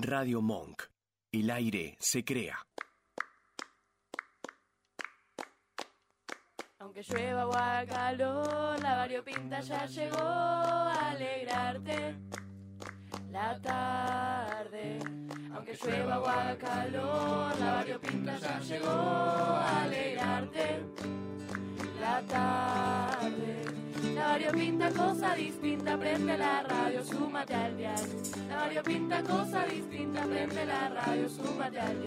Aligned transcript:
Radio 0.00 0.40
Monk. 0.40 0.84
El 1.32 1.50
aire 1.50 1.96
se 1.98 2.24
crea. 2.24 2.56
Aunque 6.78 7.02
llueva 7.02 7.48
o 7.48 7.52
haga 7.52 7.84
calor, 7.84 8.80
la 8.80 8.96
variopinta 8.96 9.60
ya 9.60 9.86
llegó 9.86 10.20
a 10.20 11.10
alegrarte 11.10 12.14
la 13.32 13.60
tarde. 13.60 15.00
Aunque 15.52 15.74
llueva 15.74 16.20
o 16.20 16.26
haga 16.28 16.58
calor, 16.58 17.58
la 17.58 17.72
variopinta 17.72 18.38
ya 18.38 18.60
llegó 18.60 18.88
a 18.88 19.82
alegrarte 19.82 20.80
la 22.00 22.22
tarde. 22.22 23.77
La 24.18 24.26
variopinta 24.32 24.90
cosa 24.90 25.34
distinta, 25.36 25.96
prende 25.96 26.36
la 26.36 26.62
radio, 26.62 27.04
súmate 27.04 27.54
al. 27.54 27.78
La 28.48 28.56
variopinta 28.56 29.22
cosa 29.22 29.64
distinta, 29.64 30.22
prende 30.26 30.64
la 30.64 30.88
radio, 30.88 31.28
súmate 31.28 31.78
al. 31.78 32.06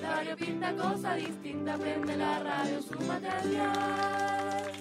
La 0.00 0.08
variopinta 0.08 0.72
cosa 0.76 1.14
distinta, 1.14 1.76
prende 1.76 2.16
la 2.16 2.38
radio, 2.38 2.80
súmate 2.80 3.28
al. 3.28 4.72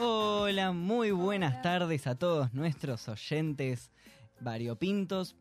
Hola, 0.00 0.72
muy 0.72 1.12
buenas 1.12 1.62
tardes 1.62 2.08
a 2.08 2.16
todos 2.16 2.52
nuestros 2.52 3.08
oyentes 3.08 3.92
variopintos. 4.40 5.36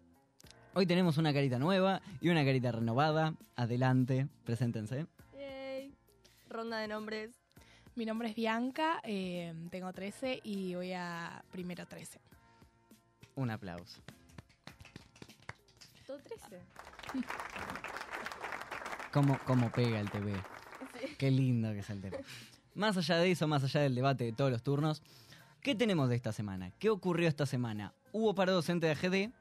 Hoy 0.73 0.85
tenemos 0.85 1.17
una 1.17 1.33
carita 1.33 1.59
nueva 1.59 2.01
y 2.21 2.29
una 2.29 2.45
carita 2.45 2.71
renovada. 2.71 3.33
Adelante, 3.57 4.27
preséntense. 4.45 5.05
Yay. 5.37 5.93
Ronda 6.47 6.77
de 6.77 6.87
nombres. 6.87 7.31
Mi 7.95 8.05
nombre 8.05 8.29
es 8.29 8.35
Bianca, 8.35 9.01
eh, 9.03 9.53
tengo 9.69 9.91
13 9.91 10.39
y 10.45 10.75
voy 10.75 10.93
a 10.93 11.43
primero 11.51 11.85
13. 11.85 12.21
Un 13.35 13.49
aplauso. 13.49 14.01
Todo 16.07 16.19
13. 16.19 16.61
¿Cómo, 19.11 19.37
cómo 19.45 19.69
pega 19.73 19.99
el 19.99 20.09
TV? 20.09 20.33
Qué 21.17 21.31
lindo 21.31 21.73
que 21.73 21.79
es 21.79 21.89
el 21.89 21.99
TV. 21.99 22.23
Más 22.75 22.95
allá 22.95 23.17
de 23.17 23.29
eso, 23.29 23.45
más 23.45 23.65
allá 23.65 23.81
del 23.81 23.93
debate 23.93 24.23
de 24.23 24.31
todos 24.31 24.49
los 24.49 24.63
turnos, 24.63 25.03
¿qué 25.59 25.75
tenemos 25.75 26.07
de 26.07 26.15
esta 26.15 26.31
semana? 26.31 26.71
¿Qué 26.79 26.89
ocurrió 26.89 27.27
esta 27.27 27.45
semana? 27.45 27.93
Hubo 28.13 28.33
paro 28.33 28.53
docente 28.53 28.87
de 28.87 28.93
AGD, 28.93 29.33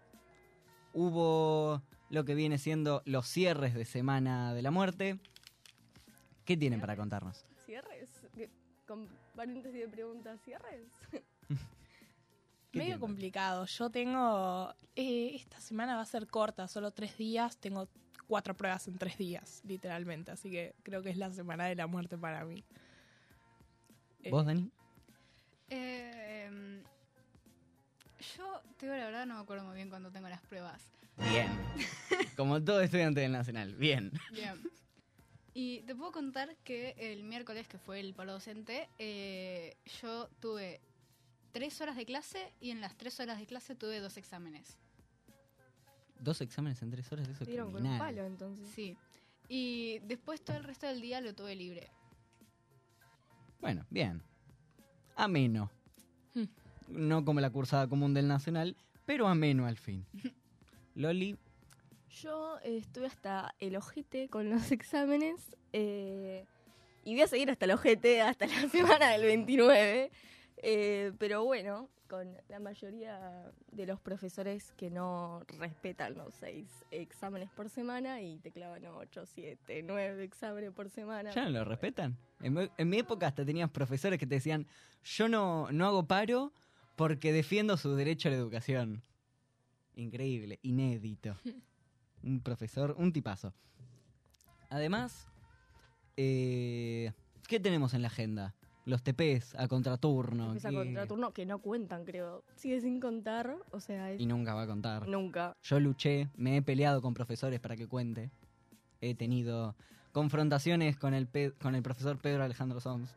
hubo 0.93 1.83
lo 2.11 2.25
que 2.25 2.35
viene 2.35 2.59
siendo 2.59 3.03
los 3.05 3.27
cierres 3.29 3.75
de 3.75 3.85
Semana 3.85 4.53
de 4.55 4.63
la 4.63 4.71
Muerte. 4.71 5.19
¿Qué 6.45 6.57
tienen 6.57 6.81
para 6.81 6.97
contarnos? 6.97 7.45
¿Cierres? 7.67 8.11
¿Qué- 8.35 8.51
Con 8.87 9.09
paréntesis 9.37 9.81
de 9.81 9.89
preguntas, 9.89 10.41
¿cierres? 10.45 10.83
¿Qué 12.73 12.79
Medio 12.79 12.99
complicado. 13.01 13.65
Yo 13.67 13.91
tengo. 13.91 14.75
eh, 14.97 15.33
esta 15.35 15.61
semana 15.61 15.97
va 15.97 16.03
a 16.03 16.07
ser 16.07 16.27
corta, 16.29 16.67
solo 16.69 16.91
tres 16.93 17.17
días. 17.17 17.57
Tengo 17.59 17.89
cuatro 18.29 18.55
pruebas 18.57 18.87
en 18.89 18.97
tres 18.99 19.17
días, 19.19 19.61
literalmente. 19.65 20.31
Así 20.33 20.51
que 20.51 20.75
creo 20.83 21.03
que 21.03 21.11
es 21.11 21.17
la 21.17 21.33
semana 21.33 21.67
de 21.67 21.75
la 21.77 21.87
muerte 21.89 22.17
para 22.19 22.45
mí. 22.45 22.65
Eh, 24.23 24.31
¿Vos, 24.31 24.45
Dani? 24.47 24.71
Eh, 25.69 26.83
yo, 28.37 28.63
te 28.77 28.87
digo 28.87 28.97
la 28.97 29.07
verdad, 29.07 29.27
no 29.27 29.35
me 29.35 29.41
acuerdo 29.41 29.65
muy 29.65 29.75
bien 29.75 29.89
cuando 29.89 30.11
tengo 30.11 30.29
las 30.29 30.41
pruebas. 30.43 30.83
Bien. 31.31 31.49
Como 32.37 32.63
todo 32.63 32.81
estudiante 32.81 33.21
del 33.21 33.33
Nacional. 33.33 33.75
Bien. 33.75 34.13
Bien. 34.33 34.61
Y 35.53 35.81
te 35.83 35.95
puedo 35.95 36.13
contar 36.13 36.57
que 36.65 36.95
el 36.99 37.25
miércoles, 37.25 37.67
que 37.67 37.79
fue 37.79 38.01
el 38.01 38.15
paro 38.15 38.33
docente, 38.33 38.89
eh, 38.99 39.77
yo 40.01 40.29
tuve 40.41 40.81
tres 41.53 41.81
horas 41.81 41.97
de 41.97 42.07
clase 42.07 42.53
y 42.61 42.71
en 42.71 42.81
las 42.81 42.97
tres 42.97 43.19
horas 43.21 43.39
de 43.39 43.47
clase 43.47 43.75
tuve 43.75 44.01
dos 44.01 44.17
exámenes. 44.17 44.79
Dos 46.21 46.41
exámenes 46.41 46.81
en 46.83 46.91
tres 46.91 47.11
horas, 47.13 47.29
eso 47.29 47.45
es 47.45 47.49
Dieron 47.49 47.73
con 47.73 47.85
un 47.85 47.99
palo 47.99 48.25
entonces. 48.25 48.69
Sí. 48.75 48.97
Y 49.49 49.99
después 50.01 50.43
todo 50.43 50.57
el 50.57 50.65
resto 50.65 50.87
del 50.87 51.01
día 51.01 51.21
lo 51.21 51.35
tuve 51.35 51.57
libre. 51.57 51.91
Bueno, 53.61 53.85
bien. 53.91 54.23
Ameno. 55.17 55.71
No 56.91 57.25
como 57.25 57.41
la 57.41 57.51
cursada 57.51 57.89
común 57.89 58.15
del 58.15 58.29
Nacional, 58.29 58.77
pero 59.07 59.27
ameno 59.29 59.67
al 59.67 59.77
fin. 59.77 60.05
Loli, 60.95 61.37
Yo 62.23 62.59
eh, 62.65 62.77
estuve 62.79 63.07
hasta 63.07 63.55
el 63.61 63.77
ojete 63.77 64.29
con 64.29 64.51
los 64.51 64.71
exámenes 64.73 65.57
eh, 65.73 66.45
y 67.05 67.15
voy 67.15 67.23
a 67.23 67.27
seguir 67.29 67.51
hasta 67.51 67.65
el 67.65 67.71
ojete 67.73 68.21
hasta 68.21 68.47
la 68.47 68.69
semana 68.69 69.11
del 69.11 69.23
29. 69.23 70.11
eh, 70.63 71.13
pero 71.19 71.45
bueno, 71.45 71.89
con 72.09 72.37
la 72.49 72.59
mayoría 72.59 73.53
de 73.71 73.87
los 73.87 74.01
profesores 74.01 74.73
que 74.77 74.91
no 74.91 75.45
respetan 75.61 76.15
los 76.15 76.35
seis 76.35 76.69
exámenes 76.91 77.49
por 77.51 77.69
semana 77.71 78.21
y 78.21 78.37
te 78.41 78.51
clavan 78.51 78.85
8, 78.85 79.27
7, 79.27 79.83
9 79.85 80.25
exámenes 80.25 80.73
por 80.73 80.91
semana. 80.91 81.31
¿ya 81.31 81.45
no 81.45 81.51
lo 81.51 81.65
respetan? 81.65 82.19
En, 82.43 82.55
mi- 82.55 82.69
en 82.77 82.89
mi 82.89 82.99
época 82.99 83.29
hasta 83.29 83.45
tenías 83.45 83.71
profesores 83.71 84.19
que 84.19 84.27
te 84.27 84.35
decían, 84.35 84.67
yo 85.05 85.29
no, 85.29 85.71
no 85.71 85.87
hago 85.87 86.05
paro 86.09 86.53
porque 86.97 87.33
defiendo 87.33 87.77
su 87.77 87.95
derecho 87.95 88.29
a 88.29 88.33
la 88.33 88.39
educación. 88.39 89.03
Increíble, 89.97 90.59
inédito. 90.63 91.37
Un 92.23 92.41
profesor, 92.43 92.95
un 92.99 93.13
tipazo. 93.15 93.55
Además, 94.69 95.27
eh, 96.17 97.13
¿qué 97.49 97.59
tenemos 97.61 97.95
en 97.95 98.03
la 98.03 98.09
agenda? 98.09 98.55
Los 98.85 99.03
TPs 99.03 99.55
a 99.55 99.69
contraturno. 99.69 100.47
Empieza 100.49 100.71
¿qué- 100.71 100.75
contraturno 100.75 101.33
que 101.33 101.47
no 101.47 101.61
cuentan, 101.61 102.05
creo. 102.05 102.45
Sigue 102.57 102.81
sin 102.81 103.01
contar, 103.01 103.57
o 103.71 103.81
sea, 103.81 104.11
es 104.13 104.21
Y 104.21 104.27
nunca 104.27 104.55
va 104.55 104.63
a 104.63 104.67
contar. 104.67 105.09
nunca. 105.09 105.57
Yo 105.63 105.81
luché, 105.81 106.29
me 106.37 106.57
he 106.59 106.63
peleado 106.63 107.01
con 107.01 107.15
profesores 107.15 107.59
para 107.61 107.77
que 107.77 107.87
cuente. 107.87 108.31
He 109.01 109.15
tenido 109.15 109.75
confrontaciones 110.13 110.97
con 110.99 111.15
el, 111.15 111.29
con 111.61 111.75
el 111.75 111.83
profesor 111.83 112.19
Pedro 112.19 112.43
Alejandro 112.45 112.81
Sons 112.81 113.15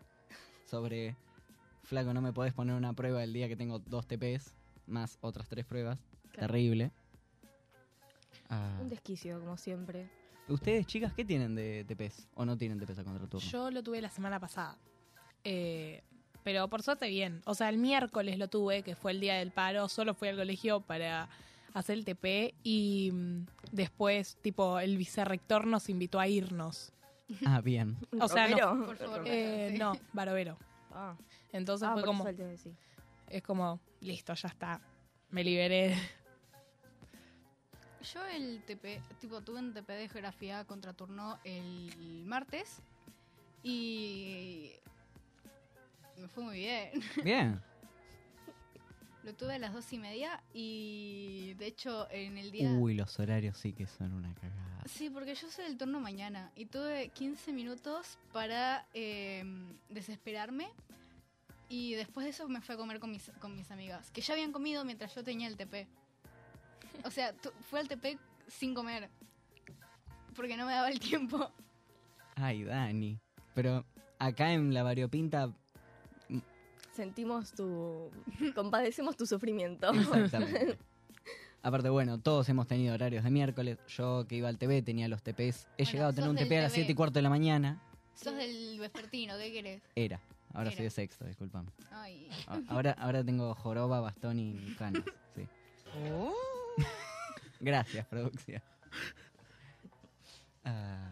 sobre, 0.66 1.16
flaco, 1.84 2.14
no 2.14 2.22
me 2.22 2.34
podés 2.34 2.54
poner 2.54 2.76
una 2.76 2.94
prueba 2.94 3.24
el 3.24 3.34
día 3.34 3.48
que 3.48 3.56
tengo 3.56 3.80
dos 3.80 4.08
TPs, 4.08 4.54
más 4.88 5.18
otras 5.22 5.48
tres 5.48 5.66
pruebas. 5.66 6.00
Claro. 6.32 6.48
Terrible. 6.48 6.92
Ah. 8.50 8.78
Un 8.82 8.90
desquicio, 8.90 9.40
como 9.40 9.58
siempre. 9.58 10.10
¿Ustedes, 10.48 10.86
chicas, 10.86 11.14
qué 11.14 11.24
tienen 11.24 11.56
de 11.56 11.86
TPs? 11.86 12.28
¿O 12.36 12.46
no 12.46 12.58
tienen 12.58 12.80
TPs 12.80 13.00
a 13.00 13.04
contraturno? 13.04 13.48
Yo 13.50 13.72
lo 13.72 13.82
tuve 13.82 14.02
la 14.02 14.10
semana 14.10 14.40
pasada. 14.40 14.78
Eh, 15.44 16.02
pero 16.44 16.68
por 16.68 16.84
suerte 16.84 17.08
bien. 17.08 17.42
O 17.46 17.56
sea, 17.56 17.70
el 17.70 17.78
miércoles 17.78 18.38
lo 18.38 18.50
tuve, 18.50 18.84
que 18.84 18.96
fue 18.96 19.12
el 19.12 19.20
día 19.20 19.36
del 19.36 19.52
paro. 19.52 19.88
Solo 19.88 20.14
fui 20.14 20.28
al 20.28 20.36
colegio 20.36 20.82
para 20.82 21.30
hacer 21.74 21.98
el 21.98 22.06
TP 22.06 22.54
y 22.64 23.12
mm, 23.14 23.46
después, 23.72 24.38
tipo, 24.42 24.80
el 24.80 24.98
vicerrector 24.98 25.66
nos 25.66 25.90
invitó 25.90 26.20
a 26.20 26.28
irnos. 26.28 26.92
Ah, 27.46 27.62
bien. 27.62 27.98
O 28.20 28.28
sea, 28.28 28.48
no. 28.48 28.86
Por 28.86 28.98
favor. 28.98 29.24
Eh, 29.26 29.76
no, 29.80 29.94
Barovero. 30.12 30.58
Ah, 30.94 31.18
Entonces 31.52 31.88
ah, 31.90 31.94
fue 31.94 32.04
como, 32.04 32.26
es 33.28 33.44
como, 33.44 33.80
listo, 34.00 34.34
ya 34.34 34.48
está. 34.48 34.82
Me 35.32 35.44
liberé. 35.44 35.98
Yo 38.14 38.26
el 38.26 38.62
TP, 38.64 39.02
tipo, 39.20 39.42
tuve 39.42 39.60
un 39.60 39.74
TP 39.74 39.90
de 39.94 40.10
geografía 40.10 40.66
contraturno 40.66 41.40
el 41.44 42.24
martes 42.26 42.82
y 43.64 44.74
me 46.18 46.28
fue 46.28 46.44
muy 46.44 46.58
bien. 46.58 46.92
Bien. 47.24 47.62
Lo 49.24 49.34
tuve 49.34 49.56
a 49.56 49.60
las 49.60 49.74
dos 49.74 49.92
y 49.94 49.98
media 49.98 50.44
y 50.54 51.54
de 51.58 51.68
hecho 51.68 52.10
en 52.12 52.38
el 52.38 52.52
día... 52.52 52.70
Uy, 52.72 52.94
los 52.94 53.18
horarios 53.20 53.58
sí 53.58 53.72
que 53.72 53.88
son 53.88 54.12
una 54.12 54.34
cagada. 54.36 54.73
Sí, 54.86 55.10
porque 55.10 55.36
yo 55.36 55.50
soy 55.50 55.66
del 55.66 55.78
turno 55.78 56.00
mañana 56.00 56.52
y 56.56 56.66
tuve 56.66 57.10
15 57.10 57.54
minutos 57.54 58.18
para 58.32 58.86
eh, 58.94 59.44
desesperarme 59.90 60.70
y 61.70 61.94
después 61.96 62.26
de 62.26 62.32
eso 62.32 62.48
me 62.48 62.62
fui 62.62 62.76
a 62.76 62.78
comer 62.78 63.00
con 63.00 63.12
mis, 63.12 63.32
con 63.40 63.56
mis 63.56 63.72
amigas, 63.72 64.12
que 64.12 64.22
ya 64.22 64.34
habían 64.34 64.52
comido 64.52 64.84
mientras 64.86 65.16
yo 65.16 65.24
tenía 65.24 65.48
el 65.48 65.58
TP. 65.58 65.88
O 67.04 67.12
sea, 67.12 67.34
fue 67.70 67.80
al 67.80 67.88
TP 67.88 68.18
sin 68.48 68.74
comer, 68.74 69.10
porque 70.36 70.56
no 70.58 70.66
me 70.66 70.74
daba 70.74 70.90
el 70.90 71.00
tiempo. 71.00 71.50
Ay, 72.36 72.64
Dani. 72.64 73.20
Pero 73.56 73.86
acá 74.20 74.54
en 74.54 74.74
la 74.74 74.84
variopinta 74.84 75.54
Sentimos 76.94 77.54
tu. 77.54 78.12
compadecemos 78.56 79.18
tu 79.18 79.26
sufrimiento. 79.26 79.92
Exactamente. 79.92 80.78
Aparte, 81.66 81.88
bueno, 81.90 82.20
todos 82.20 82.48
hemos 82.50 82.68
tenido 82.68 82.94
horarios 82.94 83.24
de 83.24 83.30
miércoles. 83.32 83.78
Yo 83.88 84.26
que 84.28 84.36
iba 84.36 84.50
al 84.50 84.58
TV 84.58 84.82
tenía 84.82 85.08
los 85.08 85.24
TPs. 85.24 85.66
He 85.78 85.84
Bueno, 85.84 85.92
llegado 85.94 86.10
a 86.10 86.14
tener 86.14 86.30
un 86.30 86.36
TP 86.36 86.58
a 86.58 86.62
las 86.64 86.72
TV. 86.74 86.82
7 86.84 86.92
y 86.92 86.96
cuarto 86.96 87.14
de 87.20 87.22
la 87.24 87.30
mañana. 87.30 87.82
Sos 88.16 88.36
del 88.36 88.78
vespertino, 88.80 89.38
¿qué 89.38 89.52
querés? 89.54 89.82
Era. 89.96 90.20
Ahora 90.54 90.68
Era. 90.70 90.76
soy 90.78 90.84
de 90.84 90.90
sexto, 90.92 91.26
disculpame. 91.26 91.72
Ay, 91.92 92.28
Ahora, 92.68 92.92
ahora 93.00 93.24
tengo 93.24 93.56
joroba, 93.56 94.02
bastón 94.02 94.40
y 94.40 94.76
canas. 94.78 95.04
Sí. 95.36 95.48
Gracias, 97.60 98.06
producción. 98.08 98.62
Ah, 100.66 101.10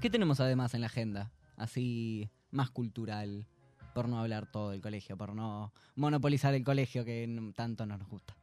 ¿Qué 0.00 0.10
tenemos 0.10 0.40
además 0.40 0.74
en 0.74 0.80
la 0.80 0.88
agenda? 0.88 1.30
Así, 1.56 2.28
más 2.50 2.70
cultural. 2.70 3.46
Por 3.94 4.08
no 4.08 4.18
hablar 4.18 4.46
todo 4.50 4.72
del 4.72 4.82
colegio, 4.82 5.16
por 5.16 5.34
no 5.34 5.72
monopolizar 5.94 6.52
el 6.54 6.64
colegio 6.64 7.04
que 7.04 7.52
tanto 7.56 7.86
nos 7.86 8.06
gusta. 8.08 8.36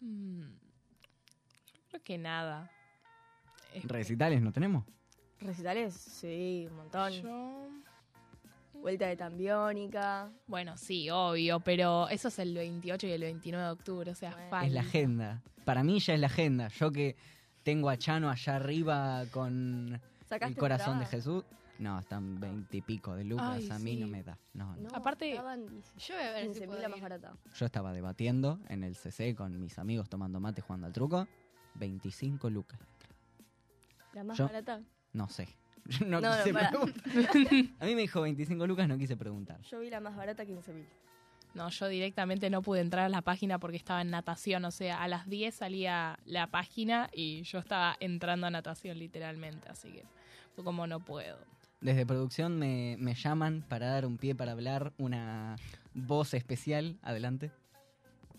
Mm, 0.00 0.42
yo 0.42 1.82
creo 1.90 2.02
que 2.02 2.18
nada. 2.18 2.70
Es 3.74 3.82
que 3.82 3.88
¿Recitales 3.88 4.40
no 4.42 4.52
tenemos? 4.52 4.84
Recitales, 5.40 5.94
sí, 5.94 6.66
un 6.70 6.76
montón. 6.76 7.12
yo- 7.12 7.68
Vuelta 8.74 9.06
de 9.08 9.16
Tambiónica. 9.16 10.30
Bueno, 10.46 10.76
sí, 10.78 11.10
obvio, 11.10 11.60
pero 11.60 12.08
eso 12.08 12.28
es 12.28 12.38
el 12.38 12.54
28 12.54 13.06
y 13.06 13.10
el 13.12 13.20
29 13.20 13.64
de 13.66 13.70
octubre, 13.72 14.10
o 14.10 14.14
sea, 14.14 14.30
Bueno. 14.30 14.48
falta. 14.50 14.66
Es 14.66 14.72
la 14.72 14.80
agenda. 14.80 15.42
Para 15.66 15.84
mí 15.84 16.00
ya 16.00 16.14
es 16.14 16.20
la 16.20 16.28
agenda. 16.28 16.68
Yo 16.68 16.90
que 16.90 17.14
tengo 17.62 17.90
a 17.90 17.98
Chano 17.98 18.30
allá 18.30 18.56
arriba 18.56 19.24
con 19.30 20.00
¿Sacaste 20.26 20.54
el 20.54 20.56
corazón 20.58 20.98
de? 20.98 21.06
Jesús. 21.06 21.44
No, 21.80 21.98
están 21.98 22.38
veinte 22.38 22.76
y 22.76 22.82
pico 22.82 23.14
de 23.16 23.24
lucas. 23.24 23.48
Ay, 23.56 23.70
a 23.70 23.78
mí 23.78 23.96
no 23.96 24.06
me 24.06 24.22
da. 24.22 24.38
No, 24.52 24.76
no. 24.76 24.82
No, 24.82 24.88
Aparte- 24.94 25.30
estaban 25.30 25.66
10 25.66 25.94
Yo 25.96 26.14
voy 26.14 26.24
a 26.24 26.32
ver 26.32 26.42
si 26.54 26.60
15.000 26.60 26.66
puedo 26.66 26.80
la 26.82 26.88
más 26.90 26.96
ir. 26.98 27.02
barata. 27.02 27.32
Yo 27.54 27.66
estaba 27.66 27.92
debatiendo 27.92 28.60
en 28.68 28.84
el 28.84 28.94
CC 28.96 29.34
con 29.34 29.58
mis 29.60 29.78
amigos 29.78 30.08
tomando 30.08 30.38
mate 30.40 30.60
jugando 30.60 30.86
al 30.86 30.92
truco. 30.92 31.26
25 31.76 32.50
lucas. 32.50 32.78
La 34.12 34.24
más 34.24 34.36
Yo- 34.36 34.44
barata. 34.46 34.82
No 35.12 35.28
sé. 35.28 35.48
Yo 35.86 36.04
no, 36.06 36.20
No, 36.20 36.36
no, 36.36 36.44
quise 36.44 36.52
preguntar. 36.54 37.02
A 37.80 37.84
mí 37.86 37.94
me 37.94 38.02
dijo 38.02 38.20
25 38.20 38.66
lucas, 38.66 38.86
no 38.86 38.98
quise 38.98 39.16
preguntar. 39.16 39.60
Yo 39.62 39.80
vi 39.80 39.88
la 39.90 40.00
más 40.00 40.14
barata 40.16 40.44
15.000. 40.44 40.84
No, 41.54 41.68
yo 41.68 41.88
directamente 41.88 42.48
no 42.48 42.62
pude 42.62 42.80
entrar 42.80 43.06
a 43.06 43.08
la 43.08 43.22
página 43.22 43.58
porque 43.58 43.76
estaba 43.76 44.02
en 44.02 44.10
natación, 44.10 44.64
o 44.66 44.70
sea, 44.70 45.02
a 45.02 45.08
las 45.08 45.28
10 45.28 45.52
salía 45.52 46.16
la 46.24 46.46
página 46.46 47.10
y 47.12 47.42
yo 47.42 47.58
estaba 47.58 47.96
entrando 47.98 48.46
a 48.46 48.50
natación 48.50 48.98
literalmente, 49.00 49.68
así 49.68 49.90
que 49.90 50.04
fue 50.54 50.62
como 50.62 50.86
no 50.86 51.00
puedo. 51.00 51.38
Desde 51.80 52.04
producción 52.04 52.58
me, 52.58 52.96
me 52.98 53.14
llaman 53.14 53.64
para 53.68 53.86
dar 53.86 54.04
un 54.04 54.18
pie 54.18 54.34
para 54.34 54.52
hablar 54.52 54.92
una 54.98 55.56
voz 55.94 56.34
especial. 56.34 56.98
Adelante. 57.02 57.50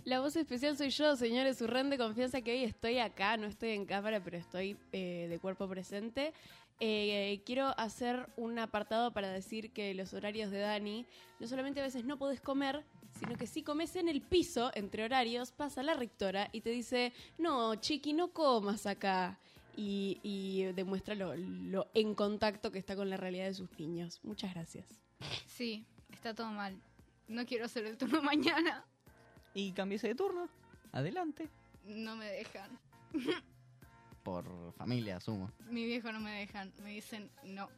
La 0.04 0.20
voz 0.20 0.36
especial 0.36 0.76
soy 0.78 0.90
yo, 0.90 1.16
señores. 1.16 1.62
Urren 1.62 1.90
de 1.90 1.98
confianza 1.98 2.42
que 2.42 2.52
hoy 2.52 2.64
estoy 2.64 2.98
acá, 2.98 3.38
no 3.38 3.46
estoy 3.48 3.72
en 3.72 3.86
cámara, 3.86 4.24
pero 4.24 4.38
estoy 4.38 4.78
eh, 4.92 5.28
de 5.30 5.40
cuerpo 5.40 5.68
presente. 5.68 6.34
Eh, 6.80 7.44
quiero 7.46 7.78
hacer 7.78 8.28
un 8.38 8.58
apartado 8.58 9.14
para 9.14 9.30
decir 9.30 9.72
que 9.72 9.94
los 9.94 10.16
horarios 10.16 10.50
de 10.50 10.58
Dani, 10.58 11.06
no 11.40 11.48
solamente 11.48 11.80
a 11.80 11.84
veces 11.84 12.06
no 12.06 12.18
podés 12.18 12.42
comer, 12.42 12.84
sino 13.20 13.38
que 13.38 13.46
si 13.46 13.62
comes 13.62 13.96
en 13.96 14.10
el 14.10 14.22
piso, 14.22 14.72
entre 14.74 15.04
horarios, 15.04 15.52
pasa 15.52 15.84
la 15.84 15.94
rectora 15.94 16.50
y 16.52 16.62
te 16.62 16.72
dice, 16.72 17.14
no, 17.38 17.76
chiqui, 17.76 18.14
no 18.14 18.30
comas 18.30 18.88
acá. 18.88 19.38
Y, 19.76 20.20
y 20.24 20.64
demuestra 20.74 21.16
lo, 21.16 21.36
lo 21.36 21.90
en 21.94 22.14
contacto 22.14 22.72
que 22.72 22.80
está 22.80 22.96
con 22.96 23.10
la 23.10 23.18
realidad 23.18 23.46
de 23.46 23.54
sus 23.54 23.72
niños. 23.80 24.20
Muchas 24.24 24.54
gracias. 24.54 25.02
Sí, 25.46 25.86
está 26.12 26.34
todo 26.34 26.52
mal. 26.52 26.82
No 27.28 27.46
quiero 27.46 27.66
hacer 27.66 27.86
el 27.86 27.98
turno 27.98 28.22
mañana. 28.24 28.86
Y 29.54 29.72
cambiese 29.72 30.10
de 30.10 30.16
turno. 30.16 30.50
Adelante. 30.92 31.50
No 31.86 32.16
me 32.16 32.26
dejan. 32.26 32.78
Por 34.24 34.74
familia, 34.74 35.18
asumo. 35.18 35.52
Mi 35.70 35.86
viejo 35.86 36.12
no 36.12 36.20
me 36.20 36.32
dejan. 36.40 36.72
Me 36.84 36.92
dicen 36.92 37.32
no. 37.44 37.70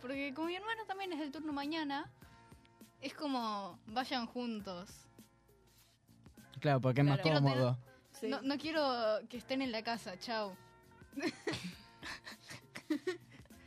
Porque 0.00 0.32
como 0.34 0.48
mi 0.48 0.56
hermano 0.56 0.84
también 0.86 1.12
es 1.12 1.18
del 1.18 1.32
turno 1.32 1.52
mañana, 1.52 2.10
es 3.00 3.14
como 3.14 3.78
vayan 3.86 4.26
juntos. 4.26 5.06
Claro, 6.60 6.80
porque 6.80 7.00
es 7.00 7.06
más. 7.06 7.20
Quiero 7.20 7.40
cómodo. 7.40 7.78
Sí. 8.12 8.28
No, 8.28 8.42
no 8.42 8.58
quiero 8.58 8.82
que 9.28 9.36
estén 9.36 9.62
en 9.62 9.72
la 9.72 9.82
casa. 9.82 10.18
Chao. 10.18 10.56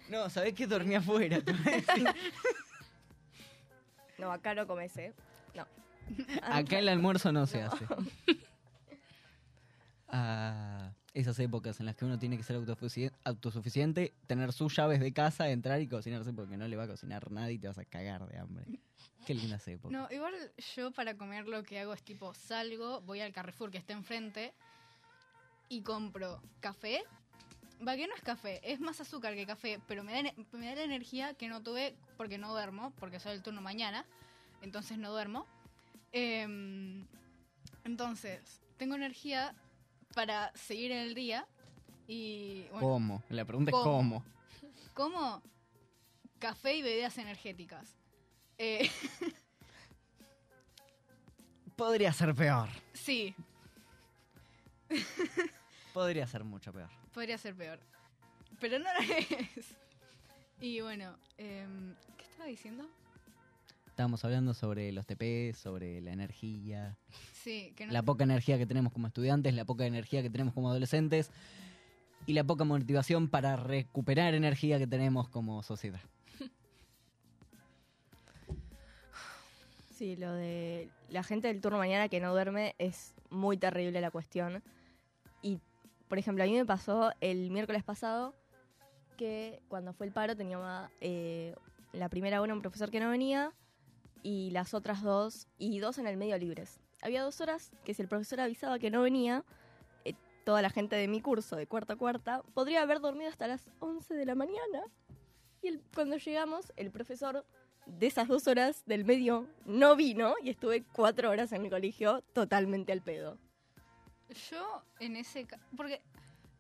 No, 0.09 0.29
¿sabés 0.29 0.53
que 0.53 0.67
dormí 0.67 0.95
afuera? 0.95 1.39
No, 4.17 4.31
acá 4.31 4.53
no 4.53 4.67
comes, 4.67 4.95
¿eh? 4.97 5.13
No. 5.55 5.65
Acá 6.41 6.79
el 6.79 6.89
almuerzo 6.89 7.31
no 7.31 7.47
se 7.47 7.61
hace. 7.61 7.85
Ah, 10.09 10.91
esas 11.13 11.39
épocas 11.39 11.79
en 11.79 11.85
las 11.85 11.95
que 11.95 12.03
uno 12.05 12.19
tiene 12.19 12.35
que 12.38 12.43
ser 12.43 12.57
autosufici- 12.57 13.11
autosuficiente, 13.23 14.13
tener 14.27 14.51
sus 14.51 14.75
llaves 14.75 14.99
de 14.99 15.13
casa, 15.13 15.49
entrar 15.49 15.79
y 15.81 15.88
cocinarse 15.88 16.33
porque 16.33 16.57
no 16.57 16.67
le 16.67 16.75
va 16.75 16.83
a 16.83 16.88
cocinar 16.88 17.31
nadie 17.31 17.53
y 17.53 17.59
te 17.59 17.67
vas 17.67 17.77
a 17.77 17.85
cagar 17.85 18.27
de 18.27 18.38
hambre. 18.38 18.65
Qué 19.25 19.33
lindas 19.33 19.65
épocas. 19.67 19.91
No, 19.91 20.07
igual 20.11 20.33
yo 20.75 20.91
para 20.91 21.15
comer 21.15 21.47
lo 21.47 21.63
que 21.63 21.79
hago 21.79 21.93
es 21.93 22.03
tipo 22.03 22.33
salgo, 22.33 22.99
voy 23.01 23.21
al 23.21 23.31
Carrefour 23.31 23.71
que 23.71 23.77
está 23.77 23.93
enfrente 23.93 24.53
y 25.69 25.81
compro 25.83 26.41
café. 26.59 27.03
Va 27.88 27.95
que 27.95 28.07
no 28.07 28.13
es 28.16 28.22
café, 28.22 28.62
es 28.63 28.80
más 28.80 29.01
azúcar 29.01 29.33
que 29.33 29.45
café, 29.45 29.80
pero 29.88 30.04
me 30.04 30.13
da, 30.13 30.33
me 30.51 30.68
da 30.68 30.75
la 30.75 30.83
energía 30.83 31.33
que 31.33 31.48
no 31.48 31.63
tuve 31.63 31.95
porque 32.16 32.38
no 32.38 32.51
duermo, 32.51 32.94
porque 33.00 33.19
soy 33.19 33.33
el 33.33 33.42
turno 33.42 33.62
mañana, 33.62 34.06
entonces 34.62 35.00
no 35.00 35.12
duermo. 35.12 35.48
Em, 36.12 37.07
entonces, 37.83 38.62
tengo 38.78 38.95
energía 38.95 39.56
para 40.13 40.51
seguir 40.56 40.92
en 40.92 41.00
el 41.00 41.16
día 41.16 41.48
y 42.07 42.63
bueno, 42.72 42.80
¿Cómo? 42.88 43.24
La 43.30 43.45
pregunta 43.45 43.72
es 43.72 43.78
¿Cómo? 43.78 44.24
cómo. 44.94 45.42
café 46.38 46.75
y 46.75 46.81
bebidas 46.84 47.18
energéticas. 47.18 47.95
Eh, 48.57 48.89
Podría 51.75 52.13
ser 52.13 52.36
peor. 52.36 52.69
sí, 52.94 53.34
Podría 55.94 56.27
ser 56.27 56.44
mucho 56.44 56.72
peor. 56.72 57.00
Podría 57.13 57.38
ser 57.38 57.56
peor. 57.56 57.80
Pero 58.60 58.80
no 58.80 58.86
lo 58.94 59.00
es. 59.02 59.75
Y 60.60 60.81
bueno, 60.81 61.16
em, 61.38 61.96
¿qué 62.18 62.24
estaba 62.24 62.48
diciendo? 62.48 62.86
Estábamos 63.88 64.24
hablando 64.24 64.54
sobre 64.54 64.92
los 64.92 65.06
TP, 65.06 65.54
sobre 65.54 66.02
la 66.02 66.12
energía, 66.13 66.96
Sí, 67.34 67.74
que 67.75 67.86
no. 67.86 67.92
la 67.94 68.04
poca 68.04 68.24
energía 68.24 68.58
que 68.58 68.66
tenemos 68.66 68.94
como 68.94 69.08
estudiantes, 69.08 69.54
la 69.54 69.66
poca 69.66 69.86
energía 69.86 70.22
que 70.22 70.30
tenemos 70.30 70.54
como 70.54 70.69
adolescentes 70.69 71.30
y 72.25 72.34
la 72.34 72.44
poca 72.44 72.63
motivación 72.63 73.28
para 73.28 73.56
recuperar 73.58 74.34
energía 74.34 74.78
que 74.80 74.88
tenemos 74.88 75.28
como 75.30 75.62
sociedad. 75.63 76.00
Sí, 79.96 80.16
lo 80.16 80.31
de 80.34 80.90
la 81.10 81.22
gente 81.24 81.48
del 81.48 81.62
turno 81.62 81.78
mañana 81.78 82.10
que 82.10 82.19
no 82.19 82.31
duerme 82.31 82.75
es 82.80 83.13
muy 83.30 83.58
terrible 83.58 84.02
la 84.02 84.10
cuestión. 84.10 84.63
Por 86.12 86.19
ejemplo, 86.19 86.44
a 86.44 86.48
mí 86.48 86.52
me 86.52 86.66
pasó 86.66 87.13
el 87.22 87.52
miércoles 87.52 87.86
pasado 87.86 88.36
que 89.16 89.62
cuando 89.69 89.94
fue 89.94 90.08
el 90.08 90.12
paro 90.12 90.36
tenía 90.36 90.92
eh, 91.00 91.56
la 91.94 92.10
primera 92.10 92.42
hora 92.42 92.54
un 92.54 92.60
profesor 92.60 92.92
que 92.92 93.00
no 93.00 93.10
venía 93.10 93.54
y 94.22 94.52
las 94.52 94.74
otras 94.74 95.04
dos, 95.04 95.48
y 95.58 95.80
dos 95.80 96.00
en 96.00 96.08
el 96.08 96.18
medio 96.18 96.38
libres. 96.38 96.81
Había 97.01 97.24
dos 97.24 97.39
horas 97.39 97.72
que 97.86 97.94
si 97.94 98.01
el 98.01 98.10
profesor 98.10 98.41
avisaba 98.41 98.77
que 98.77 98.91
no 98.91 99.03
venía, 99.03 99.46
eh, 100.03 100.15
toda 100.44 100.62
la 100.62 100.70
gente 100.70 100.98
de 100.98 101.08
mi 101.08 101.22
curso, 101.22 101.56
de 101.56 101.65
cuarta 101.65 101.94
a 101.94 101.96
cuarta, 101.96 102.44
podría 102.53 102.82
haber 102.82 103.00
dormido 103.00 103.30
hasta 103.30 103.48
las 103.48 103.70
11 103.80 104.13
de 104.13 104.25
la 104.25 104.36
mañana. 104.36 104.84
Y 105.62 105.77
cuando 105.96 106.18
llegamos, 106.18 106.74
el 106.75 106.91
profesor 106.91 107.46
de 107.86 108.08
esas 108.08 108.27
dos 108.27 108.48
horas 108.48 108.84
del 108.86 109.06
medio 109.06 109.48
no 109.63 109.96
vino 109.96 110.34
y 110.44 110.50
estuve 110.50 110.84
cuatro 110.91 111.30
horas 111.30 111.53
en 111.53 111.63
el 111.63 111.72
colegio 111.72 112.22
totalmente 112.34 112.91
al 112.91 113.01
pedo. 113.01 113.38
Yo 114.50 114.83
en 115.00 115.15
ese. 115.15 115.45
ca- 115.45 115.59
Porque 115.75 116.01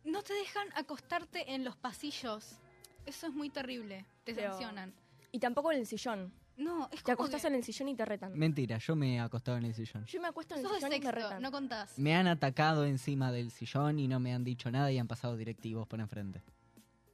no 0.03 0.21
te 0.23 0.33
dejan 0.33 0.67
acostarte 0.75 1.53
en 1.53 1.63
los 1.63 1.75
pasillos. 1.77 2.57
Eso 3.05 3.27
es 3.27 3.33
muy 3.33 3.49
terrible. 3.49 4.05
Te 4.23 4.33
Pero- 4.33 4.49
sancionan. 4.51 4.93
Y 5.31 5.39
tampoco 5.39 5.71
en 5.71 5.79
el 5.79 5.87
sillón. 5.87 6.33
No, 6.57 6.85
es 6.91 7.01
Te 7.01 7.13
como. 7.15 7.23
acostás 7.25 7.41
que 7.41 7.47
en 7.47 7.55
el 7.55 7.63
sillón 7.63 7.87
y 7.89 7.95
te 7.95 8.05
retan. 8.05 8.37
Mentira, 8.37 8.77
yo 8.77 8.95
me 8.95 9.15
he 9.15 9.19
acostado 9.19 9.57
en 9.57 9.65
el 9.65 9.73
sillón. 9.73 10.05
Yo 10.05 10.21
me 10.21 10.27
acuesto 10.27 10.53
en 10.53 10.59
el 10.59 10.65
Sos 10.65 10.73
de 10.73 10.79
sillón 10.79 10.93
y 10.93 10.99
me 10.99 11.05
sexto, 11.05 11.21
retan. 11.29 11.41
no 11.41 11.51
contás. 11.51 11.97
Me 11.97 12.13
han 12.15 12.27
atacado 12.27 12.85
encima 12.85 13.31
del 13.31 13.49
sillón 13.51 13.97
y 13.99 14.07
no 14.07 14.19
me 14.19 14.33
han 14.33 14.43
dicho 14.43 14.69
nada 14.69 14.91
y 14.91 14.97
han 14.99 15.07
pasado 15.07 15.37
directivos 15.37 15.87
por 15.87 15.99
enfrente. 16.01 16.43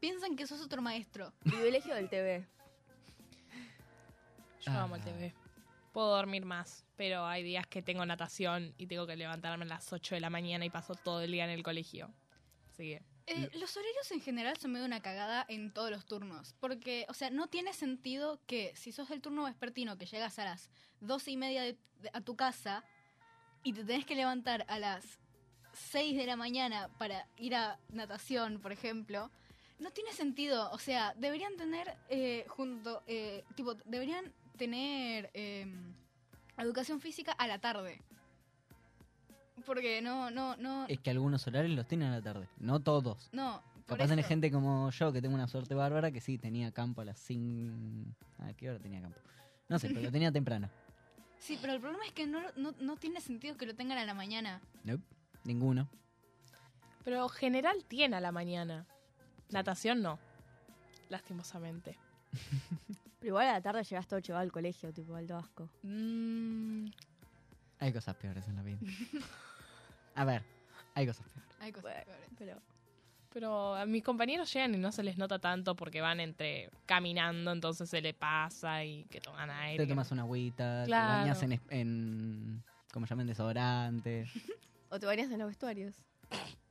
Piensan 0.02 0.36
que 0.36 0.46
sos 0.48 0.60
otro 0.62 0.82
maestro. 0.82 1.32
Privilegio 1.44 1.94
del 1.96 2.10
TV. 2.10 2.46
Yo 4.62 4.72
amo 4.72 4.96
el 4.96 5.02
Ah. 5.02 5.06
TV. 5.06 5.34
Puedo 5.98 6.16
dormir 6.16 6.46
más, 6.46 6.86
pero 6.96 7.26
hay 7.26 7.42
días 7.42 7.66
que 7.66 7.82
tengo 7.82 8.06
natación 8.06 8.72
y 8.78 8.86
tengo 8.86 9.08
que 9.08 9.16
levantarme 9.16 9.66
a 9.66 9.68
las 9.68 9.92
8 9.92 10.14
de 10.14 10.22
la 10.22 10.30
mañana 10.30 10.64
y 10.64 10.70
paso 10.70 10.94
todo 10.94 11.22
el 11.22 11.32
día 11.32 11.44
en 11.46 11.50
el 11.50 11.64
colegio. 11.64 12.14
Así 12.72 12.84
que, 12.90 13.02
Eh, 13.26 13.50
los 13.56 13.76
horarios 13.76 14.12
en 14.12 14.22
general 14.22 14.56
son 14.58 14.74
medio 14.74 14.86
una 14.86 15.02
cagada 15.02 15.44
en 15.50 15.74
todos 15.74 15.90
los 15.90 16.06
turnos. 16.06 16.54
Porque, 16.60 17.08
o 17.10 17.16
sea, 17.16 17.32
no 17.32 17.48
tiene 17.48 17.74
sentido 17.74 18.40
que 18.46 18.76
si 18.76 18.92
sos 18.92 19.10
del 19.10 19.22
turno 19.24 19.46
vespertino 19.46 19.98
que 19.98 20.06
llegas 20.06 20.38
a 20.38 20.46
las 20.46 20.70
doce 21.02 21.32
y 21.32 21.38
media 21.38 21.64
de- 21.64 21.80
de- 22.04 22.12
a 22.14 22.22
tu 22.22 22.36
casa 22.36 22.84
y 23.64 23.74
te 23.74 23.84
tenés 23.84 24.06
que 24.06 24.14
levantar 24.14 24.66
a 24.70 24.78
las 24.78 25.04
6 25.74 26.16
de 26.16 26.28
la 26.28 26.36
mañana 26.36 26.90
para 27.00 27.28
ir 27.38 27.56
a 27.56 27.80
natación, 27.90 28.60
por 28.62 28.72
ejemplo, 28.72 29.32
no 29.80 29.90
tiene 29.90 30.14
sentido. 30.14 30.70
O 30.74 30.78
sea, 30.78 31.16
deberían 31.18 31.58
tener 31.58 31.98
eh, 32.10 32.46
junto, 32.50 33.02
eh, 33.08 33.44
tipo, 33.56 33.74
deberían 33.86 34.32
tener 34.58 35.30
eh, 35.34 35.66
educación 36.58 37.00
física 37.00 37.32
a 37.32 37.48
la 37.48 37.60
tarde. 37.60 38.02
Porque 39.66 40.02
no, 40.02 40.30
no, 40.30 40.56
no, 40.58 40.86
Es 40.88 41.00
que 41.00 41.10
algunos 41.10 41.46
horarios 41.48 41.76
los 41.76 41.88
tienen 41.88 42.10
a 42.10 42.18
la 42.18 42.22
tarde, 42.22 42.48
no 42.60 42.80
todos. 42.80 43.30
no. 43.32 43.62
por 43.88 43.98
Capaz 43.98 44.10
tenés 44.10 44.26
eso. 44.26 44.30
gente 44.30 44.52
como 44.52 44.90
yo 44.92 45.12
que 45.14 45.22
tengo 45.22 45.34
una 45.36 45.48
suerte 45.48 45.74
bárbara 45.74 46.12
que 46.12 46.22
sí 46.22 46.38
tenía 46.38 46.72
campo 46.72 47.02
a 47.02 47.06
las 47.06 47.18
5. 47.20 47.74
¿A 48.40 48.54
qué 48.54 48.70
hora 48.70 48.80
tenía 48.80 49.02
campo? 49.02 49.20
No 49.70 49.80
sé, 49.80 49.88
pero 49.90 50.02
lo 50.02 50.12
tenía 50.12 50.32
temprano. 50.34 50.70
Sí, 51.40 51.58
pero 51.62 51.74
el 51.74 51.80
problema 51.80 52.06
es 52.06 52.12
que 52.14 52.28
no, 52.28 52.40
no, 52.56 52.74
no 52.80 52.98
tiene 52.98 53.20
sentido 53.22 53.58
que 53.58 53.66
lo 53.66 53.76
tengan 53.76 53.98
a 53.98 54.06
la 54.06 54.14
mañana. 54.14 54.62
Nope, 54.84 55.04
ninguno. 55.44 55.90
Pero 57.04 57.28
general 57.30 57.84
tiene 57.88 58.16
a 58.18 58.20
la 58.22 58.32
mañana. 58.32 58.86
Natación 59.50 60.02
no. 60.02 60.20
Lastimosamente. 61.10 61.98
Pero 63.20 63.30
igual 63.30 63.48
a 63.48 63.54
la 63.54 63.62
tarde 63.62 63.84
llegas 63.84 64.08
todo 64.08 64.20
llevado 64.20 64.44
al 64.44 64.52
colegio, 64.52 64.94
tipo 64.94 65.16
al 65.16 65.30
asco. 65.32 65.70
Mm, 65.84 66.86
Hay 67.80 67.92
cosas 67.94 68.16
peores 68.16 68.48
en 68.48 68.56
la 68.56 68.64
vida. 68.64 68.80
A 70.16 70.26
ver, 70.26 70.44
hay 70.94 71.08
cosas 71.08 71.28
peores. 71.30 71.56
Hay 71.60 71.72
cosas 71.72 71.92
Bueno, 71.92 72.06
peores. 72.06 72.30
pero 72.38 72.62
pero 73.30 73.76
a 73.76 73.86
mis 73.86 74.04
compañeros 74.04 74.52
llegan 74.52 74.74
y 74.74 74.78
no 74.78 74.92
se 74.92 75.04
les 75.04 75.18
nota 75.18 75.38
tanto 75.38 75.76
porque 75.76 76.02
van 76.02 76.20
entre 76.20 76.72
caminando, 76.88 77.52
entonces 77.52 77.88
se 77.90 78.02
le 78.02 78.14
pasa 78.16 78.84
y 78.84 79.04
que 79.06 79.20
toman 79.22 79.50
aire. 79.52 79.84
Te 79.84 79.88
tomas 79.88 80.10
una 80.12 80.24
agüita, 80.24 80.84
Claro. 80.86 81.14
te 81.14 81.20
bañas 81.20 81.44
en, 81.44 81.62
en 81.70 82.64
como 82.94 83.06
llaman, 83.06 83.28
desodorante. 83.28 84.26
O 84.90 85.00
te 85.00 85.06
bañas 85.06 85.30
en 85.32 85.40
los 85.40 85.50
vestuarios. 85.50 85.96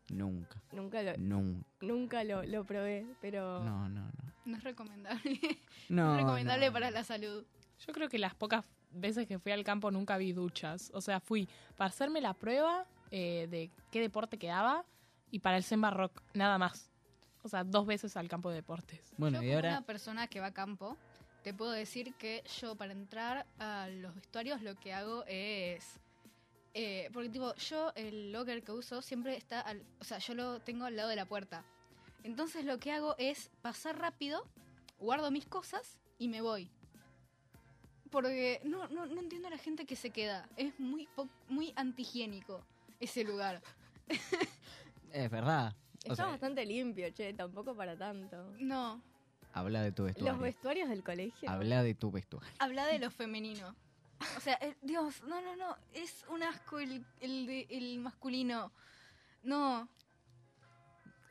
Nunca, 0.08 0.60
Nunca 0.72 1.02
lo, 1.02 1.16
nunca. 1.18 1.66
nunca 1.82 2.24
lo, 2.24 2.42
lo 2.44 2.64
probé, 2.64 3.06
pero 3.20 3.62
No, 3.62 3.88
no, 3.90 4.00
no. 4.06 4.25
No 4.46 4.56
es 4.56 4.64
recomendable. 4.64 5.40
No, 5.88 6.06
no 6.06 6.14
es 6.14 6.20
recomendable 6.22 6.66
no. 6.66 6.72
para 6.72 6.90
la 6.90 7.04
salud. 7.04 7.44
Yo 7.86 7.92
creo 7.92 8.08
que 8.08 8.18
las 8.18 8.34
pocas 8.34 8.64
veces 8.90 9.26
que 9.28 9.38
fui 9.38 9.52
al 9.52 9.62
campo 9.62 9.90
nunca 9.90 10.16
vi 10.16 10.32
duchas. 10.32 10.90
O 10.94 11.00
sea, 11.00 11.20
fui 11.20 11.48
para 11.76 11.88
hacerme 11.88 12.20
la 12.20 12.34
prueba 12.34 12.86
eh, 13.10 13.46
de 13.50 13.70
qué 13.92 14.00
deporte 14.00 14.38
quedaba 14.38 14.84
y 15.30 15.40
para 15.40 15.56
el 15.56 15.62
Semba 15.62 15.90
Rock, 15.90 16.22
nada 16.34 16.58
más. 16.58 16.90
O 17.42 17.48
sea, 17.48 17.62
dos 17.62 17.86
veces 17.86 18.16
al 18.16 18.28
campo 18.28 18.50
de 18.50 18.56
deportes. 18.56 19.14
Bueno, 19.16 19.38
yo 19.38 19.42
y 19.42 19.46
como 19.46 19.56
ahora 19.56 19.68
una 19.70 19.86
persona 19.86 20.26
que 20.26 20.40
va 20.40 20.46
a 20.46 20.54
campo, 20.54 20.96
te 21.42 21.54
puedo 21.54 21.70
decir 21.70 22.14
que 22.14 22.42
yo 22.60 22.74
para 22.74 22.92
entrar 22.92 23.46
a 23.60 23.88
los 23.88 24.14
vestuarios 24.14 24.62
lo 24.62 24.74
que 24.74 24.92
hago 24.92 25.24
es... 25.28 26.00
eh, 26.74 27.08
porque 27.12 27.28
tipo, 27.28 27.54
yo 27.54 27.92
el 27.94 28.32
locker 28.32 28.64
que 28.64 28.72
uso 28.72 29.02
siempre 29.02 29.36
está 29.36 29.60
al... 29.60 29.84
O 30.00 30.04
sea, 30.04 30.18
yo 30.18 30.34
lo 30.34 30.58
tengo 30.60 30.86
al 30.86 30.96
lado 30.96 31.08
de 31.08 31.16
la 31.16 31.26
puerta. 31.26 31.64
Entonces 32.22 32.64
lo 32.64 32.78
que 32.78 32.92
hago 32.92 33.14
es 33.18 33.50
pasar 33.62 33.98
rápido, 33.98 34.44
guardo 34.98 35.30
mis 35.30 35.46
cosas 35.46 35.98
y 36.18 36.28
me 36.28 36.40
voy. 36.40 36.70
Porque 38.10 38.60
no, 38.64 38.88
no, 38.88 39.06
no 39.06 39.20
entiendo 39.20 39.48
a 39.48 39.50
la 39.50 39.58
gente 39.58 39.84
que 39.84 39.96
se 39.96 40.10
queda. 40.10 40.48
Es 40.56 40.78
muy, 40.78 41.08
muy 41.48 41.72
antihigiénico 41.76 42.64
ese 43.00 43.24
lugar. 43.24 43.62
es 45.12 45.30
verdad. 45.30 45.74
O 46.06 46.12
está 46.12 46.14
sea, 46.16 46.26
bastante 46.26 46.64
limpio, 46.64 47.10
che, 47.10 47.34
tampoco 47.34 47.74
para 47.74 47.96
tanto. 47.96 48.52
No, 48.58 49.02
habla 49.52 49.82
de 49.82 49.90
tu 49.92 50.02
Los 50.02 50.14
vestuario. 50.14 50.40
vestuarios 50.40 50.88
del 50.88 51.02
colegio. 51.02 51.50
Habla 51.50 51.82
de 51.82 51.94
tu 51.94 52.10
vestuario. 52.10 52.48
habla 52.58 52.86
de 52.86 52.98
lo 52.98 53.10
femenino. 53.10 53.74
O 54.36 54.40
sea, 54.40 54.54
eh, 54.62 54.76
Dios, 54.82 55.22
no, 55.24 55.40
no, 55.42 55.56
no, 55.56 55.76
es 55.92 56.24
un 56.30 56.42
asco 56.42 56.78
el, 56.78 57.04
el 57.20 57.98
masculino. 57.98 58.72
No, 59.42 59.88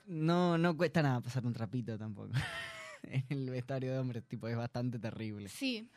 No, 0.07 0.57
no 0.57 0.75
cuesta 0.77 1.01
nada 1.01 1.21
pasar 1.21 1.45
un 1.45 1.53
trapito 1.53 1.97
tampoco. 1.97 2.31
en 3.03 3.23
el 3.29 3.49
vestuario 3.49 3.91
de 3.93 3.99
hombres, 3.99 4.23
tipo, 4.27 4.47
es 4.47 4.55
bastante 4.57 4.99
terrible. 4.99 5.49
sí, 5.49 5.89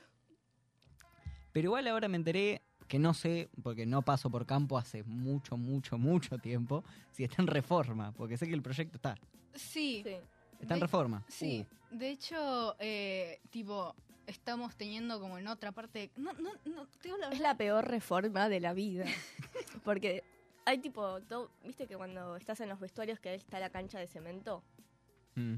Pero 1.52 1.66
igual 1.68 1.86
ahora 1.88 2.08
me 2.08 2.16
enteré 2.16 2.62
que 2.86 2.98
no 2.98 3.12
sé, 3.12 3.50
porque 3.62 3.84
no 3.84 4.00
paso 4.02 4.30
por 4.30 4.46
campo 4.46 4.78
hace 4.78 5.02
mucho, 5.04 5.58
mucho, 5.58 5.98
mucho 5.98 6.38
tiempo, 6.38 6.84
si 7.12 7.24
está 7.24 7.42
en 7.42 7.48
reforma, 7.48 8.12
porque 8.12 8.38
sé 8.38 8.46
que 8.46 8.54
el 8.54 8.62
proyecto 8.62 8.96
está. 8.96 9.14
sí, 9.54 10.02
Sí. 10.04 10.16
¿Está 10.60 10.74
en 10.74 10.80
De- 10.80 10.86
reforma? 10.86 11.24
sí. 11.28 11.64
Uh, 11.92 11.96
De 11.96 12.10
hecho, 12.10 12.74
eh, 12.80 13.40
tipo, 13.50 13.94
estamos 14.26 14.74
teniendo 14.76 15.20
como 15.20 15.38
en 15.38 15.46
otra 15.48 15.70
parte... 15.72 16.10
No, 16.16 16.32
no, 16.32 16.50
no, 16.64 16.86
te 16.86 17.08
digo 17.08 17.16
la 17.18 17.28
Es 17.28 17.38
la 17.40 17.56
peor 17.56 17.86
reforma 17.88 18.48
de 18.48 18.58
la 18.60 18.72
vida. 18.74 19.04
Porque 19.84 20.24
hay 20.68 20.78
tipo, 20.78 21.20
todo, 21.22 21.50
viste 21.64 21.86
que 21.86 21.96
cuando 21.96 22.36
estás 22.36 22.60
en 22.60 22.68
los 22.68 22.78
vestuarios 22.78 23.18
que 23.18 23.30
ahí 23.30 23.36
está 23.36 23.58
la 23.58 23.70
cancha 23.70 23.98
de 23.98 24.06
cemento, 24.06 24.62
mm. 25.34 25.54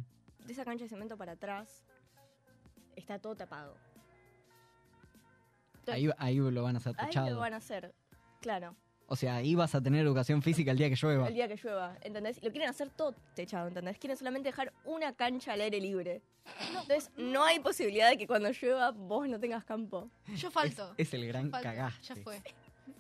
de 0.47 0.53
esa 0.53 0.65
cancha 0.65 0.85
de 0.85 0.89
cemento 0.89 1.17
para 1.17 1.33
atrás 1.33 1.85
está 2.95 3.19
todo 3.19 3.35
tapado. 3.35 3.77
Entonces, 5.81 5.95
Ahí, 5.95 6.11
ahí 6.19 6.37
lo 6.37 6.63
van 6.63 6.77
a 6.77 6.79
hacer 6.79 6.95
ahí 6.99 7.31
lo 7.31 7.41
van 7.41 7.55
a 7.55 7.57
hacer, 7.57 7.93
claro, 8.41 8.77
O 9.07 9.17
sea, 9.17 9.37
ahí 9.37 9.57
vas 9.57 9.75
a 9.75 9.81
tener 9.81 10.07
educación 10.07 10.43
física 10.43 10.71
el 10.71 10.79
día 10.79 10.89
que 10.89 10.95
llueva. 10.95 11.27
el 11.27 11.35
día 11.35 11.49
que 11.49 11.57
llueva, 11.57 11.97
¿entendés? 12.03 12.41
Lo 12.41 12.51
quieren 12.53 12.71
hacer 12.71 12.91
todo 12.91 13.13
techado, 13.35 13.67
¿entendés? 13.67 13.99
Quieren 13.99 14.17
solamente 14.17 14.51
dejar 14.51 14.73
una 14.85 15.13
cancha 15.15 15.55
al 15.55 15.61
aire 15.63 15.81
libre. 15.81 16.23
Entonces, 16.69 17.11
no 17.17 17.43
hay 17.43 17.59
posibilidad 17.59 18.11
de 18.11 18.17
que 18.17 18.29
cuando 18.29 18.51
llueva 18.53 18.93
vos 18.93 19.29
no 19.29 19.41
tengas 19.41 19.65
campo. 19.65 20.09
Yo 20.37 20.53
falto. 20.53 20.95
es 20.97 21.13
el 21.15 21.27
gran 21.27 21.51
cagaste. 21.51 22.15
Ya 22.15 22.23
fue. 22.23 22.41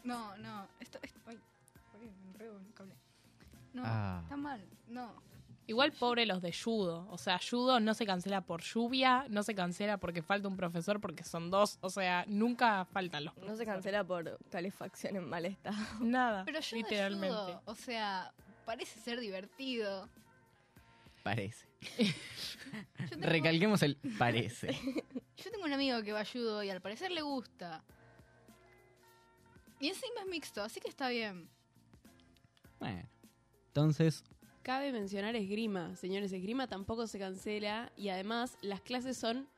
No, 0.02 0.37
no, 0.38 0.67
esto... 0.81 0.99
esto 1.02 1.21
ay, 1.26 1.38
No, 3.73 3.83
Ah. 3.85 4.21
está 4.25 4.37
mal, 4.37 4.65
no. 4.89 5.23
Igual 5.67 5.93
pobre 5.93 6.27
los 6.27 6.43
de 6.43 6.53
judo. 6.53 7.07
O 7.11 7.19
sea, 7.19 7.39
judo 7.39 7.79
no 7.79 7.95
se 7.95 8.05
cancela 8.05 8.41
por 8.41 8.63
lluvia, 8.63 9.27
no 9.29 9.45
se 9.45 9.55
cancela 9.55 9.99
porque 9.99 10.21
falta 10.23 10.49
un 10.49 10.57
profesor, 10.57 11.01
porque 11.01 11.23
son 11.23 11.49
dos. 11.51 11.79
O 11.81 11.91
sea, 11.91 12.25
nunca 12.27 12.85
faltan 12.87 13.27
los 13.27 13.35
No 13.37 13.43
se 13.43 13.47
profesores. 13.47 13.69
cancela 13.75 14.05
por 14.05 14.39
calefacción 14.51 15.15
en 15.17 15.29
mal 15.29 15.45
estado. 15.47 15.77
Nada, 16.01 16.45
Pero 16.45 16.59
yo 16.61 16.77
literalmente. 16.77 17.29
no 17.37 17.63
o 17.67 17.75
sea, 17.77 18.33
parece 18.65 18.99
ser 18.99 19.21
divertido. 19.21 20.09
Parece. 21.23 21.69
Yo 22.99 23.09
tengo, 23.11 23.27
Recalquemos 23.27 23.83
el 23.83 23.97
parece. 24.19 24.73
yo 25.37 25.51
tengo 25.53 25.65
un 25.67 25.73
amigo 25.73 26.03
que 26.03 26.13
va 26.13 26.21
a 26.23 26.25
judo 26.25 26.65
y 26.65 26.71
al 26.71 26.81
parecer 26.81 27.13
le 27.13 27.23
gusta. 27.23 27.85
Y 29.79 29.89
encima 29.89 30.23
es 30.23 30.27
mixto, 30.27 30.63
así 30.63 30.81
que 30.81 30.89
está 30.89 31.09
bien. 31.11 31.49
Bueno. 32.81 33.09
Entonces, 33.69 34.25
Cabe 34.63 34.93
mencionar 34.93 35.37
esgrima. 35.37 35.97
Señores, 35.97 36.33
esgrima 36.33 36.67
tampoco 36.67 37.07
se 37.07 37.19
cancela 37.19 37.93
y 37.97 38.09
además 38.11 38.59
las 38.61 38.81
clases 38.83 39.17
son 39.17 39.49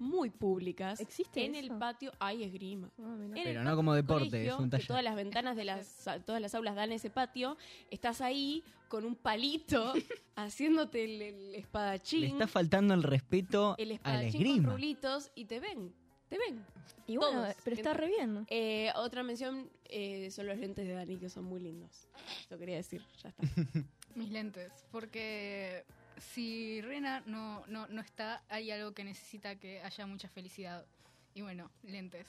muy 0.00 0.30
públicas. 0.30 1.00
¿Existe 1.00 1.44
En 1.44 1.54
eso? 1.54 1.64
el 1.72 1.78
patio 1.78 2.12
hay 2.18 2.42
esgrima. 2.42 2.90
Ah. 2.98 3.16
En 3.20 3.30
Pero 3.32 3.62
no 3.62 3.76
como 3.76 3.94
deporte, 3.94 4.30
colegio, 4.30 4.54
es 4.54 4.58
un 4.60 4.70
que 4.70 4.78
todas 4.78 5.04
las 5.04 5.14
ventanas 5.16 5.56
de 5.56 5.64
las 5.64 6.04
todas 6.24 6.40
las 6.40 6.54
aulas 6.54 6.74
dan 6.74 6.90
ese 6.92 7.10
patio. 7.10 7.56
Estás 7.90 8.20
ahí 8.20 8.64
con 8.88 9.04
un 9.04 9.14
palito 9.14 9.92
haciéndote 10.36 11.04
el, 11.04 11.22
el 11.22 11.54
espadachín. 11.54 12.20
le 12.22 12.26
está 12.28 12.46
faltando 12.46 12.94
el 12.94 13.02
respeto 13.02 13.74
el 13.78 13.88
a 13.88 13.88
la 13.88 13.94
espadachín 13.94 14.32
con 14.32 14.40
esgrima. 14.46 14.72
rulitos 14.72 15.30
y 15.34 15.44
te 15.44 15.60
ven. 15.60 15.94
Te 16.28 16.38
ven. 16.38 16.64
Y 17.06 17.16
bueno, 17.16 17.42
todos. 17.42 17.56
pero 17.64 17.76
está 17.76 17.94
re 17.94 18.08
bien. 18.08 18.46
Eh, 18.50 18.92
otra 18.96 19.22
mención 19.22 19.70
eh, 19.84 20.30
son 20.30 20.46
los 20.46 20.58
lentes 20.58 20.86
de 20.86 20.92
Dani, 20.92 21.16
que 21.16 21.30
son 21.30 21.44
muy 21.44 21.60
lindos. 21.60 22.08
Lo 22.50 22.58
quería 22.58 22.76
decir, 22.76 23.02
ya 23.22 23.30
está. 23.30 23.42
Mis 24.14 24.30
lentes. 24.30 24.72
Porque 24.90 25.84
si 26.18 26.80
Rena 26.82 27.22
no, 27.26 27.64
no, 27.66 27.86
no 27.88 28.00
está, 28.00 28.42
hay 28.48 28.70
algo 28.70 28.92
que 28.92 29.04
necesita 29.04 29.56
que 29.56 29.80
haya 29.80 30.06
mucha 30.06 30.28
felicidad. 30.28 30.86
Y 31.34 31.42
bueno, 31.42 31.70
lentes. 31.82 32.26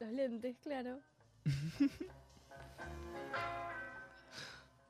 Los 0.00 0.12
lentes, 0.12 0.58
claro. 0.58 1.00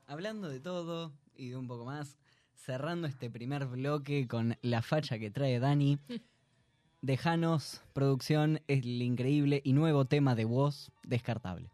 Hablando 0.07 0.49
de 0.49 0.59
todo 0.59 1.13
y 1.35 1.49
de 1.49 1.57
un 1.57 1.67
poco 1.67 1.85
más, 1.85 2.17
cerrando 2.55 3.07
este 3.07 3.29
primer 3.29 3.65
bloque 3.65 4.27
con 4.27 4.57
la 4.61 4.81
facha 4.81 5.17
que 5.19 5.31
trae 5.31 5.59
Dani, 5.59 5.97
dejanos, 7.03 7.81
producción, 7.91 8.61
el 8.67 9.01
increíble 9.01 9.61
y 9.63 9.73
nuevo 9.73 10.05
tema 10.05 10.35
de 10.35 10.45
voz 10.45 10.89
descartable. 11.03 11.69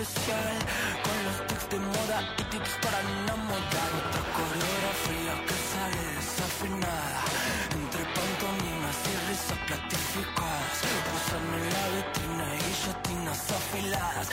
Con 0.00 1.18
los 1.26 1.46
tics 1.46 1.68
de 1.68 1.78
moda 1.78 2.22
y 2.38 2.42
tips 2.44 2.70
para 2.80 3.00
enamorar. 3.00 3.90
Otra 4.00 4.22
coreografía 4.32 5.34
que 5.44 5.56
sale 5.68 6.02
desafinada. 6.16 7.20
Entre 7.76 8.02
pantomimas 8.16 8.96
y 9.04 9.28
risas 9.28 9.60
platificadas. 9.68 10.76
Posan 11.04 11.44
en 11.52 11.64
la 11.74 11.84
vitrina 11.92 12.46
y 12.48 12.60
guillotinas 12.64 13.50
afiladas. 13.52 14.28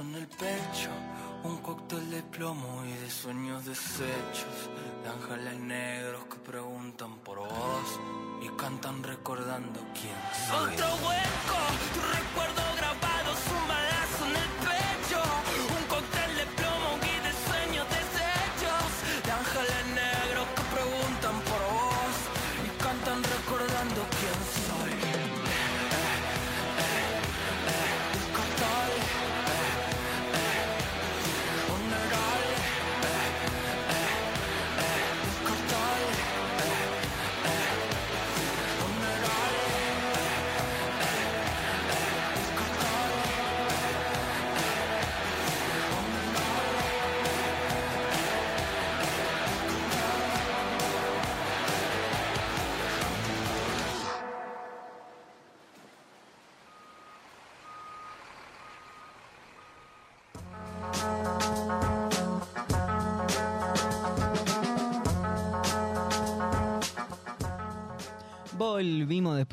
En 0.00 0.14
el 0.14 0.26
pecho, 0.26 0.90
un 1.44 1.58
cóctel 1.58 2.10
de 2.10 2.22
plomo 2.22 2.84
y 2.84 2.92
de 2.92 3.10
sueños 3.10 3.64
deshechos, 3.64 4.70
de 5.02 5.08
ángeles 5.08 5.60
negros 5.60 6.24
que 6.24 6.36
preguntan 6.36 7.18
por 7.18 7.38
vos 7.38 8.00
y 8.42 8.48
cantan 8.56 9.02
recordando 9.02 9.80
quién 9.94 10.16
soy. 10.48 10.74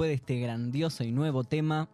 Después 0.01 0.09
de 0.09 0.33
este 0.33 0.39
grandioso 0.43 1.03
y 1.03 1.11
nuevo 1.11 1.43
tema. 1.43 1.87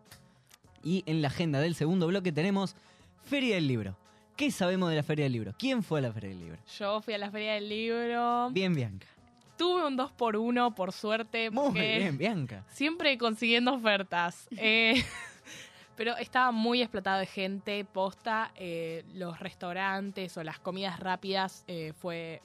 Y 0.82 1.04
en 1.08 1.22
la 1.22 1.28
agenda 1.28 1.60
del 1.60 1.76
segundo 1.76 2.08
bloque 2.08 2.32
tenemos 2.32 2.76
Feria 3.24 3.56
del 3.56 3.68
Libro. 3.68 3.98
¿Qué 4.38 4.50
sabemos 4.50 4.90
de 4.90 4.96
la 4.96 5.04
Feria 5.04 5.26
del 5.26 5.34
Libro? 5.34 5.54
¿Quién 5.60 5.84
fue 5.84 6.00
a 6.00 6.04
la 6.04 6.14
Feria 6.14 6.30
del 6.30 6.40
Libro? 6.40 6.58
Yo 6.80 7.02
fui 7.02 7.16
a 7.16 7.18
la 7.18 7.30
feria 7.30 7.56
del 7.56 7.68
libro. 7.68 8.50
Bien, 8.52 8.74
Bianca. 8.74 9.08
Tuve 9.58 9.86
un 9.86 9.98
2x1, 9.98 10.74
por 10.74 10.94
suerte. 10.94 11.52
Muy 11.52 11.74
bien, 11.74 12.18
Bianca. 12.18 12.64
Siempre 12.70 13.18
consiguiendo 13.18 13.74
ofertas. 13.74 14.48
Eh, 14.58 15.04
pero 15.98 16.16
estaba 16.16 16.52
muy 16.52 16.82
explotado 16.82 17.20
de 17.20 17.26
gente, 17.26 17.84
posta. 17.84 18.52
eh, 18.56 19.04
los 19.16 19.40
restaurantes 19.40 20.38
o 20.38 20.44
las 20.44 20.60
comidas 20.60 21.00
rápidas 21.00 21.66
eh, 21.68 21.92
fue 22.00 22.42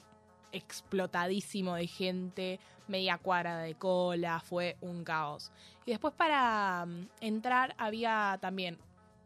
explotadísimo 0.53 1.75
de 1.75 1.87
gente, 1.87 2.59
media 2.87 3.17
cuadra 3.17 3.57
de 3.59 3.75
cola, 3.75 4.39
fue 4.39 4.77
un 4.81 5.03
caos. 5.03 5.51
Y 5.85 5.91
después 5.91 6.13
para 6.13 6.85
mm, 6.85 7.07
entrar 7.21 7.75
había 7.77 8.37
también, 8.41 8.77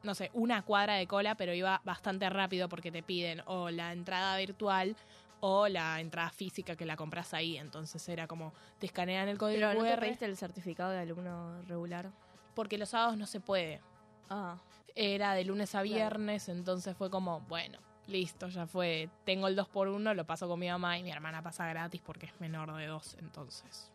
no 0.03 0.15
sé, 0.15 0.31
una 0.33 0.61
cuadra 0.63 0.95
de 0.95 1.05
cola, 1.07 1.35
pero 1.35 1.53
iba 1.53 1.81
bastante 1.83 2.29
rápido 2.29 2.69
porque 2.69 2.91
te 2.91 3.03
piden 3.03 3.41
o 3.45 3.69
la 3.69 3.91
entrada 3.93 4.37
virtual 4.37 4.95
o 5.39 5.67
la 5.67 5.99
entrada 5.99 6.29
física 6.31 6.75
que 6.75 6.85
la 6.85 6.95
compras 6.95 7.33
ahí. 7.33 7.57
Entonces 7.57 8.07
era 8.09 8.27
como, 8.27 8.53
te 8.79 8.87
escanean 8.87 9.27
el 9.27 9.37
código 9.37 9.59
Pero 9.69 9.73
no 9.73 9.85
te 9.85 9.97
pediste 9.97 10.25
el 10.25 10.37
certificado 10.37 10.91
de 10.91 10.99
alumno 10.99 11.61
regular. 11.63 12.09
porque 12.55 12.77
los 12.79 12.89
sábados 12.89 13.17
no 13.17 13.27
se 13.27 13.39
puede. 13.39 13.81
Ah, 14.29 14.57
Era 14.95 15.33
de 15.33 15.45
lunes 15.45 15.75
a 15.75 15.83
Claro. 15.83 15.93
viernes, 15.93 16.49
entonces 16.49 16.97
fue 16.97 17.11
como, 17.11 17.41
bueno, 17.41 17.77
listo, 18.07 18.47
ya 18.47 18.65
fue. 18.67 19.09
Tengo 19.25 19.47
el 19.47 19.55
2 19.55 19.67
por 19.69 19.87
1 19.87 20.13
lo 20.13 20.25
paso 20.25 20.47
con 20.47 20.59
mi 20.59 20.67
mamá 20.69 20.97
y 20.97 21.03
mi 21.03 21.11
hermana 21.11 21.41
pasa 21.41 21.67
gratis 21.67 22.01
porque 22.05 22.25
es 22.27 22.39
menor 22.39 22.73
de 22.75 22.87
2, 22.87 23.17
entonces. 23.19 23.91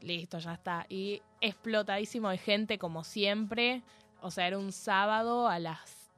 Listo, 0.00 0.38
ya 0.40 0.54
está. 0.54 0.84
Y 0.88 1.22
explotadísimo 1.40 2.28
de 2.30 2.38
gente 2.38 2.76
como 2.76 3.04
siempre. 3.04 3.82
O 4.20 4.32
sea, 4.32 4.48
era 4.48 4.58
un 4.58 4.72
sábado 4.72 5.46
a 5.46 5.60
las 5.60 6.10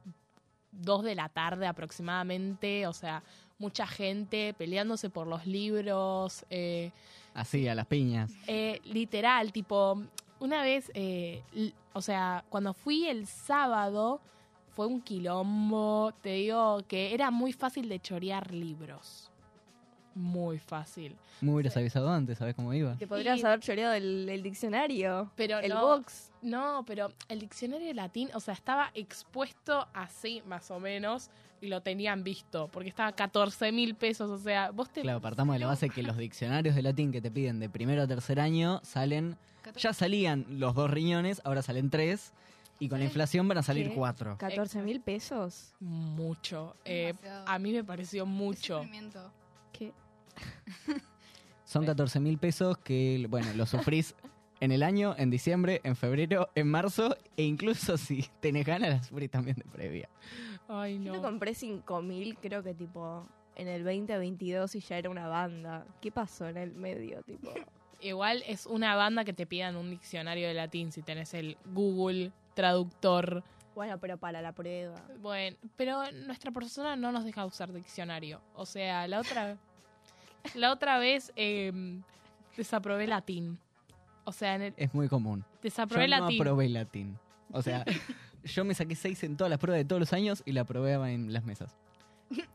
2 0.73 1.05
de 1.05 1.15
la 1.15 1.29
tarde 1.29 1.67
aproximadamente. 1.67 2.87
O 2.87 2.95
sea, 2.95 3.23
mucha 3.59 3.87
gente 3.87 4.55
peleándose 4.55 5.11
por 5.11 5.27
los 5.27 5.47
libros. 5.47 6.47
Eh, 6.49 6.93
Así, 7.35 7.69
a 7.69 7.75
las 7.75 7.87
piñas. 7.87 8.33
eh, 8.47 8.81
literal, 8.85 9.53
tipo, 9.53 10.03
una 10.41 10.63
vez, 10.63 10.91
eh, 10.95 11.43
o 11.93 12.01
sea, 12.01 12.43
cuando 12.49 12.73
fui 12.73 13.07
el 13.07 13.27
sábado, 13.27 14.23
fue 14.75 14.87
un 14.87 15.01
quilombo. 15.01 16.13
Te 16.23 16.31
digo 16.35 16.83
que 16.89 17.15
era 17.15 17.31
muy 17.31 17.53
fácil 17.53 17.89
de 17.89 18.01
chorear 18.01 18.53
libros. 18.53 19.31
Muy 20.15 20.59
fácil. 20.59 21.17
Me 21.41 21.53
hubieras 21.53 21.77
avisado 21.77 22.09
antes, 22.09 22.39
¿sabes 22.39 22.55
cómo 22.55 22.73
iba? 22.73 22.95
te 22.97 23.07
podrías 23.07 23.41
Y- 23.41 23.45
haber 23.45 23.59
choreado 23.61 23.95
el, 23.95 24.29
el 24.29 24.43
diccionario. 24.45 25.31
Pero 25.35 25.59
el 25.59 25.71
no, 25.71 25.87
box. 25.89 26.31
No, 26.43 26.85
pero 26.87 27.11
el 27.29 27.41
diccionario 27.41 27.89
de 27.89 27.95
latín, 27.95 28.29
o 28.33 28.39
sea, 28.41 28.55
estaba 28.55 28.91
expuesto 28.95 29.89
así, 29.93 30.41
más 30.47 30.71
o 30.71 30.79
menos, 30.79 31.31
y 31.61 31.67
lo 31.67 31.81
tenían 31.83 32.23
visto, 32.23 32.69
porque 32.73 32.91
estaba 32.91 33.11
14 33.13 33.73
mil 33.73 33.97
pesos, 33.97 34.31
o 34.31 34.39
sea, 34.39 34.71
vos 34.71 34.89
te... 34.91 35.01
Claro, 35.01 35.21
partamos 35.21 35.55
de 35.55 35.61
la 35.61 35.67
base 35.67 35.91
que 35.91 36.03
los 36.05 36.17
diccionarios 36.19 36.77
de 36.77 36.83
latín 36.83 37.11
que 37.11 37.21
te 37.21 37.31
piden 37.33 37.59
de 37.59 37.69
primero 37.69 38.03
a 38.03 38.07
tercer 38.07 38.39
año 38.39 38.81
salen. 38.85 39.37
Ya 39.77 39.93
salían 39.95 40.45
los 40.61 40.75
dos 40.75 40.91
riñones, 40.91 41.41
ahora 41.45 41.63
salen 41.63 41.89
tres. 41.91 42.33
Y 42.79 42.89
con 42.89 42.99
la 42.99 43.05
inflación 43.05 43.47
van 43.47 43.59
a 43.59 43.63
salir 43.63 43.89
¿Qué? 43.89 43.95
cuatro. 43.95 44.37
14 44.39 44.83
mil 44.83 45.01
pesos. 45.01 45.75
Mucho. 45.81 46.77
Eh, 46.85 47.15
a 47.47 47.59
mí 47.59 47.73
me 47.73 47.85
pareció 47.85 48.27
mucho. 48.27 48.83
¿Qué? 49.73 49.93
Son 51.65 51.87
14 51.87 52.21
mil 52.21 52.39
pesos 52.39 52.77
que, 52.79 53.27
bueno, 53.29 53.49
lo 53.55 53.65
sufrís 53.67 54.15
en 54.61 54.73
el 54.73 54.83
año, 54.83 55.15
en 55.19 55.31
diciembre, 55.31 55.81
en 55.85 55.97
febrero, 55.97 56.49
en 56.55 56.69
marzo. 56.69 57.17
E 57.37 57.43
incluso 57.45 57.97
si 57.97 58.27
tenés 58.41 58.67
ganas, 58.67 58.91
las 58.91 59.07
sufrís 59.07 59.31
también 59.31 59.57
de 59.57 59.65
previa. 59.65 60.09
Ay, 60.69 60.95
Yo 61.03 61.13
no. 61.13 61.15
lo 61.17 61.23
compré 61.23 61.55
5 61.55 62.03
mil, 62.03 62.37
creo 62.39 62.63
que 62.63 62.75
tipo 62.75 63.27
en 63.57 63.69
el 63.69 63.85
2022 63.85 64.75
y 64.75 64.81
ya 64.81 64.99
era 64.99 65.11
una 65.11 65.29
banda. 65.29 65.87
¿Qué 66.01 66.11
pasó 66.11 66.49
en 66.49 66.57
el 66.57 66.75
medio? 66.75 67.23
Tipo, 67.23 67.51
Igual 68.05 68.43
es 68.47 68.67
una 68.67 68.95
banda 68.97 69.25
que 69.25 69.33
te 69.33 69.47
pidan 69.47 69.77
un 69.77 69.89
diccionario 69.91 70.47
de 70.47 70.55
latín 70.55 70.93
si 70.93 71.03
tenés 71.03 71.33
el 71.35 71.57
Google 71.73 72.33
Traductor. 72.55 73.43
bueno, 73.75 73.99
pero 73.99 74.19
para 74.19 74.43
la 74.43 74.53
prueba. 74.53 74.95
Bueno, 75.21 75.57
pero 75.77 76.11
nuestra 76.13 76.51
persona 76.53 76.97
no 76.97 77.11
nos 77.13 77.25
deja 77.25 77.45
usar 77.47 77.73
diccionario. 77.73 78.41
O 78.55 78.67
sea, 78.67 79.09
la 79.09 79.21
otra, 79.21 79.57
la 80.55 80.71
otra 80.71 80.99
vez 80.99 81.33
eh, 81.35 81.73
desaprobé 82.57 83.07
latín. 83.07 83.59
O 84.25 84.33
sea, 84.33 84.55
en 84.55 84.63
el, 84.63 84.75
Es 84.77 84.93
muy 84.95 85.09
común. 85.09 85.45
desaprobé 85.63 86.09
Yo 86.09 86.17
no 86.17 86.23
latín. 86.25 86.41
aprobé 86.43 86.69
latín. 86.69 87.19
O 87.53 87.63
sea, 87.63 87.85
yo 88.45 88.65
me 88.65 88.75
saqué 88.75 88.95
seis 88.97 89.25
en 89.25 89.37
todas 89.37 89.51
las 89.51 89.59
pruebas 89.59 89.79
de 89.81 89.85
todos 89.87 90.01
los 90.01 90.13
años 90.13 90.43
y 90.45 90.53
la 90.53 90.61
aprobé 90.63 90.93
en 91.13 91.33
las 91.33 91.45
mesas. 91.45 91.75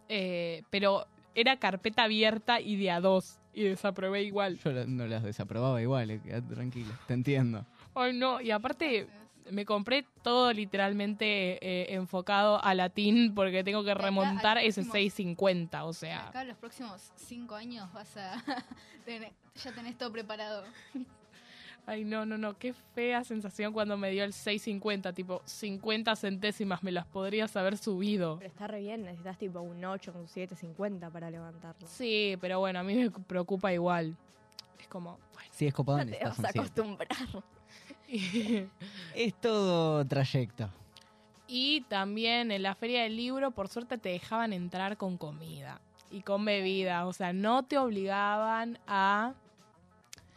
Eh, 0.08 0.64
pero 0.70 1.06
era 1.36 1.58
carpeta 1.58 2.04
abierta 2.04 2.60
y 2.62 2.76
de 2.76 2.92
a 2.92 3.02
dos. 3.02 3.40
Y 3.60 3.64
desaprobé 3.66 4.24
igual. 4.24 4.58
Yo 4.64 4.72
no 4.88 5.06
las 5.06 5.22
desaprobaba 5.22 5.82
igual, 5.82 6.10
eh, 6.12 6.22
quedate 6.24 6.54
tranquilo. 6.56 6.94
Te 7.08 7.14
entiendo. 7.14 7.66
Ay, 7.94 8.14
no. 8.14 8.40
Y 8.40 8.52
aparte, 8.52 9.06
me 9.52 9.66
compré 9.66 10.06
todo 10.24 10.54
literalmente 10.54 11.58
eh, 11.62 11.94
enfocado 11.96 12.64
a 12.64 12.74
latín 12.74 13.34
porque 13.36 13.62
tengo 13.66 13.84
que 13.84 13.92
acá 13.92 14.02
remontar 14.02 14.58
ese 14.60 14.82
próximo- 14.84 14.94
650. 14.94 15.84
O 15.84 15.92
sea, 15.92 16.30
Acá 16.30 16.46
los 16.46 16.56
próximos 16.56 17.12
cinco 17.18 17.56
años 17.56 17.92
vas 17.92 18.16
a 18.16 18.42
tener- 19.06 19.34
ya 19.62 19.72
tenés 19.74 19.98
todo 19.98 20.10
preparado. 20.10 20.64
Ay, 21.90 22.06
no, 22.06 22.26
no, 22.26 22.38
no. 22.38 22.58
Qué 22.58 22.74
fea 22.74 23.24
sensación 23.24 23.74
cuando 23.74 23.98
me 23.98 24.12
dio 24.12 24.24
el 24.24 24.34
650. 24.34 25.14
Tipo, 25.14 25.42
50 25.46 26.16
centésimas 26.16 26.84
me 26.84 26.92
las 26.92 27.06
podrías 27.06 27.56
haber 27.56 27.78
subido. 27.78 28.38
Pero 28.38 28.50
está 28.50 28.68
re 28.68 28.80
bien, 28.80 29.04
necesitas 29.04 29.38
tipo 29.38 29.60
un 29.60 29.84
8, 29.84 30.14
un 30.16 30.28
7, 30.28 30.56
50 30.56 31.10
para 31.10 31.32
levantarlo. 31.32 31.88
Sí, 31.88 32.38
pero 32.40 32.60
bueno, 32.60 32.80
a 32.80 32.84
mí 32.84 32.96
me 32.96 33.10
preocupa 33.10 33.74
igual. 33.74 34.16
Es 34.80 34.88
como, 34.88 35.18
bueno. 35.34 35.50
Sí, 35.52 35.68
es 35.68 35.74
copado, 35.74 36.06
No 36.06 36.12
te 36.12 36.24
vas 36.24 36.44
a 36.44 36.50
acostumbrar. 36.50 37.10
Es 39.14 39.36
todo 39.40 40.04
trayecto. 40.04 40.68
Y 41.48 41.82
también 41.82 42.52
en 42.52 42.64
la 42.64 42.74
feria 42.74 43.04
del 43.04 43.16
libro, 43.16 43.52
por 43.52 43.68
suerte, 43.68 44.00
te 44.00 44.10
dejaban 44.10 44.52
entrar 44.52 44.98
con 44.98 45.18
comida 45.18 45.80
y 46.10 46.22
con 46.22 46.44
bebida. 46.44 47.06
O 47.06 47.14
sea, 47.14 47.34
no 47.34 47.64
te 47.64 47.78
obligaban 47.78 48.80
a 48.88 49.34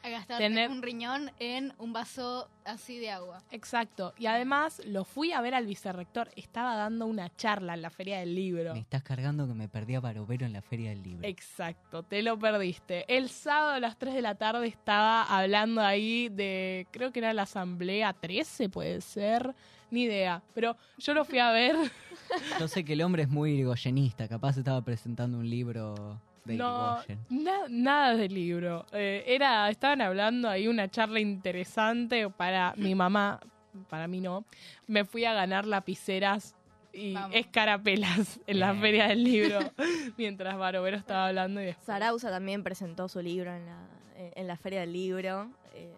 A 0.05 0.09
gastar 0.09 0.39
Tener- 0.39 0.69
un 0.71 0.83
riñón 0.83 1.31
en 1.39 1.73
un 1.79 1.93
vaso 1.93 2.49
así 2.65 2.99
de 2.99 3.11
agua. 3.11 3.41
Exacto. 3.53 4.15
Y 4.19 4.27
además 4.27 4.83
lo 4.85 5.05
fui 5.05 5.33
a 5.33 5.41
ver 5.41 5.55
al 5.55 5.67
vicerrector. 5.67 6.29
Estaba 6.35 6.75
dando 6.77 7.07
una 7.07 7.29
charla 7.37 7.75
en 7.75 7.83
la 7.83 7.91
Feria 7.91 8.19
del 8.19 8.35
Libro. 8.35 8.73
Me 8.75 8.81
estás 8.81 9.03
cargando 9.05 9.47
que 9.47 9.55
me 9.55 9.69
perdí 9.69 9.95
a 9.95 10.01
Barovero 10.01 10.45
en 10.45 10.53
la 10.53 10.63
Feria 10.63 10.91
del 10.91 11.03
Libro. 11.05 11.27
Exacto, 11.27 12.03
te 12.03 12.23
lo 12.23 12.37
perdiste. 12.39 13.05
El 13.07 13.29
sábado 13.29 13.73
a 13.75 13.81
las 13.81 13.97
3 13.97 14.15
de 14.15 14.23
la 14.23 14.35
tarde 14.35 14.67
estaba 14.67 15.23
hablando 15.23 15.81
ahí 15.81 16.29
de, 16.31 16.87
creo 16.91 17.13
que 17.13 17.21
era 17.21 17.33
la 17.33 17.43
Asamblea 17.43 18.13
13, 18.13 18.69
puede 18.69 19.01
ser, 19.03 19.55
ni 19.93 20.03
idea. 20.03 20.43
Pero 20.55 20.77
yo 20.99 21.15
lo 21.15 21.25
fui 21.25 21.39
a 21.39 21.53
ver. 21.53 21.77
Yo 22.59 22.67
sé 22.67 22.85
que 22.85 22.95
el 22.95 23.03
hombre 23.03 23.23
es 23.25 23.29
muy 23.29 23.53
irigoyenista, 23.53 24.27
capaz 24.27 24.57
estaba 24.57 24.81
presentando 24.83 25.39
un 25.39 25.49
libro 25.49 26.19
de 26.45 26.57
No, 26.57 26.99
na- 27.31 27.67
nada 27.69 28.17
del 28.17 28.35
libro. 28.35 28.85
Eh, 28.93 29.25
era, 29.27 29.69
estaban 29.71 30.01
hablando 30.01 30.49
ahí 30.49 30.67
una 30.69 30.89
charla 30.91 31.21
interesante 31.21 32.29
para 32.31 32.75
mi 32.77 32.95
mamá, 32.95 33.41
para 33.89 34.09
mí 34.09 34.21
no. 34.21 34.45
Me 34.87 35.05
fui 35.05 35.25
a 35.25 35.33
ganar 35.35 35.67
lapiceras 35.67 36.55
y 36.93 37.15
Vamos. 37.15 37.37
escarapelas 37.37 38.41
en 38.47 38.61
la 38.61 38.75
feria 38.75 39.09
del 39.09 39.25
libro 39.25 39.61
mientras 40.19 40.57
Barovero 40.59 40.97
estaba 40.97 41.29
hablando 41.29 41.61
y 41.63 41.67
después. 41.67 41.87
Sarauza 41.87 42.31
también 42.31 42.63
presentó 42.63 43.09
su 43.09 43.23
libro 43.23 43.55
en 43.55 43.65
la, 43.67 43.79
en 44.17 44.33
en 44.35 44.47
la 44.47 44.57
Feria 44.57 44.81
del 44.81 44.93
Libro. 44.93 45.51
Eh, 45.75 45.93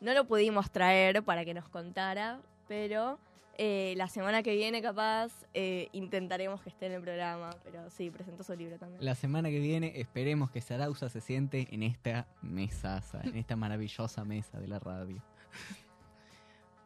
no 0.00 0.12
lo 0.14 0.24
pudimos 0.26 0.70
traer 0.70 1.22
para 1.24 1.44
que 1.44 1.54
nos 1.54 1.68
contara, 1.68 2.38
pero 2.68 3.18
eh, 3.60 3.94
la 3.96 4.06
semana 4.06 4.44
que 4.44 4.54
viene 4.54 4.80
capaz 4.80 5.32
eh, 5.52 5.88
intentaremos 5.90 6.62
que 6.62 6.68
esté 6.68 6.86
en 6.86 6.92
el 6.92 7.02
programa. 7.02 7.50
Pero 7.64 7.90
sí, 7.90 8.08
presentó 8.08 8.44
su 8.44 8.54
libro 8.54 8.78
también. 8.78 9.04
La 9.04 9.16
semana 9.16 9.50
que 9.50 9.58
viene 9.58 9.92
esperemos 9.96 10.52
que 10.52 10.60
Sarauza 10.60 11.08
se 11.08 11.20
siente 11.20 11.66
en 11.72 11.82
esta 11.82 12.28
mesaza, 12.40 13.20
en 13.24 13.36
esta 13.36 13.56
maravillosa 13.56 14.24
mesa 14.24 14.60
de 14.60 14.68
la 14.68 14.78
radio. 14.78 15.20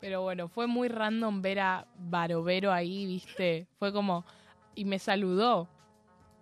Pero 0.01 0.23
bueno, 0.23 0.49
fue 0.49 0.67
muy 0.67 0.89
random 0.89 1.43
ver 1.43 1.61
a 1.61 1.87
Barovero 1.99 2.73
ahí, 2.73 3.05
¿viste? 3.05 3.67
Fue 3.79 3.93
como. 3.93 4.25
Y 4.75 4.87
me 4.87 4.99
saludó. 4.99 5.69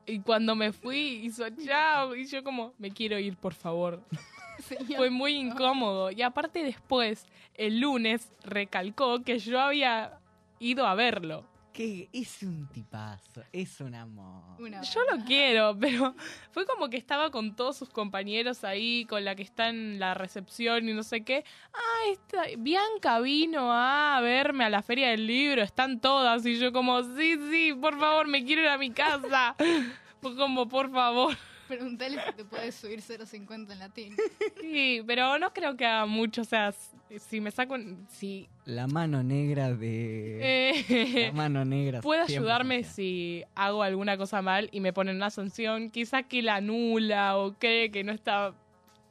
Y 0.07 0.21
cuando 0.21 0.55
me 0.55 0.73
fui, 0.73 1.23
hizo 1.25 1.45
chao. 1.51 2.15
Y 2.15 2.27
yo, 2.27 2.45
como, 2.45 2.73
me 2.79 2.93
quiero 2.93 3.19
ir, 3.19 3.37
por 3.37 3.55
favor. 3.55 4.01
Señor. 4.61 4.97
Fue 4.97 5.11
muy 5.11 5.33
incómodo. 5.35 6.13
Y 6.13 6.23
aparte, 6.23 6.63
después, 6.63 7.27
el 7.55 7.81
lunes, 7.81 8.33
recalcó 8.45 9.23
que 9.25 9.41
yo 9.41 9.59
había 9.61 10.20
ido 10.61 10.87
a 10.87 10.95
verlo. 10.95 11.45
Que 11.73 12.09
es 12.13 12.43
un 12.43 12.69
tipazo, 12.69 13.43
es 13.53 13.81
un 13.81 13.95
amor. 13.95 14.61
Una 14.61 14.83
Yo 14.83 15.01
lo 15.11 15.25
quiero, 15.25 15.77
pero 15.81 16.15
fue 16.51 16.67
como 16.67 16.91
que 16.91 16.97
estaba 16.97 17.31
con 17.31 17.55
todos 17.55 17.77
sus 17.77 17.89
compañeros 17.89 18.65
ahí, 18.65 19.07
con 19.07 19.25
la 19.25 19.35
que 19.35 19.43
está 19.43 19.69
en 19.69 19.99
la 19.99 20.15
recepción 20.15 20.89
y 20.89 20.93
no 20.93 21.03
sé 21.03 21.23
qué. 21.23 21.45
Ah, 21.73 22.11
esta, 22.11 22.43
Bianca 22.59 23.21
vino 23.21 23.73
a 23.73 24.21
verme 24.21 24.65
a 24.65 24.71
la 24.71 24.83
feria 24.83 25.11
del 25.11 25.27
libro, 25.27 25.63
están 25.63 26.01
todas. 26.01 26.45
Y 26.45 26.59
yo 26.59 26.73
como, 26.73 27.03
sí, 27.03 27.39
sí, 27.51 27.73
por 27.73 27.99
favor, 27.99 28.27
me 28.27 28.45
quiero 28.45 28.63
ir 28.63 28.69
a 28.69 28.79
mi 28.79 28.91
casa. 28.91 29.55
Fue 30.21 30.37
como, 30.37 30.69
por 30.69 30.91
favor. 30.91 31.37
Preguntale 31.71 32.19
si 32.27 32.33
te 32.35 32.45
puedes 32.45 32.75
subir 32.75 33.01
0.50 33.01 33.73
en 33.73 33.79
latín. 33.79 34.17
Sí, 34.61 35.03
pero 35.07 35.39
no 35.39 35.53
creo 35.53 35.77
que 35.77 35.87
haga 35.87 36.05
mucho. 36.05 36.43
O 36.43 36.45
sea, 36.45 36.75
si 37.19 37.41
me 37.41 37.53
saco, 37.53 37.75
un- 37.75 38.07
si 38.11 38.49
La 38.65 38.89
mano 38.89 39.23
negra 39.23 39.73
de... 39.73 40.83
La 40.89 41.29
eh, 41.29 41.33
mano 41.33 41.65
negra. 41.65 42.01
puede 42.03 42.23
ayudarme 42.23 42.83
si 42.83 43.45
hago 43.55 43.85
alguna 43.85 44.17
cosa 44.17 44.43
mal 44.43 44.69
y 44.73 44.81
me 44.81 44.93
ponen 44.93 45.15
una 45.17 45.31
sanción, 45.31 45.91
quizá 45.91 46.25
que 46.25 46.43
la 46.43 46.57
anula 46.57 47.37
o 47.39 47.55
cree 47.55 47.93
que 47.93 48.03
no 48.03 48.11
está 48.11 48.53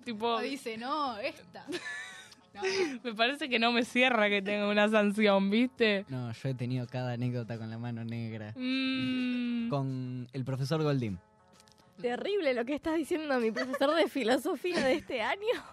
tipo 0.03 0.27
O 0.27 0.39
dice, 0.41 0.77
no, 0.77 1.17
esta. 1.17 1.65
No, 2.51 2.61
me 3.03 3.13
parece 3.13 3.47
que 3.47 3.59
no 3.59 3.71
me 3.71 3.85
cierra 3.85 4.27
que 4.27 4.41
tenga 4.41 4.67
una 4.67 4.89
sanción, 4.89 5.51
¿viste? 5.51 6.03
No, 6.09 6.31
yo 6.33 6.49
he 6.49 6.55
tenido 6.55 6.87
cada 6.87 7.13
anécdota 7.13 7.59
con 7.59 7.69
la 7.69 7.77
mano 7.77 8.03
negra. 8.03 8.53
Mm, 8.57 9.69
Con 9.69 10.27
el 10.33 10.43
profesor 10.43 10.81
Goldín. 10.81 11.19
Terrible 12.01 12.53
lo 12.53 12.65
que 12.65 12.75
estás 12.75 12.95
diciendo 12.95 13.39
mi 13.39 13.51
profesor 13.51 13.93
de 13.95 14.07
filosofía 14.07 14.83
de 14.85 14.93
este 14.93 15.21
año. 15.21 15.63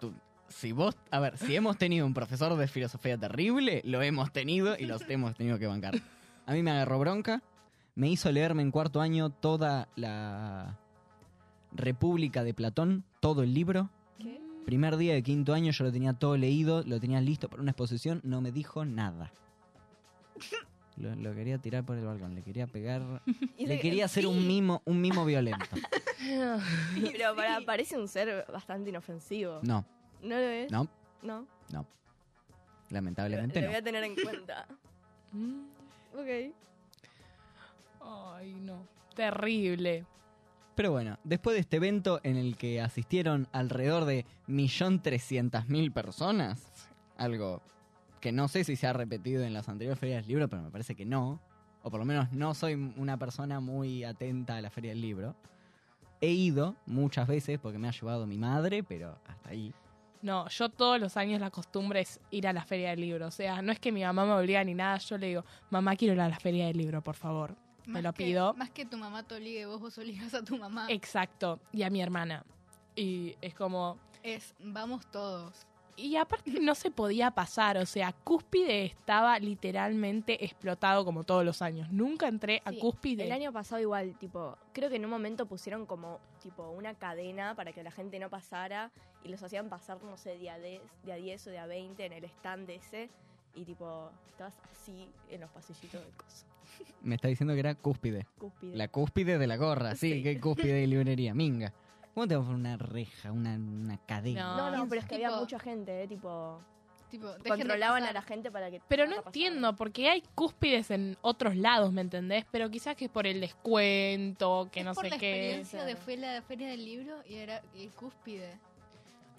Si 0.48 0.72
vos, 0.72 0.96
a 1.10 1.20
ver, 1.20 1.36
si 1.38 1.54
hemos 1.54 1.76
tenido 1.76 2.06
un 2.06 2.14
profesor 2.14 2.56
de 2.56 2.66
filosofía 2.68 3.16
terrible, 3.16 3.82
lo 3.84 4.02
hemos 4.02 4.32
tenido 4.32 4.76
y 4.78 4.86
los 4.86 5.02
hemos 5.08 5.34
tenido 5.36 5.58
que 5.58 5.66
bancar. 5.66 5.94
A 6.46 6.52
mí 6.52 6.62
me 6.62 6.70
agarró 6.70 6.98
bronca, 6.98 7.42
me 7.94 8.08
hizo 8.08 8.30
leerme 8.30 8.62
en 8.62 8.70
cuarto 8.70 9.00
año 9.00 9.30
toda 9.30 9.88
la 9.96 10.78
República 11.72 12.44
de 12.44 12.54
Platón, 12.54 13.04
todo 13.20 13.42
el 13.42 13.54
libro. 13.54 13.90
¿Qué? 14.18 14.40
Primer 14.64 14.96
día 14.96 15.14
de 15.14 15.22
quinto 15.22 15.54
año 15.54 15.72
yo 15.72 15.84
lo 15.84 15.92
tenía 15.92 16.12
todo 16.12 16.36
leído, 16.36 16.82
lo 16.84 17.00
tenía 17.00 17.20
listo 17.20 17.48
para 17.48 17.62
una 17.62 17.72
exposición, 17.72 18.20
no 18.24 18.40
me 18.40 18.52
dijo 18.52 18.84
nada. 18.84 19.32
Lo, 20.96 21.14
lo 21.14 21.34
quería 21.34 21.58
tirar 21.58 21.84
por 21.84 21.96
el 21.98 22.04
balcón, 22.04 22.34
le 22.34 22.42
quería 22.42 22.66
pegar, 22.66 23.02
Y 23.58 23.66
le 23.66 23.78
quería 23.80 24.06
hacer 24.06 24.26
un 24.26 24.46
mimo, 24.46 24.82
un 24.86 25.00
mimo 25.00 25.24
violento. 25.24 25.66
Pero 27.12 27.36
para, 27.36 27.60
parece 27.60 27.98
un 27.98 28.08
ser 28.08 28.46
bastante 28.50 28.90
inofensivo. 28.90 29.60
No, 29.62 29.84
¿No 30.22 30.36
lo 30.36 30.48
es? 30.48 30.70
no, 30.72 30.88
No. 31.22 31.46
no. 31.70 31.80
Lo, 31.80 31.86
Lamentablemente 32.90 33.60
lo 33.60 33.66
no. 33.66 33.72
voy 33.72 33.76
a 33.78 33.82
tener 33.82 34.04
en 34.04 34.14
cuenta. 34.14 34.66
mm, 35.32 35.60
ok. 36.14 36.54
Ay, 38.00 38.54
no. 38.54 38.86
Terrible. 39.14 40.04
Pero 40.76 40.92
bueno, 40.92 41.18
después 41.24 41.54
de 41.54 41.60
este 41.60 41.76
evento 41.78 42.20
en 42.22 42.36
el 42.36 42.56
que 42.56 42.80
asistieron 42.80 43.48
alrededor 43.52 44.04
de 44.04 44.24
1.300.000 44.48 45.92
personas, 45.92 46.88
algo 47.16 47.62
que 48.20 48.32
no 48.32 48.48
sé 48.48 48.64
si 48.64 48.76
se 48.76 48.86
ha 48.86 48.92
repetido 48.92 49.42
en 49.44 49.52
las 49.52 49.68
anteriores 49.68 49.98
ferias 49.98 50.22
del 50.22 50.28
libro, 50.28 50.48
pero 50.48 50.62
me 50.62 50.70
parece 50.70 50.94
que 50.94 51.04
no, 51.04 51.40
o 51.82 51.90
por 51.90 52.00
lo 52.00 52.06
menos 52.06 52.32
no 52.32 52.54
soy 52.54 52.74
una 52.96 53.16
persona 53.18 53.60
muy 53.60 54.04
atenta 54.04 54.56
a 54.56 54.60
la 54.60 54.70
feria 54.70 54.90
del 54.90 55.00
libro. 55.00 55.34
He 56.20 56.30
ido 56.30 56.74
muchas 56.86 57.28
veces 57.28 57.58
porque 57.60 57.78
me 57.78 57.88
ha 57.88 57.92
llevado 57.92 58.26
mi 58.26 58.38
madre, 58.38 58.82
pero 58.82 59.18
hasta 59.26 59.50
ahí. 59.50 59.72
No, 60.22 60.48
yo 60.48 60.70
todos 60.70 60.98
los 60.98 61.16
años 61.18 61.40
la 61.40 61.50
costumbre 61.50 62.00
es 62.00 62.18
ir 62.30 62.48
a 62.48 62.52
la 62.52 62.64
feria 62.64 62.90
del 62.90 63.02
libro. 63.02 63.26
O 63.26 63.30
sea, 63.30 63.60
no 63.62 63.70
es 63.70 63.78
que 63.78 63.92
mi 63.92 64.02
mamá 64.02 64.24
me 64.24 64.32
obliga 64.32 64.64
ni 64.64 64.74
nada. 64.74 64.96
Yo 64.98 65.18
le 65.18 65.28
digo, 65.28 65.44
mamá, 65.70 65.94
quiero 65.94 66.14
ir 66.14 66.20
a 66.20 66.28
la 66.28 66.40
feria 66.40 66.66
del 66.66 66.78
libro, 66.78 67.02
por 67.02 67.14
favor. 67.16 67.54
Me 67.86 68.00
lo 68.02 68.12
que- 68.14 68.24
pido. 68.24 68.54
Más 68.54 68.70
que 68.70 68.86
tu 68.86 68.96
mamá 68.96 69.22
te 69.22 69.36
obligue, 69.36 69.66
vos 69.66 69.78
vos 69.80 69.96
obligas 69.98 70.32
a 70.34 70.42
tu 70.42 70.56
mamá. 70.56 70.86
Exacto. 70.88 71.60
Y 71.72 71.82
a 71.82 71.90
mi 71.90 72.00
hermana. 72.00 72.44
Y 72.96 73.36
es 73.42 73.54
como... 73.54 73.98
Es, 74.22 74.54
vamos 74.58 75.06
todos. 75.12 75.66
Y 75.96 76.16
aparte 76.16 76.50
no 76.60 76.74
se 76.74 76.90
podía 76.90 77.30
pasar, 77.30 77.78
o 77.78 77.86
sea, 77.86 78.12
Cúspide 78.12 78.84
estaba 78.84 79.38
literalmente 79.38 80.44
explotado 80.44 81.04
como 81.06 81.24
todos 81.24 81.44
los 81.44 81.62
años. 81.62 81.90
Nunca 81.90 82.28
entré 82.28 82.60
a 82.66 82.72
Cúspide. 82.72 83.24
El 83.24 83.32
año 83.32 83.50
pasado 83.52 83.80
igual, 83.80 84.14
tipo, 84.18 84.58
creo 84.74 84.90
que 84.90 84.96
en 84.96 85.04
un 85.04 85.10
momento 85.10 85.46
pusieron 85.46 85.86
como, 85.86 86.20
tipo, 86.42 86.68
una 86.70 86.94
cadena 86.94 87.54
para 87.54 87.72
que 87.72 87.82
la 87.82 87.90
gente 87.90 88.18
no 88.18 88.28
pasara 88.28 88.90
y 89.24 89.28
los 89.28 89.42
hacían 89.42 89.70
pasar, 89.70 90.02
no 90.04 90.18
sé, 90.18 90.36
día 90.36 90.58
10, 90.58 90.82
día 91.04 91.14
10 91.16 91.46
o 91.46 91.50
día 91.50 91.66
20 91.66 92.04
en 92.04 92.12
el 92.12 92.24
stand 92.24 92.68
ese 92.70 93.08
y 93.54 93.64
tipo, 93.64 94.10
estabas 94.28 94.54
así 94.70 95.08
en 95.30 95.40
los 95.40 95.50
pasillitos 95.50 96.02
del 96.04 96.12
coso. 96.12 96.44
Me 97.00 97.14
está 97.14 97.28
diciendo 97.28 97.54
que 97.54 97.60
era 97.60 97.74
cúspide. 97.74 98.26
Cúspide. 98.38 98.76
La 98.76 98.88
cúspide 98.88 99.38
de 99.38 99.46
la 99.46 99.56
gorra, 99.56 99.94
sí, 99.94 100.12
Sí. 100.14 100.22
que 100.22 100.38
cúspide 100.40 100.74
de 100.74 100.86
librería, 100.86 101.32
minga. 101.32 101.72
¿Cómo 102.16 102.26
te 102.26 102.34
vas 102.34 102.44
a 102.46 102.48
poner 102.50 102.60
una 102.60 102.76
reja, 102.78 103.30
una, 103.30 103.56
una 103.56 103.98
cadena? 104.06 104.56
No, 104.56 104.70
no, 104.74 104.88
pero 104.88 105.02
es 105.02 105.06
que 105.06 105.16
Tipo- 105.16 105.26
había 105.26 105.38
mucha 105.38 105.58
gente, 105.58 106.02
eh, 106.02 106.08
tipo, 106.08 106.62
Tipo, 107.10 107.28
controlaban 107.46 108.04
a 108.04 108.12
la 108.14 108.22
gente 108.22 108.50
para 108.50 108.70
que... 108.70 108.80
Pero 108.88 109.06
no 109.06 109.16
entiendo, 109.16 109.76
porque 109.76 110.08
hay 110.08 110.22
cúspides 110.34 110.90
en 110.90 111.18
otros 111.20 111.56
lados, 111.56 111.92
¿me 111.92 112.00
entendés? 112.00 112.46
Pero 112.50 112.70
quizás 112.70 112.96
que 112.96 113.04
es 113.04 113.10
por 113.10 113.26
el 113.26 113.42
descuento, 113.42 114.66
que 114.72 114.80
es 114.80 114.86
no 114.86 114.94
por 114.94 115.04
sé 115.04 115.10
la 115.10 115.18
qué. 115.18 115.28
experiencia 115.40 115.84
de 115.84 115.94
fue 115.94 116.16
la 116.16 116.40
feria 116.40 116.68
del 116.68 116.86
libro 116.86 117.22
y 117.28 117.34
era 117.34 117.60
el 117.76 117.90
cúspide. 117.90 118.58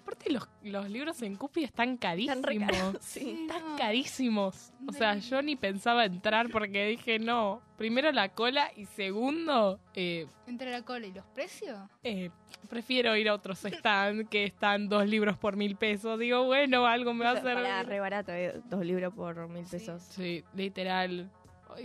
Aparte 0.08 0.30
los, 0.30 0.48
los 0.62 0.88
libros 0.88 1.20
en 1.20 1.36
cúspide 1.36 1.66
están 1.66 1.98
carísimos. 1.98 2.36
Están 2.38 2.50
re 2.50 2.58
caros, 2.66 2.96
sí. 3.00 3.40
Están 3.42 3.72
no. 3.72 3.76
carísimos. 3.76 4.72
O 4.88 4.92
sea, 4.92 5.16
yo 5.16 5.42
ni 5.42 5.54
pensaba 5.54 6.06
entrar 6.06 6.48
porque 6.50 6.86
dije, 6.86 7.18
no, 7.18 7.60
primero 7.76 8.10
la 8.12 8.30
cola 8.30 8.70
y 8.74 8.86
segundo, 8.86 9.78
eh, 9.94 10.26
Entre 10.46 10.70
la 10.70 10.80
cola 10.82 11.06
y 11.06 11.12
los 11.12 11.26
precios. 11.26 11.78
eh, 12.02 12.30
prefiero 12.70 13.14
ir 13.16 13.28
a 13.28 13.34
otros 13.34 13.62
stand 13.64 14.28
que 14.30 14.44
están 14.44 14.88
dos 14.88 15.06
libros 15.06 15.36
por 15.36 15.56
mil 15.56 15.76
pesos. 15.76 16.18
Digo, 16.18 16.44
bueno, 16.44 16.86
algo 16.86 17.12
me 17.12 17.24
va 17.26 17.32
a 17.32 17.34
hacer. 17.34 17.54
Para 17.54 17.82
re 17.82 18.00
barato, 18.00 18.32
eh, 18.32 18.60
dos 18.64 18.84
libros 18.86 19.12
por 19.12 19.46
mil 19.48 19.66
Sí. 19.66 19.72
pesos. 19.72 20.02
Sí, 20.02 20.42
literal. 20.54 21.30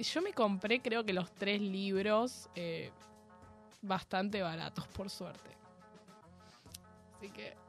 Yo 0.02 0.22
me 0.22 0.32
compré 0.32 0.82
creo 0.82 1.04
que 1.04 1.12
los 1.12 1.30
tres 1.34 1.60
libros 1.62 2.50
eh, 2.56 2.90
bastante 3.82 4.42
baratos, 4.42 4.88
por 4.88 5.10
suerte. 5.10 5.50
Así 7.18 7.30
que... 7.32 7.62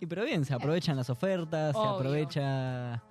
Y 0.00 0.06
pero 0.06 0.24
bien, 0.24 0.44
se 0.44 0.54
aprovechan 0.54 0.96
las 0.96 1.10
ofertas, 1.10 1.74
se 1.74 1.82
aprovecha 1.82 3.02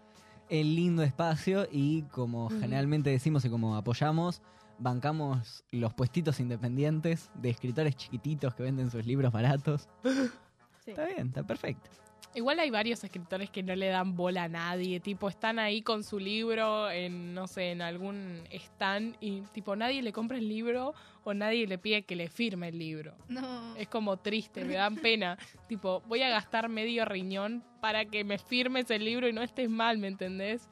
el 0.50 0.76
lindo 0.76 1.04
espacio 1.04 1.67
y 1.72 2.04
como 2.04 2.50
generalmente 2.50 3.10
decimos 3.10 3.46
y 3.46 3.50
como 3.50 3.76
apoyamos, 3.76 4.41
bancamos 4.78 5.63
los 5.72 5.93
puestitos 5.93 6.39
independientes 6.39 7.32
de 7.36 7.50
escritores 7.50 7.96
chiquititos 7.96 8.54
que 8.54 8.63
venden 8.63 8.91
sus 8.91 9.06
libros 9.06 9.32
baratos. 9.32 9.89
Sí. 10.84 10.91
Está 10.91 11.06
bien, 11.06 11.28
está 11.28 11.43
perfecto. 11.43 11.89
Igual 12.36 12.60
hay 12.60 12.72
varios 12.72 13.04
escritores 13.04 13.52
que 13.52 13.62
no 13.62 13.76
le 13.76 13.88
dan 13.88 14.15
bola 14.15 14.46
a 14.46 14.48
nadie, 14.48 15.00
tipo 15.00 15.30
están 15.30 15.60
ahí 15.60 15.84
con 15.84 16.04
su 16.04 16.19
libro 16.19 16.89
en, 16.89 17.36
no 17.36 17.48
sé, 17.48 17.72
en 17.72 17.82
algún 17.84 18.41
stand 18.52 19.15
y 19.19 19.41
tipo 19.54 19.76
nadie 19.76 20.02
le 20.02 20.12
compra 20.12 20.39
el 20.39 20.50
libro 20.50 20.96
o 21.24 21.34
nadie 21.36 21.67
le 21.67 21.78
pide 21.78 22.04
que 22.04 22.15
le 22.15 22.30
firme 22.30 22.69
el 22.69 22.80
libro. 22.80 23.13
No. 23.28 23.76
Es 23.76 23.88
como 23.88 24.17
triste, 24.17 24.65
me 24.65 24.74
dan 24.74 24.96
pena. 24.96 25.38
tipo, 25.67 26.02
voy 26.08 26.24
a 26.24 26.30
gastar 26.30 26.69
medio 26.69 27.06
riñón 27.06 27.63
para 27.82 28.06
que 28.06 28.24
me 28.24 28.39
firmes 28.39 28.89
el 28.89 29.06
libro 29.06 29.28
y 29.28 29.34
no 29.34 29.43
estés 29.43 29.69
mal, 29.69 30.00
¿me 30.00 30.08
entendés? 30.08 30.67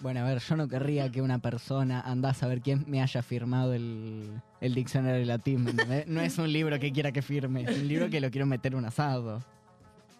Bueno, 0.00 0.20
a 0.20 0.24
ver, 0.24 0.38
yo 0.38 0.56
no 0.56 0.68
querría 0.68 1.10
que 1.10 1.22
una 1.22 1.38
persona 1.38 2.00
andás 2.00 2.36
a 2.38 2.40
saber 2.40 2.60
quién 2.60 2.84
me 2.86 3.02
haya 3.02 3.22
firmado 3.22 3.72
el, 3.72 4.40
el 4.60 4.74
diccionario 4.74 5.24
latín. 5.24 5.64
¿me 5.64 5.70
entendés? 5.70 6.06
No 6.06 6.20
es 6.20 6.36
un 6.38 6.52
libro 6.52 6.78
que 6.78 6.92
quiera 6.92 7.10
que 7.10 7.22
firme, 7.22 7.62
es 7.62 7.78
un 7.78 7.88
libro 7.88 8.10
que 8.10 8.20
lo 8.20 8.30
quiero 8.30 8.46
meter 8.46 8.72
en 8.72 8.78
un 8.78 8.84
asado. 8.84 9.42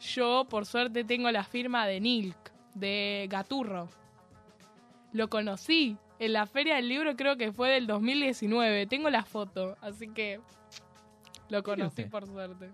Yo, 0.01 0.47
por 0.49 0.67
suerte, 0.67 1.05
tengo 1.05 1.31
la 1.31 1.45
firma 1.45 1.87
de 1.87 2.01
Nilk, 2.01 2.37
de 2.75 3.27
Gaturro. 3.31 3.89
Lo 5.13 5.29
conocí 5.29 5.97
en 6.19 6.33
la 6.33 6.47
Feria 6.47 6.77
del 6.77 6.89
Libro, 6.89 7.17
creo 7.17 7.37
que 7.37 7.53
fue 7.53 7.71
del 7.71 7.87
2019. 7.87 8.87
Tengo 8.87 9.11
la 9.11 9.25
foto, 9.25 9.77
así 9.81 10.09
que 10.09 10.41
lo 11.49 11.63
conocí 11.63 12.05
por 12.05 12.27
suerte. 12.27 12.71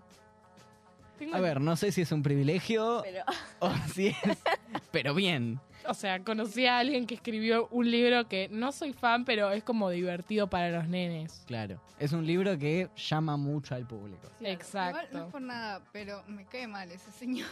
Tengo- 1.17 1.35
A 1.35 1.39
ver, 1.39 1.59
no 1.59 1.75
sé 1.75 1.91
si 1.91 2.01
es 2.01 2.11
un 2.11 2.21
privilegio 2.21 3.01
Pero 3.03 3.23
o 3.59 3.71
si 3.93 4.07
es... 4.07 4.15
Pero 4.91 5.13
bien. 5.15 5.59
O 5.87 5.93
sea, 5.93 6.23
conocí 6.23 6.65
a 6.65 6.79
alguien 6.79 7.05
que 7.07 7.15
escribió 7.15 7.67
un 7.71 7.89
libro 7.89 8.27
que 8.27 8.49
no 8.49 8.71
soy 8.71 8.93
fan, 8.93 9.23
pero 9.25 9.51
es 9.51 9.63
como 9.63 9.89
divertido 9.89 10.47
para 10.47 10.69
los 10.69 10.87
nenes. 10.87 11.43
Claro. 11.47 11.79
Es 11.99 12.11
un 12.13 12.25
libro 12.25 12.57
que 12.57 12.89
llama 12.95 13.37
mucho 13.37 13.73
al 13.75 13.87
público. 13.87 14.29
Exacto. 14.41 14.99
Igual 14.99 15.13
no 15.13 15.25
es 15.27 15.31
por 15.31 15.41
nada, 15.41 15.81
pero 15.91 16.23
me 16.27 16.45
cae 16.45 16.67
mal 16.67 16.91
ese 16.91 17.11
señor. 17.11 17.47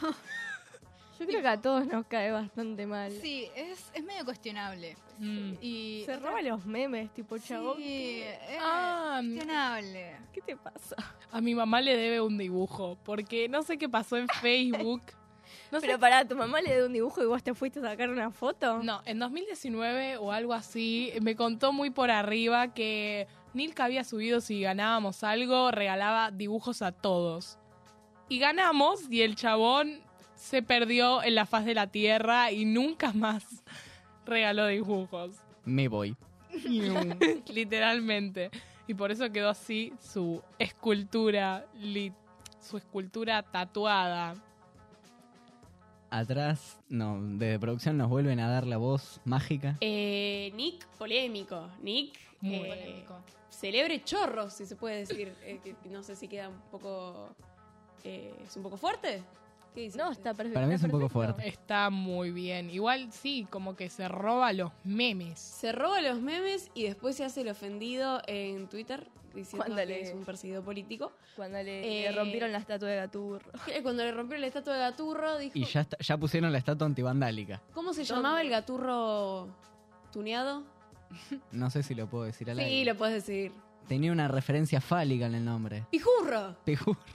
yo 1.19 1.26
creo 1.26 1.41
que 1.41 1.48
a 1.48 1.62
todos 1.62 1.88
nos 1.88 2.06
cae 2.08 2.32
bastante 2.32 2.86
mal. 2.86 3.12
Sí, 3.21 3.48
es, 3.56 3.89
es 3.93 4.04
medio 4.04 4.26
cuestionable. 4.26 4.98
Mm. 5.17 5.54
Y 5.62 6.04
Se 6.06 6.17
roba 6.17 6.41
los 6.41 6.65
memes, 6.65 7.10
tipo, 7.13 7.38
chabón. 7.38 7.78
Sí, 7.78 8.21
es 8.21 8.58
Ah, 8.62 9.21
cuestionable. 9.24 10.15
¿Qué 10.34 10.41
te 10.41 10.58
pasa? 10.58 10.95
a 11.32 11.41
mi 11.41 11.56
mamá 11.56 11.82
le 11.82 11.95
debe 11.98 12.21
un 12.21 12.38
dibujo, 12.38 12.98
porque 13.06 13.48
no 13.50 13.63
sé 13.63 13.78
qué 13.78 13.88
pasó 13.89 14.17
en 14.17 14.28
Facebook. 14.41 15.02
No 15.71 15.80
sé 15.80 15.88
Pero 15.88 15.99
pará, 15.99 16.25
¿tu 16.28 16.36
mamá 16.36 16.62
le 16.62 16.75
dio 16.75 16.86
un 16.86 16.93
dibujo 16.93 17.21
y 17.21 17.25
vos 17.25 17.41
te 17.43 17.54
fuiste 17.54 17.80
a 17.80 17.84
sacar 17.84 18.10
una 18.10 18.32
foto? 18.32 18.82
No, 18.84 19.01
en 19.06 19.19
2019 19.19 20.17
o 20.17 20.32
algo 20.32 20.54
así, 20.54 21.12
me 21.21 21.36
contó 21.36 21.73
muy 21.73 21.89
por 21.89 22.12
arriba 22.12 22.73
que 22.73 23.28
Nilka 23.54 23.86
había 23.86 24.04
subido 24.04 24.41
si 24.41 24.62
ganábamos 24.62 25.23
algo, 25.23 25.71
regalaba 25.71 26.32
dibujos 26.32 26.82
a 26.82 26.91
todos. 26.91 27.58
Y 28.30 28.39
ganamos 28.39 29.10
y 29.12 29.21
el 29.21 29.36
chabón 29.36 30.01
se 30.36 30.62
perdió 30.62 31.23
en 31.23 31.36
la 31.36 31.45
faz 31.45 31.65
de 31.65 31.73
la 31.73 31.88
tierra 31.88 32.51
y 32.51 32.65
nunca 32.65 33.12
más 33.13 33.45
regaló 34.25 34.67
dibujos. 34.67 35.32
Me 35.63 35.88
voy. 35.88 36.15
Literalmente. 37.54 38.51
Y 38.88 38.93
por 38.93 39.12
eso 39.12 39.32
quedó 39.32 39.49
así 39.49 39.93
su 39.99 40.41
escultura, 40.60 41.65
li- 41.75 42.13
su 42.62 42.78
escultura 42.78 43.41
tatuada. 43.43 44.36
Atrás, 46.19 46.80
no, 46.88 47.19
desde 47.21 47.60
producción 47.60 47.97
nos 47.97 48.10
vuelven 48.10 48.39
a 48.39 48.49
dar 48.49 48.65
la 48.65 48.78
voz 48.78 49.19
mágica. 49.25 49.75
Eh, 49.82 50.49
Nick, 50.56 50.88
polémico. 50.97 51.67
Nick, 51.82 52.17
Muy 52.39 52.56
eh, 52.56 52.69
Polémico. 52.69 53.19
celebre 53.49 54.01
chorros, 54.04 54.54
si 54.54 54.65
se 54.65 54.75
puede 54.78 54.99
decir. 54.99 55.34
Eh, 55.43 55.60
que 55.62 55.89
no 55.89 56.04
sé 56.04 56.15
si 56.15 56.28
queda 56.30 56.47
un 56.49 56.60
poco. 56.71 57.36
eh, 58.06 58.34
¿Es 58.45 58.56
un 58.56 58.63
poco 58.63 58.78
fuerte? 58.78 59.21
¿Qué 59.75 59.81
dice? 59.81 59.97
No, 59.97 60.09
está 60.09 60.33
perfecto. 60.33 60.53
Para 60.55 60.65
mí 60.67 60.73
es 60.73 60.83
un 60.83 60.89
poco 60.91 61.09
fuerte. 61.09 61.47
Está 61.47 61.89
muy 61.89 62.31
bien. 62.31 62.69
Igual 62.69 63.11
sí, 63.11 63.45
como 63.49 63.75
que 63.75 63.89
se 63.89 64.07
roba 64.07 64.53
los 64.53 64.71
memes. 64.85 65.38
Se 65.38 65.71
roba 65.73 66.01
los 66.01 66.19
memes 66.21 66.71
y 66.73 66.83
después 66.83 67.15
se 67.17 67.25
hace 67.25 67.41
el 67.41 67.49
ofendido 67.49 68.21
en 68.25 68.67
Twitter 68.69 69.07
diciendo 69.35 69.65
Cuando 69.65 69.75
que 69.81 69.85
le- 69.85 70.01
es 70.01 70.13
un 70.13 70.23
perseguido 70.23 70.63
político. 70.63 71.11
Cuando 71.35 71.57
le, 71.57 71.81
le 71.81 72.05
Eh, 72.07 72.11
rompieron 72.13 72.53
la 72.53 72.59
estatua 72.59 72.88
de 72.88 72.95
Gaturro. 72.95 73.51
Que 73.65 73.83
Cuando 73.83 74.03
le 74.03 74.13
rompieron 74.13 74.39
la 74.41 74.47
estatua 74.47 74.73
de 74.73 74.79
Gaturro, 74.79 75.38
dijo. 75.39 75.59
Y 75.59 75.65
ya, 75.65 75.81
está- 75.81 75.97
ya 75.99 76.17
pusieron 76.17 76.53
la 76.53 76.57
estatua 76.57 76.88
antivandálica. 76.88 77.61
¿Cómo 77.73 77.91
se 77.93 78.03
¿Dónde? 78.05 78.13
llamaba 78.15 78.41
el 78.41 78.49
Gaturro 78.49 79.49
tuneado? 80.13 80.63
No 81.51 81.69
sé 81.69 81.83
si 81.83 81.93
lo 81.95 82.07
puedo 82.07 82.23
decir 82.23 82.49
al 82.49 82.57
Sí, 82.57 82.63
aire. 82.63 82.93
lo 82.93 82.97
puedes 82.97 83.25
decir. 83.25 83.51
Tenía 83.89 84.11
una 84.13 84.29
referencia 84.29 84.79
fálica 84.79 85.25
en 85.25 85.35
el 85.35 85.43
nombre. 85.43 85.83
¡Pijurro! 85.91 86.55
Pijú. 86.63 86.95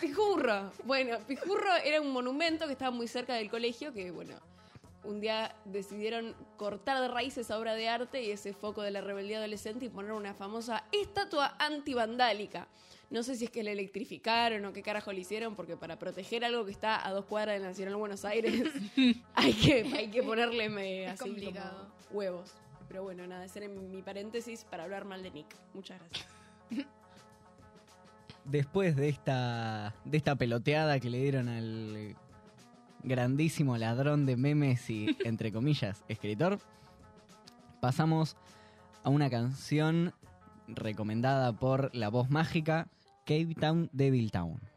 Pijurro. 0.00 0.72
Bueno, 0.84 1.18
Pijurro 1.26 1.74
era 1.84 2.00
un 2.00 2.10
monumento 2.12 2.66
que 2.66 2.72
estaba 2.72 2.90
muy 2.90 3.08
cerca 3.08 3.34
del 3.34 3.50
colegio 3.50 3.92
que, 3.92 4.10
bueno, 4.10 4.36
un 5.04 5.20
día 5.20 5.54
decidieron 5.64 6.34
cortar 6.56 7.00
de 7.00 7.08
raíz 7.08 7.36
esa 7.38 7.58
obra 7.58 7.74
de 7.74 7.88
arte 7.88 8.22
y 8.22 8.30
ese 8.30 8.52
foco 8.52 8.82
de 8.82 8.90
la 8.90 9.00
rebeldía 9.00 9.38
adolescente 9.38 9.86
y 9.86 9.88
poner 9.88 10.12
una 10.12 10.34
famosa 10.34 10.84
estatua 10.92 11.56
antivandálica. 11.58 12.68
No 13.08 13.22
sé 13.22 13.34
si 13.34 13.46
es 13.46 13.50
que 13.50 13.64
la 13.64 13.72
electrificaron 13.72 14.64
o 14.64 14.72
qué 14.72 14.82
carajo 14.82 15.12
le 15.12 15.20
hicieron, 15.20 15.56
porque 15.56 15.76
para 15.76 15.98
proteger 15.98 16.44
algo 16.44 16.64
que 16.64 16.70
está 16.70 17.06
a 17.06 17.12
dos 17.12 17.24
cuadras 17.24 17.54
del 17.54 17.64
Nacional 17.64 17.96
Buenos 17.96 18.24
Aires 18.24 18.62
hay 19.34 19.52
que, 19.54 19.82
hay 19.96 20.10
que 20.10 20.22
ponerle 20.22 20.68
me, 20.68 21.08
así 21.08 21.24
complicado. 21.24 21.88
como 22.08 22.18
huevos. 22.18 22.52
Pero 22.88 23.02
bueno, 23.02 23.26
nada, 23.26 23.44
ese 23.44 23.64
era 23.64 23.68
mi 23.68 24.02
paréntesis 24.02 24.64
para 24.64 24.84
hablar 24.84 25.04
mal 25.04 25.22
de 25.22 25.30
Nick. 25.30 25.56
Muchas 25.74 26.00
gracias. 26.00 26.26
Después 28.44 28.96
de 28.96 29.08
esta, 29.08 29.94
de 30.04 30.16
esta 30.16 30.36
peloteada 30.36 30.98
que 30.98 31.10
le 31.10 31.18
dieron 31.18 31.48
al 31.48 32.16
grandísimo 33.02 33.76
ladrón 33.76 34.26
de 34.26 34.36
memes 34.36 34.88
y, 34.90 35.16
entre 35.24 35.52
comillas, 35.52 36.04
escritor, 36.08 36.58
pasamos 37.80 38.36
a 39.02 39.10
una 39.10 39.30
canción 39.30 40.12
recomendada 40.68 41.52
por 41.52 41.94
la 41.94 42.08
voz 42.08 42.30
mágica, 42.30 42.88
Cape 43.24 43.54
Town 43.58 43.88
Devil 43.92 44.30
Town. 44.30 44.69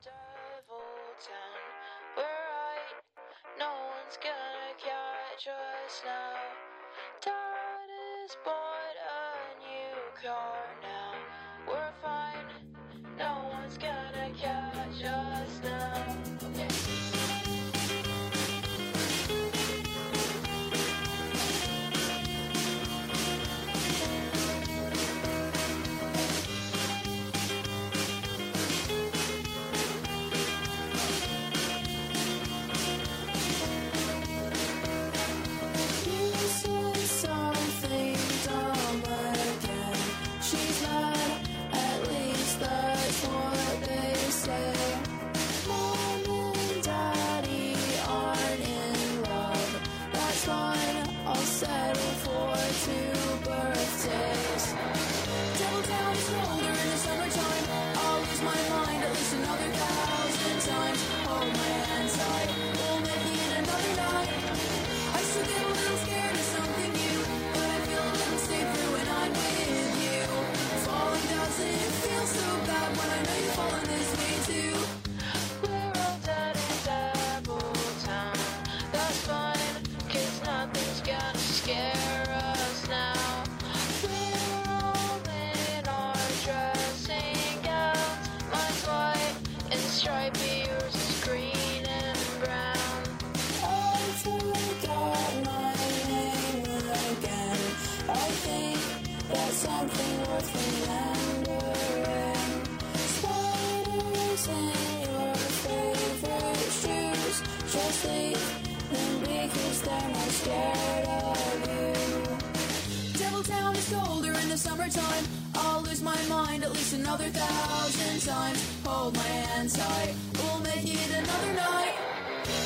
Times. 118.19 118.61
Hold 118.85 119.15
my 119.15 119.21
hand 119.23 119.69
tight, 119.69 120.13
we'll 120.35 120.59
make 120.59 120.85
it 120.85 121.09
another 121.11 121.53
night. 121.53 121.95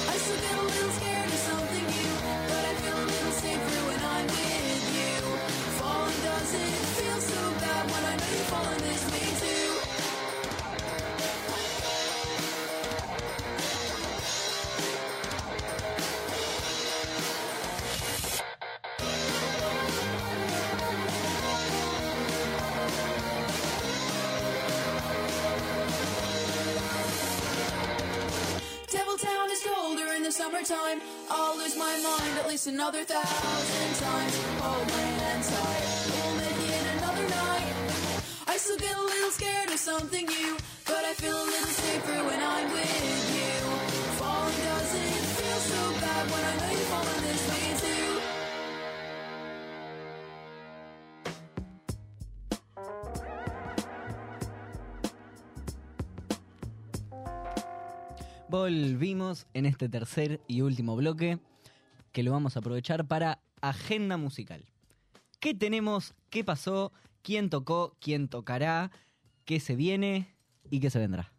I 0.10 0.18
still 0.18 0.40
get 0.42 0.58
a 0.58 0.62
little 0.64 0.90
scared 0.92 1.27
summertime. 30.66 31.02
I'll 31.30 31.58
lose 31.58 31.78
my 31.78 31.94
mind 32.02 32.40
at 32.40 32.48
least 32.48 32.68
another 32.68 33.04
thousand 33.04 33.96
times. 34.06 34.34
Oh, 34.38 34.62
Hold 34.64 34.88
my 34.88 35.06
hand 35.22 35.44
tight, 35.44 35.84
we'll 36.10 36.36
make 36.38 36.70
it 36.74 36.86
another 36.98 37.28
night. 37.30 37.74
I 38.48 38.58
still 38.58 38.78
get 38.78 38.96
a 38.96 39.02
little 39.02 39.32
scared 39.32 39.70
of 39.70 39.78
something 39.78 40.26
new, 40.26 40.58
but 40.86 41.04
I 41.06 41.14
feel 41.14 41.36
a 41.36 41.48
little 41.54 41.74
safer 41.84 42.24
when 42.26 42.40
I'm 42.42 42.72
with 42.72 43.38
you. 43.38 43.54
Falling 44.18 44.58
doesn't 44.66 45.26
feel 45.38 45.60
so 45.74 45.82
bad 46.02 46.32
when 46.32 46.44
I 46.44 46.54
know 46.58 46.72
you're 46.78 46.87
Volvimos 58.58 59.46
en 59.54 59.68
este 59.68 59.88
tercer 59.88 60.42
y 60.48 60.62
último 60.62 60.96
bloque 60.96 61.38
que 62.12 62.24
lo 62.24 62.32
vamos 62.32 62.56
a 62.56 62.60
aprovechar 62.60 63.06
para 63.06 63.38
agenda 63.62 64.18
musical. 64.18 64.66
¿Qué 65.40 65.54
tenemos? 65.54 66.16
¿Qué 66.32 66.44
pasó? 66.44 66.92
¿Quién 67.22 67.52
tocó? 67.52 67.96
¿Quién 68.02 68.28
tocará? 68.28 68.90
¿Qué 69.46 69.60
se 69.60 69.76
viene? 69.76 70.34
¿Y 70.72 70.80
qué 70.80 70.90
se 70.90 70.98
vendrá? 70.98 71.32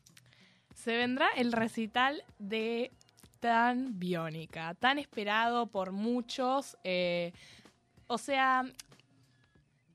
Se 0.76 0.96
vendrá 0.96 1.26
el 1.36 1.50
recital 1.50 2.22
de 2.38 2.92
Tan 3.40 3.98
Biónica, 3.98 4.74
tan 4.74 5.00
esperado 5.00 5.66
por 5.66 5.90
muchos. 5.90 6.78
eh, 6.84 7.32
o 8.06 8.16
sea, 8.16 8.62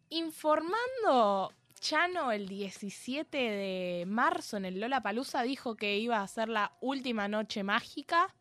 informando, 0.09 1.53
Chano 1.83 2.31
el 2.31 2.47
17 2.47 3.37
de 3.37 4.05
marzo 4.07 4.55
en 4.55 4.63
el 4.63 4.79
Lola 4.79 5.01
Palusa 5.01 5.43
dijo 5.43 5.75
que 5.75 5.97
iba 5.97 6.21
a 6.21 6.27
ser 6.29 6.47
la 6.47 6.71
última 6.79 7.27
noche 7.27 7.61
mágica. 7.63 8.33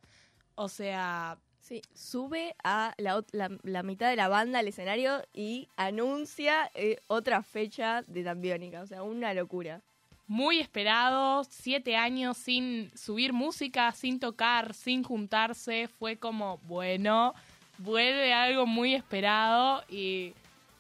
O 0.55 0.68
sea, 0.68 1.37
Sí, 1.61 1.81
sube 1.94 2.55
a 2.64 2.92
la, 2.98 3.16
ot- 3.18 3.28
la- 3.33 3.57
la 3.62 3.83
mitad 3.83 4.11
de 4.11 4.16
la 4.16 4.28
banda 4.28 4.59
al 4.61 4.68
escenario 4.68 5.22
y 5.33 5.68
anuncia 5.76 6.70
eh, 6.74 6.98
otra 7.07 7.42
fecha 7.42 8.02
de 8.09 8.22
Tambiónica. 8.24 8.83
O 8.83 8.87
sea, 8.87 9.02
una 9.05 9.33
locura. 9.35 9.81
muy 10.28 10.59
esperado, 10.61 11.44
siete 11.44 11.96
años 11.96 12.37
sin 12.37 12.90
subir 12.96 13.33
música, 13.33 13.90
sin 13.92 14.18
tocar, 14.20 14.72
sin 14.74 15.02
juntarse, 15.05 15.88
fue 15.88 16.16
como, 16.16 16.59
bueno, 16.64 17.35
vuelve 17.78 18.33
algo 18.33 18.66
muy 18.66 18.94
esperado 18.94 19.83
y 19.88 20.33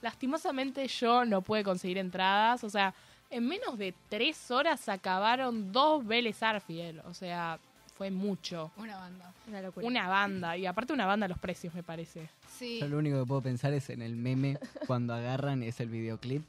lastimosamente 0.02 0.86
yo 0.88 1.24
no 1.24 1.40
pude 1.40 1.64
conseguir 1.64 1.96
entradas, 1.98 2.64
o 2.64 2.70
sea, 2.70 2.94
en 3.30 3.48
menos 3.48 3.78
de 3.78 3.94
tres 4.10 4.50
horas 4.50 4.80
se 4.80 4.90
acabaron 4.90 5.72
dos 5.72 6.06
Vélez 6.06 6.42
Arfiel, 6.42 7.00
o 7.06 7.14
sea, 7.14 7.58
fue 7.96 8.10
mucho. 8.10 8.70
Una 8.76 8.98
banda. 8.98 9.32
Una 9.48 9.62
locura. 9.62 9.86
Una 9.86 10.08
banda, 10.08 10.56
y 10.56 10.66
aparte 10.66 10.92
una 10.92 11.06
banda 11.06 11.26
a 11.26 11.28
los 11.28 11.38
precios, 11.38 11.72
me 11.74 11.82
parece. 11.82 12.28
Sí. 12.58 12.78
Yo 12.80 12.88
lo 12.88 12.98
único 12.98 13.20
que 13.20 13.26
puedo 13.26 13.40
pensar 13.40 13.72
es 13.72 13.88
en 13.90 14.02
el 14.02 14.16
meme 14.16 14.58
cuando 14.86 15.14
agarran 15.14 15.62
es 15.62 15.80
el 15.80 15.88
videoclip 15.88 16.42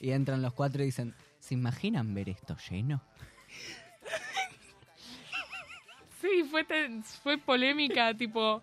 y 0.00 0.10
entran 0.10 0.42
los 0.42 0.54
cuatro 0.54 0.82
y 0.82 0.86
dicen, 0.86 1.14
¿se 1.38 1.54
imaginan 1.54 2.14
ver 2.14 2.30
esto 2.30 2.56
lleno? 2.68 3.00
Sí, 6.20 6.42
fue, 6.50 6.66
fue 7.22 7.38
polémica, 7.38 8.12
tipo, 8.12 8.60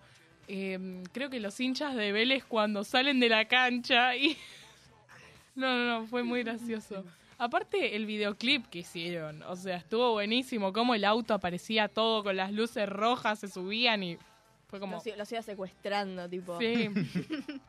eh, 0.47 1.03
creo 1.11 1.29
que 1.29 1.39
los 1.39 1.59
hinchas 1.59 1.95
de 1.95 2.11
Vélez 2.11 2.43
cuando 2.45 2.83
salen 2.83 3.19
de 3.19 3.29
la 3.29 3.45
cancha 3.45 4.15
y... 4.15 4.37
No, 5.55 5.73
no, 5.73 6.01
no, 6.01 6.07
fue 6.07 6.21
muy 6.21 6.43
gracioso. 6.43 7.05
Aparte, 7.37 7.95
el 7.95 8.05
videoclip 8.05 8.65
que 8.67 8.79
hicieron, 8.79 9.41
o 9.43 9.55
sea, 9.55 9.77
estuvo 9.77 10.11
buenísimo, 10.11 10.73
como 10.73 10.95
el 10.95 11.05
auto 11.05 11.33
aparecía 11.33 11.87
todo 11.87 12.25
con 12.25 12.35
las 12.35 12.51
luces 12.51 12.89
rojas, 12.89 13.39
se 13.39 13.47
subían 13.47 14.03
y 14.03 14.17
fue 14.67 14.81
como... 14.81 14.97
Los, 14.97 15.17
los 15.17 15.31
iba 15.31 15.41
secuestrando, 15.41 16.27
tipo. 16.27 16.59
Sí. 16.59 16.89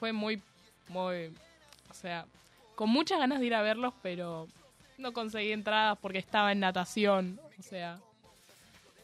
Fue 0.00 0.12
muy, 0.12 0.42
muy, 0.88 1.32
o 1.90 1.94
sea, 1.94 2.26
con 2.74 2.88
muchas 2.88 3.18
ganas 3.18 3.38
de 3.38 3.46
ir 3.46 3.54
a 3.54 3.62
verlos, 3.62 3.92
pero 4.02 4.48
no 4.96 5.12
conseguí 5.12 5.52
entradas 5.52 5.98
porque 6.00 6.18
estaba 6.18 6.52
en 6.52 6.60
natación, 6.60 7.38
o 7.58 7.62
sea, 7.62 8.00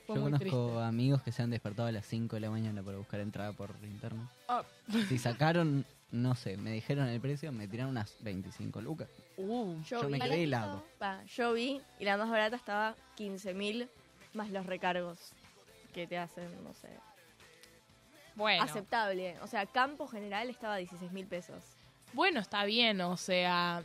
fue 0.07 0.15
Yo 0.17 0.23
muy 0.23 0.33
conozco 0.33 0.67
triste. 0.69 0.83
amigos 0.85 1.23
que 1.23 1.33
se 1.33 1.43
han 1.43 1.51
despertado 1.51 1.89
a 1.89 1.93
las 1.93 2.07
5 2.07 2.37
de 2.37 2.41
la 2.41 2.51
mañana 2.51 2.83
para 2.83 2.97
buscar 2.99 3.21
entrada 3.21 3.53
por 3.53 3.75
internet. 3.83 4.27
Ah. 4.49 4.63
Si 5.09 5.19
sacaron, 5.19 5.85
no 6.13 6.35
sé, 6.35 6.57
me 6.57 6.71
dijeron 6.71 7.09
el 7.09 7.21
precio, 7.21 7.51
me 7.53 7.67
tiraron 7.69 7.91
unas 7.91 8.15
25 8.21 8.81
lucas. 8.81 9.09
Uh, 9.37 9.83
Yo 9.83 10.09
me 10.09 10.19
vi- 10.19 10.25
quedé 10.25 10.43
helado. 10.45 10.83
Yo 11.35 11.53
vi 11.53 11.81
y 11.99 12.05
la 12.05 12.17
más 12.17 12.31
barata 12.31 12.57
estaba 12.57 12.95
15 13.17 13.53
mil 13.55 13.89
más 14.35 14.51
los 14.51 14.65
recargos 14.67 15.19
que 15.93 16.07
te 16.07 16.17
hacen, 16.19 16.63
no 16.63 16.73
sé. 16.75 16.89
bueno, 18.35 18.63
Aceptable. 18.63 19.39
O 19.41 19.47
sea, 19.47 19.67
campo 19.67 20.07
general 20.07 20.49
estaba 20.51 20.77
16 20.77 21.11
mil 21.13 21.27
pesos. 21.27 21.63
bueno, 22.13 22.41
está 22.41 22.65
bien, 22.65 23.01
o 23.01 23.17
sea, 23.17 23.83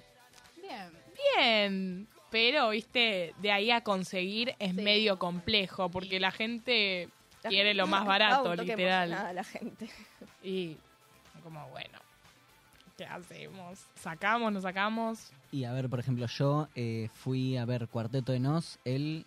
Bien. 0.58 0.92
bien, 1.38 2.08
pero, 2.32 2.70
viste, 2.70 3.36
de 3.42 3.52
ahí 3.52 3.70
a 3.72 3.82
conseguir 3.82 4.56
es 4.60 4.72
Sí. 4.76 4.82
medio 4.82 5.20
complejo, 5.20 5.90
porque 5.90 6.20
la 6.20 6.32
gente 6.32 7.10
La 7.44 7.50
quiere 7.50 7.70
gente- 7.70 7.82
lo 7.82 7.88
más 7.88 8.06
barato, 8.06 8.44
toque 8.56 8.64
literal. 8.72 9.10
emocionada 9.10 9.34
la 9.34 9.44
gente. 9.44 9.90
Y 10.44 10.78
como, 11.44 11.68
bueno, 11.70 12.00
¿qué 12.98 13.06
hacemos? 13.06 13.80
¿Sacamos, 13.96 14.52
no 14.54 14.62
sacamos? 14.62 15.32
Y 15.52 15.66
a 15.66 15.74
ver, 15.74 15.90
por 15.90 16.00
ejemplo, 16.00 16.26
yo 16.28 16.68
eh, 16.76 17.10
fui 17.14 17.58
a 17.58 17.66
ver 17.66 17.88
Cuarteto 17.88 18.32
de 18.32 18.40
Nos 18.40 18.80
el 18.86 19.26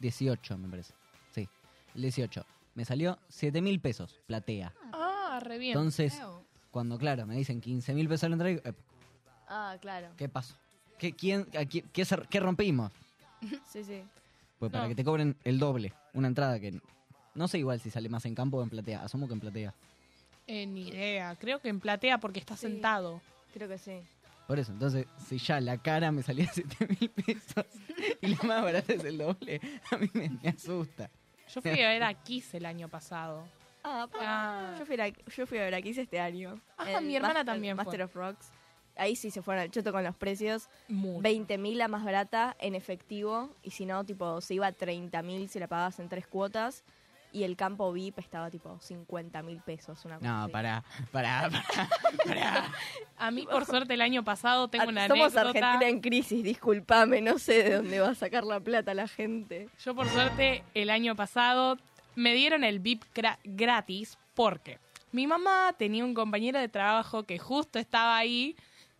18, 0.00 0.58
me 0.58 0.68
parece. 0.68 0.92
Sí, 1.32 1.48
el 1.94 2.02
18. 2.02 2.44
Me 2.74 2.84
salió 2.84 3.18
7 3.28 3.62
mil 3.62 3.80
pesos, 3.80 4.20
platea. 4.26 4.72
Ah, 4.92 5.40
re 5.42 5.56
bien. 5.58 5.72
Entonces, 5.72 6.20
cuando, 6.70 6.98
claro, 6.98 7.24
me 7.26 7.34
dicen 7.36 7.60
15 7.62 7.94
mil 7.94 8.06
pesos 8.08 8.28
la 8.28 8.34
entrada, 8.34 8.52
"Ep, 8.68 8.76
Ah, 9.48 9.76
claro. 9.80 10.08
¿qué 10.18 10.28
pasó? 10.28 10.54
¿Qué, 10.98 11.12
quién, 11.12 11.46
a 11.58 11.64
quién- 11.64 11.84
qué, 11.92 12.04
se- 12.04 12.22
qué 12.30 12.40
rompimos? 12.40 12.92
Sí, 13.70 13.84
sí. 13.84 14.02
Pues 14.58 14.72
para 14.72 14.84
No. 14.84 14.88
que 14.88 14.94
te 14.94 15.04
cobren 15.04 15.36
el 15.44 15.58
doble, 15.58 15.92
una 16.14 16.28
entrada 16.28 16.58
que 16.58 16.80
no 17.34 17.46
sé 17.48 17.58
igual 17.58 17.78
si 17.80 17.90
sale 17.90 18.08
más 18.08 18.24
en 18.24 18.34
campo 18.34 18.56
o 18.56 18.62
en 18.62 18.70
platea, 18.70 19.02
asumo 19.04 19.26
que 19.28 19.34
en 19.34 19.40
platea. 19.40 19.74
Eh, 20.46 20.64
ni 20.66 20.88
idea. 20.88 21.36
Creo 21.38 21.60
que 21.60 21.68
en 21.68 21.80
platea 21.80 22.18
porque 22.18 22.38
está 22.40 22.56
Sí. 22.56 22.62
sentado. 22.62 23.20
Creo 23.52 23.68
que 23.68 23.76
sí. 23.78 24.00
Por 24.46 24.58
eso, 24.58 24.72
entonces, 24.72 25.06
si 25.28 25.38
ya 25.38 25.60
la 25.60 25.76
cara 25.76 26.10
me 26.12 26.22
salía 26.22 26.48
7 26.54 26.86
mil 26.98 27.10
pesos 27.10 27.66
y 28.22 28.28
la 28.28 28.38
más 28.44 28.62
barata 28.62 28.92
es 28.94 29.04
el 29.04 29.18
doble, 29.18 29.60
a 29.90 29.96
mí 29.98 30.08
me, 30.14 30.30
me 30.42 30.48
asusta. 30.48 31.10
Yo 31.54 31.60
fui 31.60 31.70
a 31.82 31.88
ver 31.88 32.02
a 32.02 32.14
Kiss 32.14 32.54
el 32.54 32.64
año 32.64 32.88
pasado. 32.88 33.44
Ah, 33.84 34.08
pues, 34.10 34.22
Ah. 34.26 34.74
Yo, 34.78 34.86
fui 34.86 34.98
a, 35.00 35.08
yo 35.08 35.46
fui 35.46 35.58
a 35.58 35.62
ver 35.64 35.74
a 35.74 35.82
Kiss 35.82 35.98
este 35.98 36.18
año. 36.18 36.58
Ah, 36.78 36.92
El 36.92 37.04
mi 37.06 37.14
hermana 37.16 37.34
Master- 37.34 37.52
también 37.52 37.76
fue. 37.76 37.84
Master 37.84 38.02
of 38.02 38.14
Rocks. 38.16 38.48
Ahí 38.96 39.16
sí 39.16 39.30
se 39.30 39.42
fueron 39.42 39.62
al 39.62 39.70
choto 39.70 39.92
con 39.92 40.02
los 40.04 40.16
precios. 40.16 40.68
Mucho. 40.88 41.22
20 41.22 41.58
mil 41.58 41.78
la 41.78 41.88
más 41.88 42.04
barata 42.04 42.56
en 42.60 42.74
efectivo. 42.74 43.50
Y 43.62 43.70
si 43.70 43.86
no, 43.86 44.04
tipo, 44.04 44.40
se 44.40 44.54
iba 44.54 44.66
a 44.66 44.72
30 44.72 45.22
mil 45.22 45.48
si 45.48 45.58
la 45.58 45.66
pagabas 45.68 45.98
en 46.00 46.08
tres 46.08 46.26
cuotas. 46.26 46.82
Y 47.32 47.42
el 47.44 47.54
campo 47.56 47.92
VIP 47.92 48.18
estaba 48.20 48.50
tipo 48.50 48.78
50 48.80 49.42
mil 49.42 49.60
pesos. 49.60 50.02
Una 50.06 50.18
cosa 50.18 50.30
No, 50.30 50.48
pará, 50.48 50.82
pará, 51.12 51.50
pará. 52.24 52.72
A 53.18 53.30
mí, 53.30 53.46
por 53.50 53.66
suerte, 53.66 53.94
el 53.94 54.00
año 54.00 54.24
pasado 54.24 54.68
tengo 54.68 54.84
Ah, 54.84 54.88
una 54.88 55.06
Somos 55.08 55.36
anécdota. 55.36 55.72
Argentina 55.72 55.88
en 55.90 56.00
crisis, 56.00 56.42
discúlpame, 56.42 57.20
no 57.20 57.38
sé 57.38 57.62
de 57.62 57.74
dónde 57.76 58.00
va 58.00 58.10
a 58.10 58.14
sacar 58.14 58.44
la 58.44 58.60
plata 58.60 58.94
la 58.94 59.08
gente. 59.08 59.68
Yo, 59.84 59.94
por 59.94 60.08
suerte, 60.08 60.62
el 60.74 60.88
año 60.88 61.14
pasado 61.16 61.76
me 62.14 62.32
dieron 62.34 62.64
el 62.64 62.78
VIP 62.80 63.04
gra- 63.14 63.38
gratis 63.44 64.16
porque 64.34 64.78
mi 65.12 65.26
mamá 65.26 65.74
tenía 65.76 66.04
un 66.04 66.14
compañero 66.14 66.58
de 66.58 66.68
trabajo 66.68 67.24
que 67.24 67.38
justo 67.38 67.78
estaba 67.78 68.16
ahí 68.16 68.56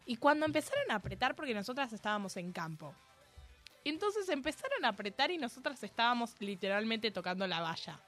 y 0.06 0.16
cuando 0.16 0.46
empezaron 0.46 0.90
a 0.90 0.96
apretar, 0.96 1.34
porque 1.34 1.52
nosotras 1.52 1.92
estábamos 1.92 2.36
en 2.36 2.52
campo, 2.52 2.94
entonces 3.84 4.28
empezaron 4.28 4.84
a 4.84 4.88
apretar 4.88 5.30
y 5.30 5.38
nosotras 5.38 5.82
estábamos 5.82 6.34
literalmente 6.40 7.10
tocando 7.10 7.46
la 7.46 7.60
valla. 7.60 8.00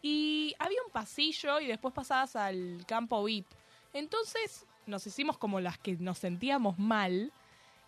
Y 0.00 0.54
había 0.58 0.82
un 0.86 0.92
pasillo 0.92 1.60
y 1.60 1.66
después 1.66 1.92
pasabas 1.92 2.36
al 2.36 2.84
campo 2.86 3.24
VIP. 3.24 3.46
Entonces 3.92 4.66
nos 4.86 5.06
hicimos 5.06 5.38
como 5.38 5.60
las 5.60 5.78
que 5.78 5.96
nos 5.96 6.18
sentíamos 6.18 6.78
mal 6.78 7.32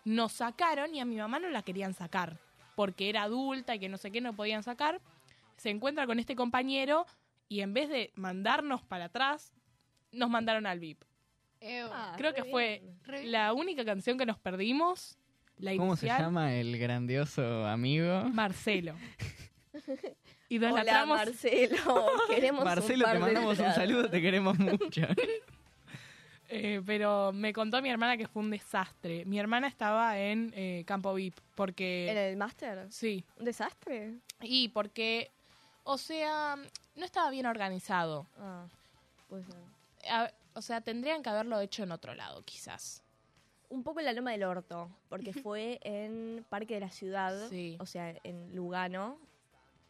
nos 0.07 0.31
sacaron 0.31 0.95
y 0.95 1.01
a 1.01 1.05
mi 1.05 1.17
mamá 1.17 1.37
no 1.37 1.49
la 1.49 1.63
querían 1.63 1.93
sacar 1.93 2.39
porque 2.75 3.09
era 3.09 3.23
adulta 3.23 3.75
y 3.75 3.79
que 3.79 3.89
no 3.89 3.97
sé 3.97 4.09
qué 4.09 4.21
no 4.21 4.33
podían 4.33 4.63
sacar. 4.63 5.01
Se 5.57 5.69
encuentra 5.69 6.05
con 6.05 6.17
este 6.17 6.35
compañero 6.35 7.05
y 7.49 7.59
en 7.59 7.73
vez 7.73 7.89
de 7.89 8.11
mandarnos 8.15 8.83
para 8.83 9.05
atrás, 9.05 9.51
nos 10.13 10.29
mandaron 10.29 10.65
al 10.65 10.79
VIP. 10.79 11.03
Ew. 11.61 11.87
Ah, 11.91 12.13
Creo 12.17 12.31
re 12.31 12.35
que 12.35 12.43
fue 12.45 12.81
bien. 13.07 13.31
La 13.31 13.53
única 13.53 13.83
canción 13.85 14.17
que 14.17 14.25
nos 14.25 14.37
perdimos. 14.39 15.17
La 15.57 15.75
¿Cómo 15.75 15.95
se 15.95 16.05
llama 16.07 16.53
el 16.53 16.77
grandioso 16.77 17.65
amigo? 17.65 18.23
Marcelo. 18.31 18.95
Y 20.49 20.63
Hola, 20.63 21.05
Marcelo. 21.05 21.75
Queremos 22.29 22.61
un 22.61 22.65
Marcelo, 22.65 23.03
par 23.03 23.13
te 23.13 23.17
de 23.19 23.25
mandamos 23.25 23.59
un 23.59 23.73
saludo, 23.73 24.09
te 24.09 24.21
queremos 24.21 24.57
mucho. 24.57 25.01
Eh, 26.49 26.81
pero 26.85 27.33
me 27.33 27.51
contó 27.51 27.81
mi 27.81 27.89
hermana 27.89 28.15
que 28.15 28.25
fue 28.25 28.41
un 28.41 28.49
desastre. 28.49 29.25
Mi 29.25 29.37
hermana 29.37 29.67
estaba 29.67 30.17
en 30.17 30.53
eh, 30.55 30.83
Campo 30.87 31.13
VIP 31.13 31.35
porque... 31.55 32.09
¿En 32.09 32.17
el 32.17 32.37
máster? 32.37 32.87
Sí, 32.89 33.25
¿Un 33.37 33.43
desastre? 33.43 34.13
y 34.41 34.69
porque, 34.69 35.29
o 35.83 35.97
sea, 35.97 36.55
no 36.95 37.03
estaba 37.03 37.29
bien 37.31 37.47
organizado. 37.47 38.25
Ah, 38.39 38.65
pues 39.27 39.45
no. 39.49 39.55
A- 40.09 40.31
o 40.57 40.61
sea, 40.63 40.81
tendrían 40.81 41.21
que 41.21 41.29
haberlo 41.29 41.59
hecho 41.59 41.83
en 41.83 41.91
otro 41.91 42.15
lado, 42.15 42.41
quizás. 42.41 43.03
Un 43.69 43.83
poco 43.83 43.99
en 43.99 44.05
la 44.05 44.13
Loma 44.13 44.31
del 44.31 44.43
Orto, 44.43 44.89
porque 45.07 45.31
fue 45.33 45.79
en 45.83 46.43
Parque 46.49 46.73
de 46.73 46.79
la 46.79 46.89
Ciudad, 46.89 47.47
Sí. 47.49 47.77
o 47.79 47.85
sea, 47.85 48.15
en 48.23 48.55
Lugano. 48.55 49.19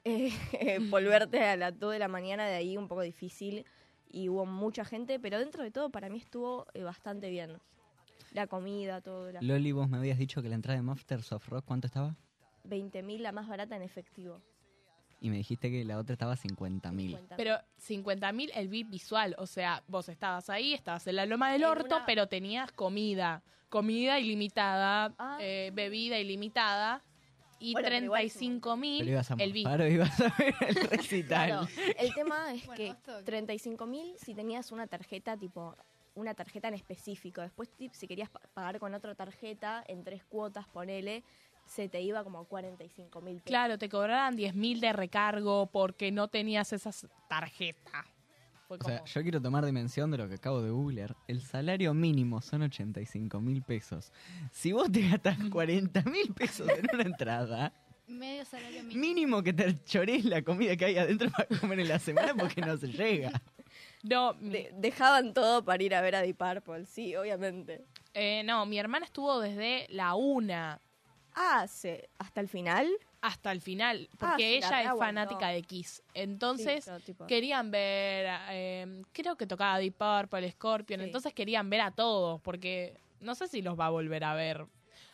Eh, 0.04 0.30
volverte 0.90 1.42
a 1.44 1.56
las 1.56 1.80
2 1.80 1.94
de 1.94 2.00
la 2.00 2.10
mañana 2.10 2.46
de 2.48 2.56
ahí 2.56 2.76
un 2.76 2.88
poco 2.90 3.02
difícil 3.02 3.66
y 4.10 4.28
hubo 4.28 4.46
mucha 4.46 4.84
gente, 4.84 5.20
pero 5.20 5.40
dentro 5.40 5.64
de 5.64 5.72
todo 5.72 5.90
para 5.90 6.10
mí 6.10 6.18
estuvo 6.18 6.66
eh, 6.74 6.84
bastante 6.84 7.30
bien. 7.30 7.60
La 8.34 8.48
comida, 8.48 9.00
todo. 9.00 9.32
La... 9.32 9.42
Loli, 9.42 9.72
vos 9.72 9.88
me 9.88 9.98
habías 9.98 10.18
dicho 10.18 10.42
que 10.42 10.50
la 10.50 10.56
entrada 10.56 10.78
de 10.78 10.84
Masters 10.84 11.32
of 11.32 11.48
Rock, 11.48 11.64
¿cuánto 11.66 11.88
estaba? 11.88 12.16
20.000 12.66 13.20
la 13.20 13.32
más 13.32 13.48
barata 13.48 13.76
en 13.78 13.84
efectivo. 13.84 14.42
Y 15.20 15.30
me 15.30 15.38
dijiste 15.38 15.72
que 15.72 15.84
la 15.84 15.98
otra 15.98 16.14
estaba 16.14 16.36
50.000. 16.36 16.92
50.000. 16.92 17.34
Pero 17.38 17.58
50.000 17.80 18.52
el 18.54 18.68
VIP 18.68 18.90
visual, 18.92 19.36
o 19.40 19.48
sea, 19.48 19.84
vos 19.88 20.10
estabas 20.10 20.50
ahí, 20.50 20.74
estabas 20.74 21.08
en 21.08 21.16
la 21.16 21.26
loma 21.26 21.52
del 21.52 21.64
En 21.64 21.70
orto, 21.70 21.96
una- 21.98 22.06
pero 22.06 22.28
tenías 22.28 22.72
comida, 22.72 23.42
comida 23.70 24.20
ilimitada, 24.20 25.14
Ah. 25.18 25.38
eh, 25.42 25.72
bebida 25.74 26.20
ilimitada 26.20 27.04
y 27.60 27.74
Bueno, 27.74 27.88
pero 27.90 28.06
igual 28.06 28.26
es 28.26 28.36
un 28.36 28.62
35.000 28.62 29.00
Pero 29.00 29.12
ibas 29.12 29.32
a 29.32 29.34
el 29.40 29.52
VIP. 29.54 29.66
morfar 29.68 29.82
o 29.82 29.88
ibas 29.88 30.22
a 30.22 30.36
ver 30.38 30.56
el 30.68 30.76
recital. 30.76 31.48
Claro, 31.50 31.68
el 31.98 32.14
tema 32.14 32.54
es 32.54 32.66
Bueno, 32.68 32.78
que 32.78 32.88
esto- 32.90 33.24
35.000 33.24 34.14
si 34.18 34.36
tenías 34.36 34.72
una 34.72 34.86
tarjeta 34.88 35.36
tipo 35.36 35.76
una 36.14 36.34
tarjeta 36.34 36.68
en 36.68 36.74
específico. 36.74 37.42
Después 37.42 37.70
si 37.92 38.08
querías 38.08 38.28
pa- 38.32 38.42
pagar 38.56 38.80
con 38.80 38.92
otra 38.96 39.14
tarjeta 39.14 39.84
en 39.88 40.04
tres 40.04 40.24
cuotas, 40.26 40.68
ponele, 40.68 41.24
se 41.68 41.90
te 41.90 42.02
iba 42.02 42.24
como 42.24 42.46
45 42.46 43.22
mil 43.22 43.36
pesos. 43.36 43.46
Claro, 43.48 43.78
te 43.78 43.90
cobraran 43.90 44.36
10.000 44.38 44.80
de 44.80 44.94
recargo 44.94 45.68
porque 45.68 46.12
no 46.12 46.28
tenías 46.28 46.72
esa 46.74 46.92
tarjeta. 47.30 48.06
Fue 48.68 48.78
O 48.80 48.84
sea, 48.84 48.98
como- 48.98 49.08
yo 49.08 49.22
quiero 49.22 49.42
tomar 49.42 49.66
dimensión 49.66 50.12
de 50.12 50.18
lo 50.18 50.28
que 50.28 50.36
acabo 50.36 50.62
de 50.62 50.70
googlear. 50.72 51.16
El 51.28 51.42
salario 51.42 51.94
mínimo 51.94 52.42
son 52.42 52.64
85 52.64 53.40
mil 53.40 53.62
pesos. 53.64 54.12
Si 54.52 54.72
vos 54.74 54.92
te 54.92 55.08
gastas 55.08 55.38
40 55.52 56.02
mil 56.04 56.34
pesos 56.34 56.68
en 56.70 56.86
una 56.94 57.04
entrada, 57.04 57.74
Medio 58.08 58.46
salario 58.46 58.84
mínimo. 58.84 59.02
mínimo 59.02 59.44
que 59.44 59.52
te 59.54 59.84
chores 59.84 60.24
la 60.26 60.42
comida 60.42 60.76
que 60.78 60.86
hay 60.86 60.98
adentro 60.98 61.30
para 61.32 61.48
comer 61.60 61.82
en 61.82 61.90
la 61.90 62.00
semana 62.00 62.34
porque 62.34 62.62
no 62.62 62.78
se 62.78 62.88
llega. 62.88 63.32
No, 64.04 64.34
De- 64.34 64.72
dejaban 64.78 65.34
todo 65.34 65.64
para 65.66 65.84
ir 65.84 65.94
a 65.94 66.02
ver 66.02 66.16
a 66.16 66.22
Deep 66.22 66.38
Purple, 66.38 66.86
sí, 66.86 67.16
obviamente. 67.16 67.84
eh, 68.14 68.42
no, 68.46 68.66
mi 68.66 68.80
hermana 68.80 69.06
estuvo 69.06 69.40
desde 69.40 69.86
la 69.90 70.16
una 70.16 70.80
Ah, 71.40 71.68
se- 71.68 72.10
hasta 72.18 72.42
el 72.42 72.48
final. 72.50 72.90
hasta 73.22 73.52
el 73.52 73.62
final, 73.62 74.08
Ah, 74.14 74.16
porque 74.20 74.58
ella 74.58 74.84
es 74.84 74.98
fanática 74.98 75.50
de 75.50 75.62
Kiss. 75.64 76.02
Entonces, 76.14 76.84
Sí, 76.86 76.90
pero 76.92 77.00
tipo- 77.04 77.28
querían 77.28 77.72
ver, 77.72 78.28
eh, 78.52 79.02
creo 79.12 79.36
que 79.36 79.46
tocaba 79.48 79.80
Deep 79.80 79.96
Purple, 79.96 80.50
Scorpion, 80.52 81.00
Sí. 81.02 81.06
entonces 81.08 81.34
querían 81.34 81.70
ver 81.70 81.82
a 81.82 81.92
todos, 81.92 82.40
porque 82.42 82.96
no 83.20 83.34
sé 83.36 83.48
si 83.48 83.62
los 83.62 83.78
va 83.78 83.88
a 83.88 83.90
volver 83.90 84.24
a 84.24 84.34
ver. 84.36 84.66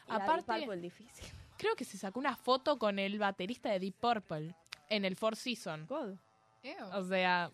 y 0.06 0.12
la 0.12 0.20
Deep 0.20 0.24
Aparte, 0.30 0.60
Purple 0.66 0.82
difícil. 0.82 1.26
creo 1.58 1.76
que 1.76 1.86
se 1.86 1.98
sacó 1.98 2.20
una 2.20 2.36
foto 2.36 2.78
con 2.78 3.00
el 3.00 3.18
baterista 3.18 3.70
de 3.72 3.80
Deep 3.80 3.96
Purple 3.96 4.54
en 4.90 5.06
el 5.06 5.16
Four 5.16 5.36
Seasons. 5.38 5.88
God. 5.88 6.16
Ew. 6.62 6.86
O 6.94 7.04
sea, 7.06 7.52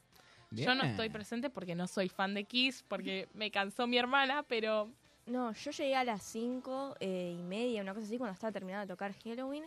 yo 0.51 0.73
no 0.73 0.83
estoy 0.83 1.09
presente 1.09 1.49
porque 1.51 1.75
no 1.75 1.87
soy 1.87 2.09
fan 2.09 2.33
de 2.33 2.43
Kiss, 2.45 2.83
porque 2.87 3.29
me 3.33 3.51
cansó 3.51 3.85
mi 3.87 3.97
hermana, 3.99 4.43
pero 4.43 4.91
No, 5.29 5.53
yo 5.53 5.71
llegué 5.71 5.95
a 5.95 6.03
las 6.03 6.23
5 6.23 6.97
eh, 6.99 7.35
y 7.37 7.43
media, 7.43 7.83
una 7.83 7.93
cosa 7.93 8.07
así, 8.07 8.17
cuando 8.17 8.33
estaba 8.33 8.51
terminando 8.51 8.87
de 8.87 8.93
tocar 8.93 9.13
Halloween. 9.23 9.63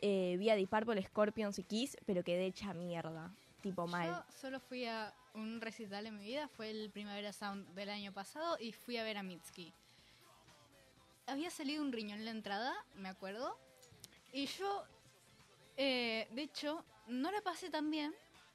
Eh, 0.00 0.36
vi 0.38 0.50
a 0.50 0.56
Deep 0.56 0.68
Purple, 0.68 1.00
Scorpions 1.02 1.58
y 1.58 1.62
Kiss, 1.62 1.96
pero 2.04 2.24
quedé 2.24 2.46
hecha 2.46 2.74
mierda. 2.74 3.32
Tipo 3.62 3.86
mal. 3.86 4.08
Yo 4.08 4.24
solo 4.40 4.60
fui 4.60 4.86
a 4.86 5.14
un 5.34 5.60
recital 5.60 6.06
en 6.06 6.16
mi 6.16 6.24
vida, 6.24 6.48
fue 6.48 6.70
el 6.70 6.90
Primavera 6.90 7.32
Sound 7.32 7.74
del 7.74 7.90
año 7.90 8.12
pasado 8.12 8.56
y 8.60 8.72
fui 8.72 8.96
a 8.96 9.04
ver 9.04 9.18
a 9.18 9.22
Mitski. 9.22 9.72
Había 11.26 11.50
salido 11.50 11.82
un 11.82 11.92
riñón 11.92 12.18
en 12.18 12.24
la 12.24 12.30
entrada, 12.32 12.74
me 12.96 13.08
acuerdo, 13.08 13.56
y 14.32 14.46
yo, 14.46 14.84
eh, 15.76 16.28
de 16.32 16.42
hecho, 16.42 16.84
no 17.06 17.30
la 17.30 17.40
pasé 17.40 17.70
tan 17.70 17.90
bien 17.90 18.14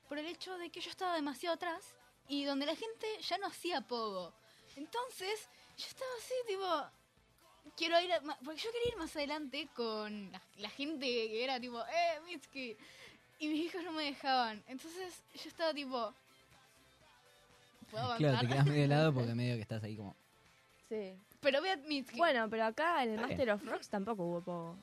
por 0.09 0.17
el 0.17 0.25
hecho 0.25 0.57
de 0.57 0.69
que 0.69 0.81
yo 0.81 0.89
estaba 0.89 1.15
demasiado 1.15 1.55
atrás 1.55 1.95
y 2.27 2.45
donde 2.45 2.65
la 2.65 2.75
gente 2.75 3.07
ya 3.21 3.37
no 3.37 3.47
hacía 3.47 3.81
pogo. 3.81 4.33
Entonces, 4.75 5.49
yo 5.77 5.85
estaba 5.87 6.11
así, 6.19 6.33
tipo, 6.47 7.71
quiero 7.77 7.99
ir, 8.01 8.11
a- 8.13 8.21
porque 8.43 8.61
yo 8.61 8.71
quería 8.71 8.89
ir 8.89 8.97
más 8.97 9.15
adelante 9.15 9.67
con 9.75 10.31
la, 10.31 10.41
la 10.57 10.69
gente 10.69 11.05
que 11.05 11.43
era 11.43 11.59
tipo, 11.59 11.81
eh, 11.81 12.19
Mitski. 12.25 12.77
Y 13.39 13.47
mis 13.49 13.65
hijos 13.65 13.83
no 13.83 13.91
me 13.91 14.03
dejaban. 14.03 14.63
Entonces 14.67 15.21
yo 15.33 15.49
estaba 15.49 15.73
tipo. 15.73 16.13
¿Puedo 17.91 18.03
avanzar? 18.05 18.17
Claro, 18.31 18.39
te 18.39 18.47
quedas 18.47 18.65
medio 18.65 18.81
de 18.83 18.87
lado 18.87 19.13
porque 19.13 19.33
medio 19.35 19.55
que 19.55 19.61
estás 19.61 19.83
ahí 19.83 19.95
como... 19.95 20.15
Sí. 20.89 21.13
Pero 21.41 21.61
ve 21.61 21.71
a 21.71 21.77
Mitski. 21.77 22.17
Bueno, 22.17 22.49
pero 22.49 22.65
acá 22.65 23.03
en 23.03 23.09
el 23.09 23.15
Está 23.15 23.27
Master 23.27 23.49
of 23.51 23.65
Rocks 23.65 23.89
tampoco 23.89 24.23
hubo 24.23 24.39
poco. 24.41 24.77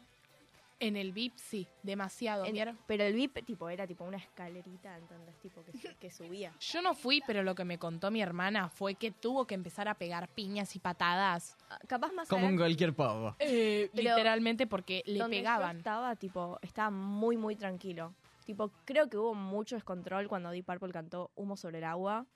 En 0.80 0.96
el 0.96 1.12
VIP 1.12 1.34
sí, 1.36 1.68
demasiado. 1.82 2.44
En- 2.46 2.76
pero 2.86 3.04
el 3.04 3.14
VIP 3.14 3.44
tipo 3.44 3.68
era 3.68 3.86
tipo 3.86 4.04
una 4.04 4.16
escalerita, 4.16 4.96
¿entendés? 4.98 5.36
Tipo 5.40 5.62
que, 5.64 5.72
su- 5.72 5.96
que 5.98 6.10
subía. 6.10 6.52
Yo 6.58 6.82
no 6.82 6.94
fui, 6.94 7.22
pero 7.26 7.42
lo 7.42 7.54
que 7.54 7.64
me 7.64 7.78
contó 7.78 8.10
mi 8.10 8.20
hermana 8.22 8.68
fue 8.68 8.94
que 8.96 9.10
tuvo 9.10 9.46
que 9.46 9.54
empezar 9.54 9.86
a 9.88 9.94
pegar 9.94 10.28
piñas 10.28 10.74
y 10.74 10.78
patadas. 10.78 11.56
Ah, 11.68 11.78
Capaz 11.86 12.12
más 12.12 12.28
Como 12.28 12.40
en 12.48 12.54
adelante, 12.54 12.62
cualquier 12.62 12.94
pogo. 12.94 13.36
Pero 13.38 13.90
literalmente 13.94 14.66
porque 14.66 15.02
le 15.06 15.18
donde 15.18 15.36
yo 15.36 15.40
pegaban. 15.42 15.76
estaba, 15.78 16.16
tipo, 16.16 16.58
estaba 16.62 16.90
muy, 16.90 17.36
muy 17.36 17.54
tranquilo. 17.56 18.14
Tipo, 18.46 18.72
creo 18.84 19.08
que 19.08 19.16
hubo 19.18 19.34
mucho 19.34 19.76
descontrol 19.76 20.26
cuando 20.28 20.50
Deep 20.50 20.64
Purple 20.66 20.92
cantó 20.92 21.30
Humo 21.36 21.56
sobre 21.56 21.78
el 21.78 21.84
agua 21.84 22.26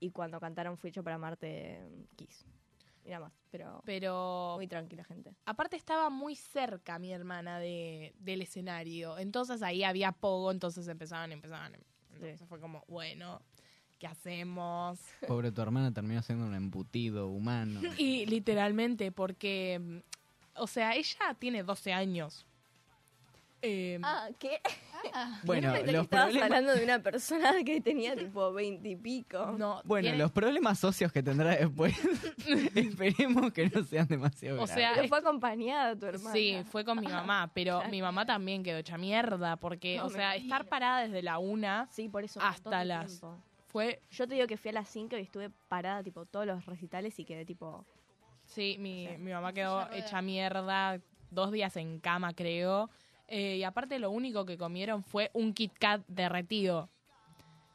y 0.00 0.10
cuando 0.10 0.40
cantaron 0.40 0.78
Fui 0.78 0.88
hecho 0.90 1.04
para 1.04 1.18
Marte 1.18 1.80
Kiss. 2.16 2.44
Nada 3.04 3.20
más, 3.20 3.32
pero 3.50 3.82
Pero 3.84 4.54
muy 4.56 4.66
tranquila 4.66 5.04
gente. 5.04 5.34
aparte 5.44 5.76
estaba 5.76 6.10
muy 6.10 6.36
cerca 6.36 6.98
mi 6.98 7.12
hermana 7.12 7.58
de, 7.58 8.14
del 8.18 8.42
escenario. 8.42 9.18
Entonces 9.18 9.62
ahí 9.62 9.82
había 9.82 10.12
pogo, 10.12 10.50
entonces 10.50 10.86
empezaban, 10.88 11.32
empezaban. 11.32 11.74
Entonces 12.12 12.40
fue 12.48 12.60
como, 12.60 12.84
bueno, 12.88 13.40
¿qué 13.98 14.06
hacemos? 14.06 14.98
Pobre 15.26 15.50
tu 15.50 15.60
hermana 15.62 15.92
terminó 15.92 16.22
siendo 16.22 16.46
un 16.46 16.54
embutido 16.54 17.28
humano. 17.28 17.80
Y 17.98 18.26
literalmente, 18.26 19.10
porque, 19.12 20.02
o 20.54 20.66
sea, 20.66 20.94
ella 20.94 21.34
tiene 21.38 21.62
12 21.62 21.92
años. 21.92 22.46
Eh, 23.62 23.98
Ah, 24.02 24.28
¿qué? 24.38 24.60
Bueno, 25.44 25.72
Pensé 25.72 25.86
que 25.86 25.92
los 25.92 26.02
estabas 26.04 26.26
problemas... 26.26 26.46
hablando 26.50 26.74
de 26.74 26.84
una 26.84 26.98
persona 27.02 27.52
que 27.64 27.80
tenía 27.80 28.14
tipo 28.16 28.52
20 28.52 28.86
y 28.88 28.96
pico. 28.96 29.54
no, 29.58 29.80
Bueno, 29.84 30.04
tiene- 30.04 30.18
los 30.18 30.30
problemas 30.30 30.78
socios 30.78 31.10
que 31.12 31.22
tendrá 31.22 31.56
después, 31.56 31.94
esperemos 32.74 33.52
que 33.52 33.68
no 33.70 33.82
sean 33.84 34.06
demasiado 34.06 34.56
O 34.62 34.66
graves. 34.66 34.74
sea, 34.74 34.92
Pero 34.94 35.08
fue 35.08 35.18
acompañada 35.18 35.96
tu 35.96 36.06
hermana. 36.06 36.32
Sí, 36.32 36.62
fue 36.70 36.84
con 36.84 37.00
mi 37.00 37.06
mamá, 37.06 37.50
pero 37.54 37.76
Claro. 37.78 37.90
mi 37.90 38.02
mamá 38.02 38.26
también 38.26 38.62
quedó 38.62 38.78
hecha 38.78 38.98
mierda, 38.98 39.56
porque, 39.56 39.96
No 39.96 40.06
o 40.06 40.10
sea, 40.10 40.36
estar 40.36 40.66
parada 40.66 41.00
desde 41.02 41.22
la 41.22 41.38
una 41.38 41.88
Sí, 41.90 42.08
por 42.08 42.24
eso. 42.24 42.40
un 42.40 42.46
Hasta 42.46 42.84
las- 42.84 43.22
fue, 43.68 44.02
Yo 44.10 44.26
te 44.26 44.34
digo 44.34 44.46
que 44.46 44.56
fui 44.56 44.70
a 44.70 44.74
las 44.74 44.88
5 44.88 45.16
y 45.16 45.20
estuve 45.20 45.48
parada 45.68 46.02
tipo 46.02 46.26
todos 46.26 46.44
los 46.46 46.66
recitales 46.66 47.18
y 47.20 47.24
quedé 47.24 47.44
tipo... 47.44 47.84
sí, 48.44 48.76
mi, 48.80 49.06
mi 49.18 49.30
mamá 49.32 49.52
quedó 49.52 49.88
hecha 49.92 50.20
mierda, 50.20 51.00
dos 51.30 51.52
días 51.52 51.76
en 51.76 52.00
cama, 52.00 52.32
creo. 52.34 52.90
Eh, 53.32 53.56
y 53.58 53.62
aparte 53.62 53.98
lo 54.00 54.10
único 54.10 54.44
que 54.44 54.58
comieron 54.58 55.02
fue 55.04 55.30
un 55.32 55.54
Kit 55.54 55.72
Kat 55.78 56.02
derretido. 56.08 56.90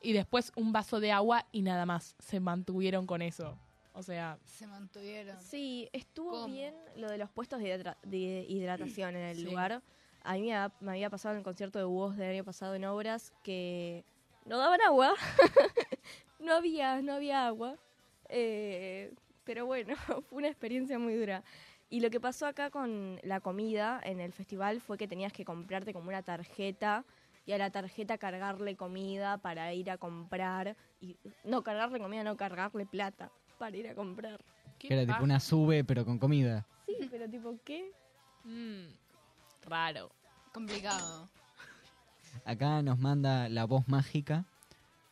Y 0.01 0.13
después 0.13 0.51
un 0.55 0.71
vaso 0.73 0.99
de 0.99 1.11
agua 1.11 1.47
y 1.51 1.61
nada 1.63 1.85
más. 1.85 2.15
Se 2.19 2.39
mantuvieron 2.39 3.07
con 3.07 3.21
eso. 3.21 3.57
O 3.93 4.03
sea, 4.03 4.37
Se 4.43 4.67
mantuvieron. 4.67 5.39
Sí, 5.41 5.89
estuvo 5.93 6.31
¿Cómo? 6.31 6.47
bien 6.53 6.75
lo 6.97 7.09
de 7.09 7.17
los 7.17 7.29
puestos 7.31 7.59
de, 7.61 7.69
hidra- 7.69 7.97
de 8.03 8.45
hidratación 8.49 9.15
en 9.15 9.23
el 9.23 9.37
Sí. 9.37 9.43
lugar. 9.45 9.81
A 10.23 10.33
mí 10.33 10.41
me, 10.41 10.53
ha- 10.55 10.73
me 10.81 10.91
había 10.91 11.09
pasado 11.09 11.33
en 11.33 11.37
el 11.39 11.43
concierto 11.45 11.79
de 11.79 11.85
Woz 11.85 12.17
del 12.17 12.31
año 12.31 12.43
pasado 12.43 12.75
en 12.75 12.83
Obras 12.85 13.31
que 13.41 14.03
no 14.45 14.57
daban 14.57 14.81
agua. 14.81 15.13
no 16.39 16.53
había, 16.53 17.01
no 17.01 17.13
había 17.13 17.47
agua. 17.47 17.77
Eh, 18.29 19.13
pero 19.45 19.65
bueno, 19.65 19.95
fue 20.29 20.37
una 20.39 20.47
experiencia 20.49 20.99
muy 20.99 21.15
dura. 21.15 21.43
Y 21.89 21.99
lo 21.99 22.09
que 22.09 22.19
pasó 22.19 22.47
acá 22.47 22.69
con 22.69 23.19
la 23.23 23.39
comida 23.39 24.01
en 24.03 24.19
el 24.19 24.33
festival 24.33 24.81
fue 24.81 24.97
que 24.97 25.07
tenías 25.07 25.31
que 25.31 25.45
comprarte 25.45 25.93
como 25.93 26.09
una 26.09 26.23
tarjeta 26.23 27.05
y 27.45 27.51
a 27.51 27.57
la 27.57 27.69
tarjeta 27.69 28.17
cargarle 28.17 28.75
comida 28.75 29.37
para 29.37 29.71
ir 29.73 29.91
a 29.91 29.97
comprar. 29.97 30.75
Y, 30.99 31.15
no, 31.43 31.63
cargarle 31.63 31.99
comida, 31.99 32.23
no, 32.23 32.35
cargarle 32.37 32.85
plata 32.85 33.31
para 33.59 33.77
ir 33.77 33.87
a 33.87 33.93
comprar. 33.93 34.43
¿Qué 34.79 34.87
Que 34.87 34.93
era 34.95 35.05
tipo 35.05 35.23
una 35.23 35.39
sube, 35.39 35.83
pero 35.83 36.05
con 36.05 36.17
comida. 36.17 36.65
Sí, 36.87 37.07
pero 37.09 37.29
tipo, 37.29 37.55
¿qué? 37.63 37.91
Mm, 38.43 38.87
raro. 39.69 40.11
Complicado. 40.51 41.29
Acá 42.45 42.81
nos 42.81 42.99
manda 42.99 43.47
la 43.47 43.65
voz 43.65 43.87
mágica 43.87 44.45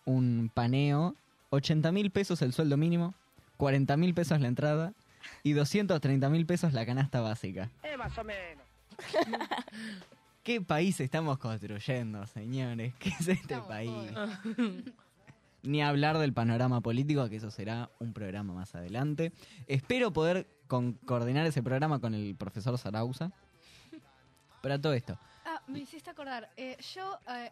un 0.05 0.51
paneo. 0.53 1.15
80 1.51 1.91
mil 1.91 2.09
pesos 2.09 2.41
el 2.41 2.51
sueldo 2.51 2.77
mínimo, 2.77 3.13
40 3.57 3.95
mil 3.97 4.15
pesos 4.15 4.41
la 4.41 4.47
entrada 4.47 4.93
y 5.43 5.53
230 5.53 6.29
mil 6.29 6.45
pesos 6.45 6.73
la 6.73 6.85
canasta 6.85 7.21
básica. 7.21 7.69
Eh, 7.83 7.97
más 7.97 8.17
o 8.17 8.23
menos. 8.23 8.63
¿Qué 10.43 10.59
país 10.61 10.99
estamos 10.99 11.37
construyendo, 11.37 12.25
señores? 12.27 12.93
¿Qué 12.99 13.09
es 13.09 13.19
este 13.21 13.31
Estamos 13.55 13.67
país? 13.67 14.11
Ni 15.63 15.81
hablar 15.81 16.17
del 16.17 16.33
panorama 16.33 16.81
político, 16.81 17.29
que 17.29 17.37
eso 17.37 17.49
será 17.49 17.89
un 17.99 18.11
programa 18.11 18.53
más 18.53 18.75
adelante. 18.75 19.31
Espero 19.67 20.11
poder 20.11 20.45
con- 20.67 20.93
coordinar 21.05 21.45
ese 21.45 21.63
programa 21.63 21.99
con 21.99 22.13
el 22.13 22.35
profesor 22.35 22.77
Sarauza. 22.77 23.31
Pero 24.61 24.75
a 24.75 24.81
todo 24.81 24.93
esto, 24.93 25.17
me 25.67 25.79
hiciste 25.79 26.09
acordar. 26.09 26.49
Eh, 26.57 26.77
yo, 26.93 27.19
eh, 27.29 27.51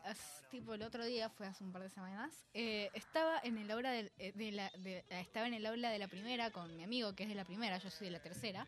tipo, 0.49 0.74
el 0.74 0.84
otro 0.84 1.05
día, 1.05 1.30
fue 1.30 1.47
hace 1.47 1.64
un 1.64 1.72
par 1.72 1.84
de 1.84 1.89
semanas, 1.89 2.45
eh, 2.53 2.89
estaba 2.93 3.39
en 3.43 3.57
el 3.57 3.70
aula 3.72 3.91
de, 3.91 4.51
la, 4.51 4.68
estaba 5.09 5.47
en 5.47 5.53
el 5.53 5.66
aula 5.66 5.89
de 5.91 5.99
la 5.99 6.07
primera 6.07 6.51
con 6.51 6.76
mi 6.76 6.84
amigo, 6.84 7.14
que 7.14 7.24
es 7.24 7.30
de 7.30 7.36
la 7.36 7.45
primera, 7.45 7.78
yo 7.78 7.89
soy 7.89 8.07
de 8.07 8.12
la 8.12 8.22
tercera. 8.22 8.68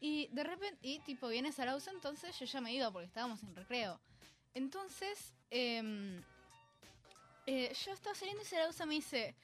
Y 0.00 0.28
de 0.28 0.44
repente, 0.44 0.78
y 0.82 1.00
tipo, 1.00 1.28
viene 1.28 1.52
Sarauza, 1.52 1.90
entonces 1.90 2.38
yo 2.38 2.46
ya 2.46 2.60
me 2.60 2.72
iba 2.72 2.90
porque 2.90 3.06
estábamos 3.06 3.42
en 3.42 3.54
recreo. 3.54 4.00
Entonces, 4.54 5.34
em, 5.50 6.22
yo 7.46 7.92
estaba 7.92 8.14
saliendo 8.14 8.42
y 8.42 8.46
Sarauza 8.46 8.86
me 8.86 8.94
dice, 8.94 9.34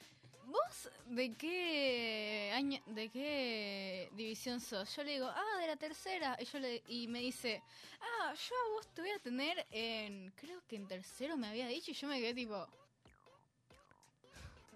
¿vos 0.45 0.89
de 1.07 1.33
qué 1.33 2.51
año, 2.53 2.79
de 2.87 3.09
qué 3.09 4.09
división 4.13 4.59
sos? 4.59 4.95
Yo 4.95 5.03
le 5.03 5.13
digo, 5.13 5.27
ah, 5.27 5.59
de 5.59 5.67
la 5.67 5.75
tercera. 5.75 6.37
Y, 6.39 6.45
yo 6.45 6.59
le, 6.59 6.83
y 6.87 7.07
me 7.07 7.19
dice, 7.19 7.61
ah, 8.01 8.33
yo 8.33 8.55
a 8.55 8.73
vos 8.75 8.87
te 8.93 9.01
voy 9.01 9.11
a 9.11 9.19
tener 9.19 9.65
en, 9.71 10.31
creo 10.35 10.61
que 10.67 10.75
en 10.75 10.87
tercero 10.87 11.37
me 11.37 11.47
había 11.47 11.67
dicho. 11.67 11.91
Y 11.91 11.93
yo 11.93 12.07
me 12.07 12.19
quedé 12.19 12.33
tipo, 12.33 12.67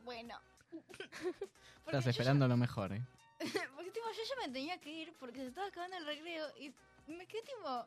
bueno. 0.04 0.40
Estás 1.86 2.08
esperando 2.08 2.48
lo 2.48 2.58
mejor, 2.58 2.94
¿eh? 2.94 3.02
porque 3.76 3.92
tipo, 3.92 4.06
yo 4.12 4.24
ya 4.28 4.48
me 4.48 4.54
tenía 4.54 4.78
que 4.80 4.92
ir 4.92 5.14
porque 5.20 5.40
se 5.40 5.48
estaba 5.48 5.68
acabando 5.68 5.98
el 5.98 6.06
recreo 6.06 6.46
y 6.60 6.74
me 7.08 7.26
quedé 7.26 7.42
tipo, 7.44 7.86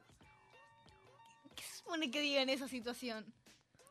¿qué 1.55 1.63
se 1.63 1.79
supone 1.79 2.11
que 2.11 2.21
diga 2.21 2.43
en 2.43 2.49
esa 2.49 2.67
situación? 2.67 3.25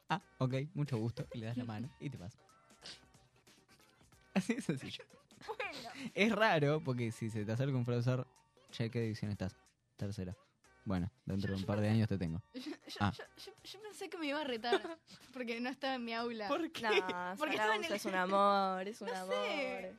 Ah, 0.10 0.22
ok, 0.40 0.56
mucho 0.74 0.98
gusto. 0.98 1.26
Y 1.34 1.38
le 1.38 1.46
das 1.46 1.56
la 1.56 1.64
mano 1.64 1.90
y 2.00 2.10
te 2.10 2.18
vas. 2.18 2.38
Bueno. 5.48 5.90
Es 6.14 6.32
raro 6.32 6.82
porque 6.84 7.12
si 7.12 7.30
se 7.32 7.44
te 7.46 7.52
acerca 7.52 7.76
un 7.76 7.84
profesor, 7.86 8.28
che, 8.72 8.92
¿qué 8.92 9.02
división 9.02 9.32
estás? 9.32 9.56
Tercera. 9.98 10.36
Bueno, 10.86 11.12
dentro 11.26 11.52
de 11.54 11.58
un 11.60 11.66
par 11.66 11.80
de 11.82 11.90
años 11.90 12.08
te 12.08 12.18
tengo. 12.18 12.42
Yo, 12.54 12.62
yo- 12.62 12.72
Ah. 13.00 13.12
yo- 13.18 13.24
yo- 13.44 13.54
yo 13.64 13.82
pensé 13.82 14.10
que 14.10 14.18
me 14.18 14.28
iba 14.28 14.40
a 14.40 14.44
retar 14.44 14.98
porque 15.34 15.60
no 15.60 15.70
estaba 15.70 15.96
en 15.96 16.06
mi 16.06 16.14
aula. 16.14 16.48
qué? 16.48 16.82
No, 16.84 17.36
Porque 17.38 17.56
estaba 17.56 17.76
en 17.76 17.84
Sarauza 17.84 17.88
el- 17.88 17.94
es 17.94 18.06
un 18.06 18.16
amor, 18.16 18.88
es 18.88 19.02
un 19.02 19.08
No 19.08 19.16
amor. 19.16 19.34
sé. 19.36 19.96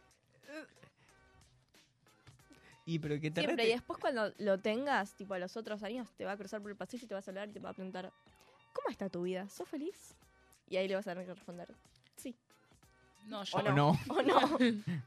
Y 2.85 2.99
pero 2.99 3.15
te 3.21 3.31
Siempre, 3.33 3.65
y 3.69 3.73
después 3.73 3.99
cuando 4.01 4.33
lo 4.39 4.59
tengas, 4.59 5.15
tipo 5.15 5.35
a 5.35 5.39
los 5.39 5.57
otros 5.57 5.83
años, 5.85 6.09
te 6.17 6.25
va 6.25 6.33
a 6.33 6.37
cruzar 6.37 6.61
por 6.61 6.71
el 6.71 6.77
pasillo 6.77 7.05
y 7.05 7.09
te 7.09 7.15
vas 7.15 7.27
a 7.27 7.31
hablar 7.31 7.49
y 7.49 7.53
te 7.53 7.61
va 7.61 7.71
a 7.71 7.73
preguntar, 7.75 8.13
¿cómo 8.73 8.89
está 8.91 9.09
tu 9.09 9.23
vida? 9.23 9.49
¿Sos 9.49 9.69
feliz? 9.69 10.15
Y 10.69 10.77
ahí 10.77 10.89
le 10.89 10.97
vas 10.97 11.07
a 11.07 11.13
tener 11.13 11.27
que 11.27 11.35
responder. 11.35 11.69
No, 13.27 13.45
yo 13.45 13.59
O 13.59 13.63
no. 13.63 13.73
no. 13.75 13.99
O 14.09 14.23
no, 14.23 14.37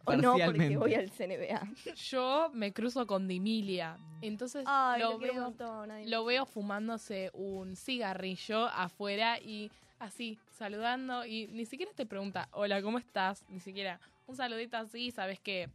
o 0.06 0.16
no, 0.16 0.36
porque 0.46 0.78
voy 0.78 0.96
al 0.96 1.10
CNBA. 1.12 1.68
Yo 1.96 2.50
me 2.54 2.72
cruzo 2.74 3.06
con 3.06 3.28
Dimilia. 3.28 3.98
Entonces 4.22 4.64
Ay, 4.68 5.02
lo, 5.02 5.18
veo, 5.20 5.34
montón. 5.34 5.90
lo 6.10 6.26
veo 6.26 6.46
fumándose 6.46 7.30
un 7.34 7.76
cigarrillo 7.76 8.66
afuera 8.68 9.40
y 9.40 9.70
así, 10.00 10.40
saludando. 10.52 11.26
Y 11.26 11.48
ni 11.48 11.66
siquiera 11.66 11.92
te 11.94 12.06
pregunta, 12.06 12.48
hola, 12.52 12.82
¿cómo 12.82 12.98
estás? 12.98 13.44
Ni 13.50 13.60
siquiera 13.60 14.00
un 14.28 14.36
saludito 14.36 14.78
así, 14.78 15.12
sabes 15.12 15.40
que, 15.40 15.70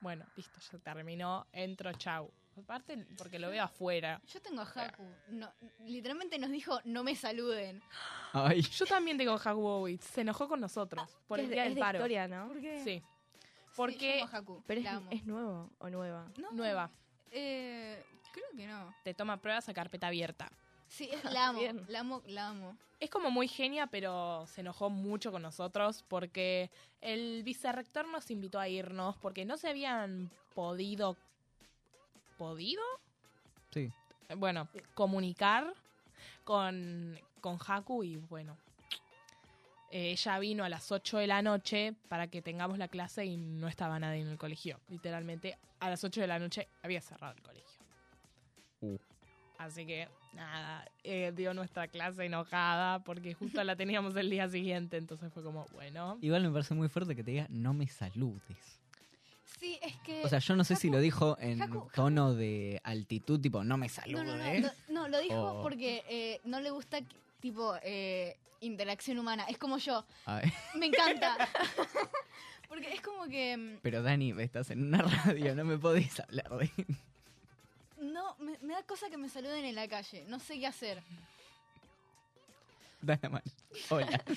bueno, 0.00 0.24
listo, 0.36 0.58
ya 0.72 0.78
terminó, 0.78 1.46
entro, 1.52 1.92
chau. 1.92 2.30
Aparte, 2.62 3.06
porque 3.16 3.38
lo 3.38 3.50
veo 3.50 3.62
afuera. 3.64 4.20
Yo 4.26 4.40
tengo 4.40 4.60
a 4.62 4.64
Haku. 4.64 5.04
No, 5.28 5.50
literalmente 5.84 6.38
nos 6.38 6.50
dijo, 6.50 6.80
no 6.84 7.04
me 7.04 7.14
saluden. 7.16 7.82
Ay, 8.32 8.60
Yo 8.62 8.86
también 8.86 9.16
tengo 9.18 9.32
a 9.32 9.38
Hagwowitz, 9.38 10.04
se 10.04 10.20
enojó 10.22 10.48
con 10.48 10.60
nosotros 10.60 11.08
por 11.26 11.38
el 11.38 11.46
es, 11.46 11.50
día 11.50 11.62
de- 11.64 11.68
del 11.70 11.78
paro. 11.78 11.98
historia, 11.98 12.28
¿no? 12.28 12.48
¿Por 12.48 12.60
qué? 12.60 12.82
Sí, 12.84 13.02
porque 13.76 14.18
yo 14.18 14.24
amo 14.24 14.34
a 14.34 14.38
Haku. 14.38 14.62
Pero 14.66 14.80
es, 14.80 14.84
la 14.84 14.94
amo. 14.96 15.08
es 15.10 15.24
nuevo 15.26 15.70
o 15.78 15.88
nueva. 15.90 16.26
No, 16.36 16.50
nueva, 16.52 16.90
Eh, 17.30 18.02
creo 18.32 18.46
que 18.56 18.66
no. 18.66 18.94
te 19.04 19.14
toma 19.14 19.36
pruebas 19.38 19.68
a 19.68 19.74
carpeta 19.74 20.06
abierta. 20.08 20.50
Sí, 20.88 21.08
es- 21.12 21.24
la 21.24 21.48
amo. 21.48 21.60
Bien. 21.60 21.84
La 21.88 22.00
amo, 22.00 22.22
la 22.26 22.48
amo. 22.48 22.76
Es 23.00 23.10
como 23.10 23.30
muy 23.30 23.46
genia, 23.46 23.86
pero 23.86 24.44
se 24.48 24.62
enojó 24.62 24.90
mucho 24.90 25.30
con 25.30 25.42
nosotros 25.42 26.04
porque 26.08 26.70
el 27.00 27.42
vicerrector 27.44 28.08
nos 28.08 28.28
invitó 28.30 28.58
a 28.58 28.68
irnos 28.68 29.16
porque 29.18 29.44
no 29.44 29.56
se 29.56 29.68
habían 29.68 30.30
podido... 30.54 31.16
¿Podido? 32.38 32.82
sí. 33.70 33.90
Bueno, 34.36 34.68
comunicar 34.94 35.72
con, 36.44 37.18
con 37.40 37.58
Haku 37.66 38.04
y 38.04 38.16
bueno. 38.16 38.56
eh, 39.90 40.10
ella 40.10 40.38
vino 40.38 40.64
a 40.64 40.68
las 40.68 40.92
8 40.92 41.16
de 41.16 41.26
la 41.26 41.40
noche 41.40 41.94
para 42.08 42.26
que 42.26 42.42
tengamos 42.42 42.76
la 42.76 42.88
clase 42.88 43.24
y 43.24 43.38
no 43.38 43.68
estaba 43.68 43.98
nadie 43.98 44.20
en 44.20 44.28
el 44.28 44.36
colegio. 44.36 44.80
Literalmente, 44.90 45.56
a 45.80 45.88
las 45.88 46.04
8 46.04 46.20
de 46.20 46.26
la 46.26 46.38
noche 46.38 46.68
había 46.82 47.00
cerrado 47.00 47.34
el 47.34 47.42
colegio. 47.42 47.80
Uh. 48.82 48.98
Así 49.56 49.86
que, 49.86 50.08
nada, 50.34 50.86
eh, 51.04 51.32
dio 51.34 51.54
nuestra 51.54 51.88
clase 51.88 52.26
enojada 52.26 53.02
porque 53.04 53.32
justo 53.32 53.64
la 53.64 53.76
teníamos 53.76 54.14
el 54.16 54.28
día 54.28 54.46
siguiente. 54.50 54.98
Entonces 54.98 55.32
fue 55.32 55.42
como, 55.42 55.64
bueno. 55.72 56.18
Igual 56.20 56.42
me 56.42 56.50
parece 56.50 56.74
muy 56.74 56.88
fuerte 56.90 57.16
que 57.16 57.24
te 57.24 57.30
diga, 57.30 57.46
no 57.48 57.72
me 57.72 57.86
saludes. 57.88 58.78
Sí, 59.60 59.78
es 59.82 59.96
que... 59.98 60.22
O 60.24 60.28
sea, 60.28 60.38
yo 60.38 60.54
no 60.56 60.62
sé 60.64 60.76
si 60.76 60.88
lo 60.90 61.00
dijo 61.00 61.36
en 61.40 61.58
Haku- 61.60 61.90
tono 61.92 62.34
de 62.34 62.80
altitud, 62.84 63.40
tipo, 63.40 63.64
no 63.64 63.76
me 63.76 63.88
saludes. 63.88 64.24
no, 64.24 64.36
no, 64.36 64.60
no, 64.60 65.02
no, 65.02 65.08
lo 65.08 65.18
dijo 65.20 65.40
O- 65.58 65.62
porque 65.62 66.04
eh, 66.08 66.40
no 66.44 66.60
le 66.60 66.70
gusta, 66.70 67.00
tipo, 67.40 67.74
eh, 67.82 68.36
interacción 68.60 69.18
humana. 69.18 69.44
Es 69.48 69.58
como 69.58 69.78
yo. 69.78 70.04
Ay, 70.26 70.52
Me 70.76 70.86
encanta. 70.86 71.36
porque 72.68 72.92
es 72.92 73.00
como 73.00 73.24
que... 73.26 73.56
mm, 73.56 73.78
pero 73.82 74.02
Dani, 74.02 74.32
estás 74.40 74.70
en 74.70 74.84
una 74.84 75.02
radio, 75.02 75.54
no 75.56 75.64
me 75.64 75.76
podés 75.78 76.20
hablar 76.20 76.48
de... 76.58 76.70
No, 78.00 78.36
me, 78.38 78.56
me 78.62 78.74
da 78.74 78.82
cosa 78.84 79.10
que 79.10 79.16
me 79.16 79.28
saluden 79.28 79.64
en 79.64 79.74
la 79.74 79.88
calle. 79.88 80.24
No 80.28 80.38
sé 80.38 80.60
qué 80.60 80.68
hacer. 80.68 81.02
Da 83.02 83.18
la 83.22 83.28
mano. 83.28 83.44
Hola. 83.90 84.22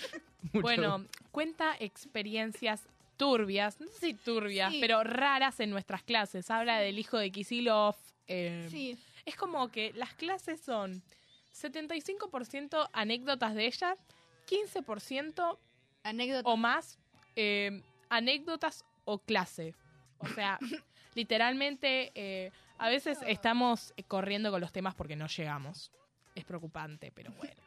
Bueno, 0.53 0.97
gusto. 0.97 1.19
cuenta 1.31 1.75
experiencias 1.79 2.81
turbias, 3.21 3.79
no 3.79 3.87
sé 3.87 3.99
si 3.99 4.13
turbias, 4.15 4.71
Sí. 4.71 4.79
pero 4.81 5.03
raras 5.03 5.59
en 5.59 5.69
nuestras 5.69 6.01
clases. 6.01 6.49
Habla 6.49 6.79
del 6.79 6.97
hijo 6.97 7.17
de 7.19 7.31
Kisilov. 7.31 7.95
eh, 8.27 8.67
Sí. 8.71 8.97
Es 9.25 9.35
como 9.35 9.69
que 9.69 9.91
las 9.93 10.13
clases 10.15 10.59
son 10.59 11.03
75% 11.53 12.89
anécdotas 12.93 13.53
de 13.53 13.65
ella, 13.67 13.95
15% 14.47 15.59
Anécdota. 16.03 16.49
o 16.49 16.57
más 16.57 16.97
eh, 17.35 17.81
anécdotas 18.09 18.85
o 19.05 19.19
clase. 19.19 19.75
O 20.17 20.27
sea, 20.27 20.57
literalmente 21.15 22.11
eh, 22.15 22.51
a 22.79 22.89
veces 22.89 23.19
estamos 23.27 23.93
corriendo 24.07 24.49
con 24.51 24.61
los 24.61 24.71
temas 24.71 24.95
porque 24.95 25.15
no 25.15 25.27
llegamos. 25.27 25.91
Es 26.33 26.43
preocupante, 26.45 27.11
pero 27.11 27.31
bueno. 27.33 27.61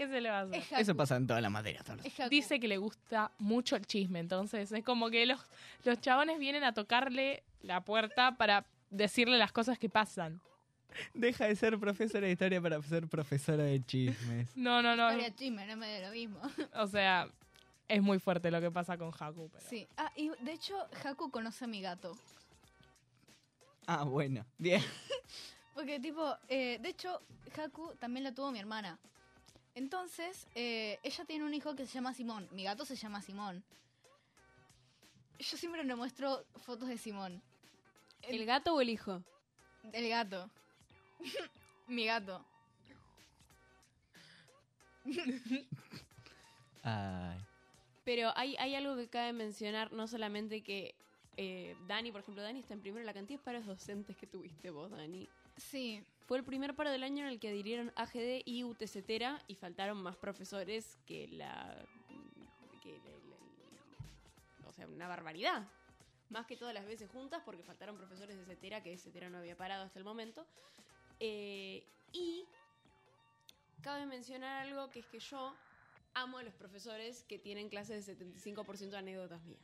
¿Qué 0.00 0.08
se 0.08 0.22
le 0.22 0.30
va 0.30 0.38
a 0.38 0.42
hacer? 0.44 0.62
Es. 0.62 0.72
Eso 0.72 0.96
pasa 0.96 1.16
en 1.16 1.26
todas 1.26 1.42
las 1.42 1.52
materias. 1.52 1.84
Torres. 1.84 2.06
Es 2.06 2.18
Haku. 2.18 2.30
Dice 2.30 2.58
que 2.58 2.66
le 2.66 2.78
gusta 2.78 3.32
mucho 3.38 3.76
el 3.76 3.84
chisme, 3.84 4.18
entonces 4.18 4.72
es 4.72 4.82
como 4.82 5.10
que 5.10 5.26
los, 5.26 5.38
los 5.84 6.00
chabones 6.00 6.38
vienen 6.38 6.64
a 6.64 6.72
tocarle 6.72 7.42
la 7.60 7.82
puerta 7.82 8.38
para 8.38 8.64
decirle 8.88 9.36
las 9.36 9.52
cosas 9.52 9.78
que 9.78 9.90
pasan. 9.90 10.40
Deja 11.12 11.44
de 11.44 11.54
ser 11.54 11.78
profesora 11.78 12.26
de 12.26 12.32
historia 12.32 12.62
para 12.62 12.80
ser 12.80 13.08
profesora 13.08 13.64
de 13.64 13.84
chismes. 13.84 14.56
No, 14.56 14.80
no, 14.80 14.96
no. 14.96 15.10
Historia 15.10 15.34
chisme, 15.34 15.66
no 15.66 15.76
me 15.76 16.00
da 16.00 16.08
lo 16.08 16.14
mismo. 16.14 16.40
O 16.76 16.86
sea, 16.86 17.28
es 17.86 18.00
muy 18.00 18.18
fuerte 18.18 18.50
lo 18.50 18.58
que 18.62 18.70
pasa 18.70 18.96
con 18.96 19.08
Haku. 19.12 19.50
Pero... 19.50 19.66
Sí. 19.68 19.86
Ah, 19.98 20.10
y 20.16 20.30
de 20.40 20.52
hecho, 20.52 20.78
Haku 21.04 21.30
conoce 21.30 21.66
a 21.66 21.68
mi 21.68 21.82
gato. 21.82 22.16
Ah, 23.86 24.04
bueno. 24.04 24.46
Bien. 24.56 24.80
Porque, 25.74 26.00
tipo, 26.00 26.38
eh, 26.48 26.78
de 26.80 26.88
hecho, 26.88 27.20
Haku 27.54 27.96
también 27.96 28.24
la 28.24 28.32
tuvo 28.32 28.50
mi 28.50 28.60
hermana. 28.60 28.98
Entonces, 29.80 30.46
eh, 30.54 30.98
ella 31.02 31.24
tiene 31.24 31.46
un 31.46 31.54
hijo 31.54 31.74
que 31.74 31.86
se 31.86 31.94
llama 31.94 32.12
Simón. 32.12 32.46
Mi 32.52 32.64
gato 32.64 32.84
se 32.84 32.96
llama 32.96 33.22
Simón. 33.22 33.64
Yo 35.38 35.56
siempre 35.56 35.82
le 35.84 35.96
muestro 35.96 36.44
fotos 36.66 36.90
de 36.90 36.98
Simón. 36.98 37.40
¿El 38.20 38.44
gato 38.44 38.74
o 38.74 38.82
el 38.82 38.90
hijo? 38.90 39.22
El 39.94 40.10
gato. 40.10 40.50
Mi 41.88 42.04
gato. 42.04 42.44
Ay. 46.82 47.38
Pero 48.04 48.32
hay, 48.36 48.56
hay 48.58 48.74
algo 48.74 48.96
que 48.96 49.08
cabe 49.08 49.32
mencionar, 49.32 49.94
no 49.94 50.06
solamente 50.06 50.62
que 50.62 50.94
eh, 51.38 51.74
Dani, 51.86 52.12
por 52.12 52.20
ejemplo, 52.20 52.42
Dani 52.42 52.60
está 52.60 52.74
en 52.74 52.82
primero, 52.82 53.06
la 53.06 53.14
cantidad 53.14 53.38
de 53.38 53.44
paros 53.46 53.64
docentes 53.64 54.14
que 54.14 54.26
tuviste 54.26 54.68
vos, 54.68 54.90
Dani. 54.90 55.26
Sí. 55.60 56.02
Fue 56.26 56.38
el 56.38 56.44
primer 56.44 56.74
paro 56.74 56.90
del 56.90 57.02
año 57.02 57.24
en 57.24 57.28
el 57.28 57.40
que 57.40 57.48
adhirieron 57.48 57.92
AGD 57.96 58.42
y 58.44 58.64
UTCTera 58.64 59.42
y 59.48 59.56
faltaron 59.56 60.00
más 60.00 60.16
profesores 60.16 60.96
que 61.06 61.28
la... 61.28 61.84
o 64.66 64.72
sea, 64.72 64.86
una 64.86 65.08
barbaridad. 65.08 65.66
Más 66.28 66.46
que 66.46 66.56
todas 66.56 66.72
las 66.72 66.86
veces 66.86 67.10
juntas 67.10 67.42
porque 67.44 67.64
faltaron 67.64 67.96
profesores 67.96 68.36
de 68.36 68.44
CETERA, 68.44 68.82
que 68.82 68.96
CETERA 68.96 69.28
no 69.28 69.38
había 69.38 69.56
parado 69.56 69.84
hasta 69.84 69.98
el 69.98 70.04
momento. 70.04 70.46
Eh, 71.18 71.82
y 72.12 72.44
cabe 73.82 74.06
mencionar 74.06 74.66
algo 74.66 74.88
que 74.90 75.00
es 75.00 75.06
que 75.06 75.18
yo 75.18 75.56
amo 76.14 76.38
a 76.38 76.44
los 76.44 76.54
profesores 76.54 77.24
que 77.24 77.38
tienen 77.38 77.68
clases 77.68 78.06
de 78.06 78.16
75% 78.16 78.90
de 78.90 78.98
anécdotas 78.98 79.42
mías. 79.42 79.60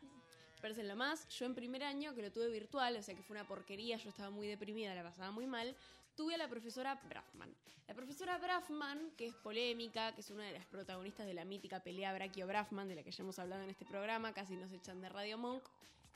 Parecen 0.61 0.89
lo 0.89 0.97
más. 0.97 1.29
Yo 1.29 1.47
en 1.47 1.55
primer 1.55 1.85
año, 1.85 2.15
que 2.15 2.23
lo 2.23 2.33
tuve 2.33 2.49
virtual, 2.49 2.97
o 2.97 3.03
sea 3.03 3.15
que 3.15 3.23
fue 3.23 3.37
una 3.37 3.47
porquería, 3.47 3.97
yo 3.97 4.09
estaba 4.09 4.31
muy 4.31 4.47
deprimida, 4.47 4.95
la 4.95 5.03
pasaba 5.03 5.31
muy 5.31 5.47
mal, 5.47 5.77
tuve 6.17 6.35
a 6.35 6.39
la 6.39 6.49
profesora 6.49 7.01
Braffman. 7.09 7.55
La 7.87 7.95
profesora 7.95 8.39
Braffman, 8.39 9.13
que 9.17 9.27
es 9.27 9.35
polémica, 9.37 10.13
que 10.15 10.21
es 10.21 10.31
una 10.31 10.45
de 10.45 10.53
las 10.53 10.67
protagonistas 10.67 11.27
de 11.27 11.35
la 11.35 11.45
mítica 11.45 11.81
pelea 11.81 12.13
Brachio-Braffman, 12.13 12.89
de 12.89 12.97
la 12.97 13.03
que 13.05 13.13
ya 13.13 13.23
hemos 13.23 13.39
hablado 13.39 13.63
en 13.63 13.71
este 13.71 13.85
programa, 13.85 14.33
casi 14.33 14.57
nos 14.57 14.73
echan 14.73 15.01
de 15.01 15.09
Radio 15.09 15.39
Monk. 15.39 15.63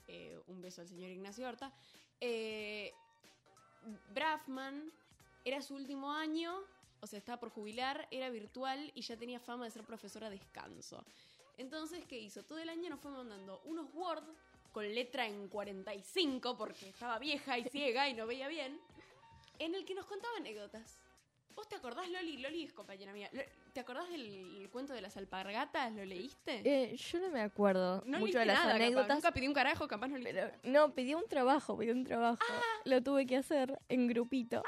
Eh, 0.08 0.40
un 0.48 0.60
beso 0.60 0.80
al 0.80 0.88
señor 0.88 1.10
Ignacio 1.10 1.46
Horta. 1.46 1.72
Eh, 2.20 2.92
Braffman 4.12 4.90
era 5.44 5.62
su 5.62 5.76
último 5.76 6.12
año, 6.12 6.58
o 7.00 7.06
sea, 7.06 7.18
estaba 7.18 7.38
por 7.38 7.50
jubilar, 7.50 8.08
era 8.10 8.28
virtual 8.30 8.90
y 8.94 9.02
ya 9.02 9.16
tenía 9.16 9.38
fama 9.38 9.66
de 9.66 9.70
ser 9.70 9.84
profesora 9.84 10.26
a 10.26 10.30
descanso. 10.30 11.04
Entonces, 11.58 12.04
¿qué 12.06 12.18
hizo? 12.18 12.42
Todo 12.44 12.58
el 12.58 12.68
año 12.68 12.90
nos 12.90 13.00
fue 13.00 13.10
mandando 13.10 13.60
unos 13.64 13.86
Word 13.94 14.24
con 14.72 14.84
letra 14.94 15.26
en 15.26 15.48
45 15.48 16.56
porque 16.56 16.88
estaba 16.88 17.18
vieja 17.18 17.58
y 17.58 17.64
ciega 17.64 18.08
y 18.08 18.14
no 18.14 18.26
veía 18.26 18.48
bien, 18.48 18.80
en 19.58 19.74
el 19.74 19.84
que 19.84 19.94
nos 19.94 20.06
contaba 20.06 20.36
anécdotas. 20.36 20.98
¿Vos 21.54 21.68
te 21.68 21.74
acordás, 21.74 22.08
Loli? 22.08 22.38
Loli 22.38 22.64
es 22.64 22.72
compañera 22.72 23.12
mía. 23.12 23.28
¿Te 23.72 23.80
acordás 23.80 24.08
del 24.08 24.68
cuento 24.72 24.94
de 24.94 25.00
las 25.02 25.16
alpargatas? 25.16 25.92
¿Lo 25.92 26.04
leíste? 26.04 26.62
Eh, 26.64 26.96
yo 26.96 27.18
no 27.18 27.28
me 27.28 27.40
acuerdo 27.40 28.02
no 28.06 28.18
mucho 28.18 28.38
leíste 28.38 28.38
de 28.38 28.46
las 28.46 28.54
nada, 28.54 28.72
capaz. 28.72 28.76
anécdotas. 28.76 29.16
Nunca 29.16 29.32
pedí 29.32 29.48
un 29.48 29.54
carajo, 29.54 29.88
capaz 29.88 30.08
no 30.08 30.16
leíste 30.16 30.52
Pero 30.62 30.72
no, 30.72 30.94
pedí 30.94 31.14
un 31.14 31.26
trabajo, 31.28 31.76
pedí 31.76 31.90
un 31.90 32.04
trabajo. 32.04 32.38
Ah. 32.48 32.62
Lo 32.84 33.02
tuve 33.02 33.26
que 33.26 33.36
hacer 33.36 33.78
en 33.88 34.06
grupito. 34.06 34.62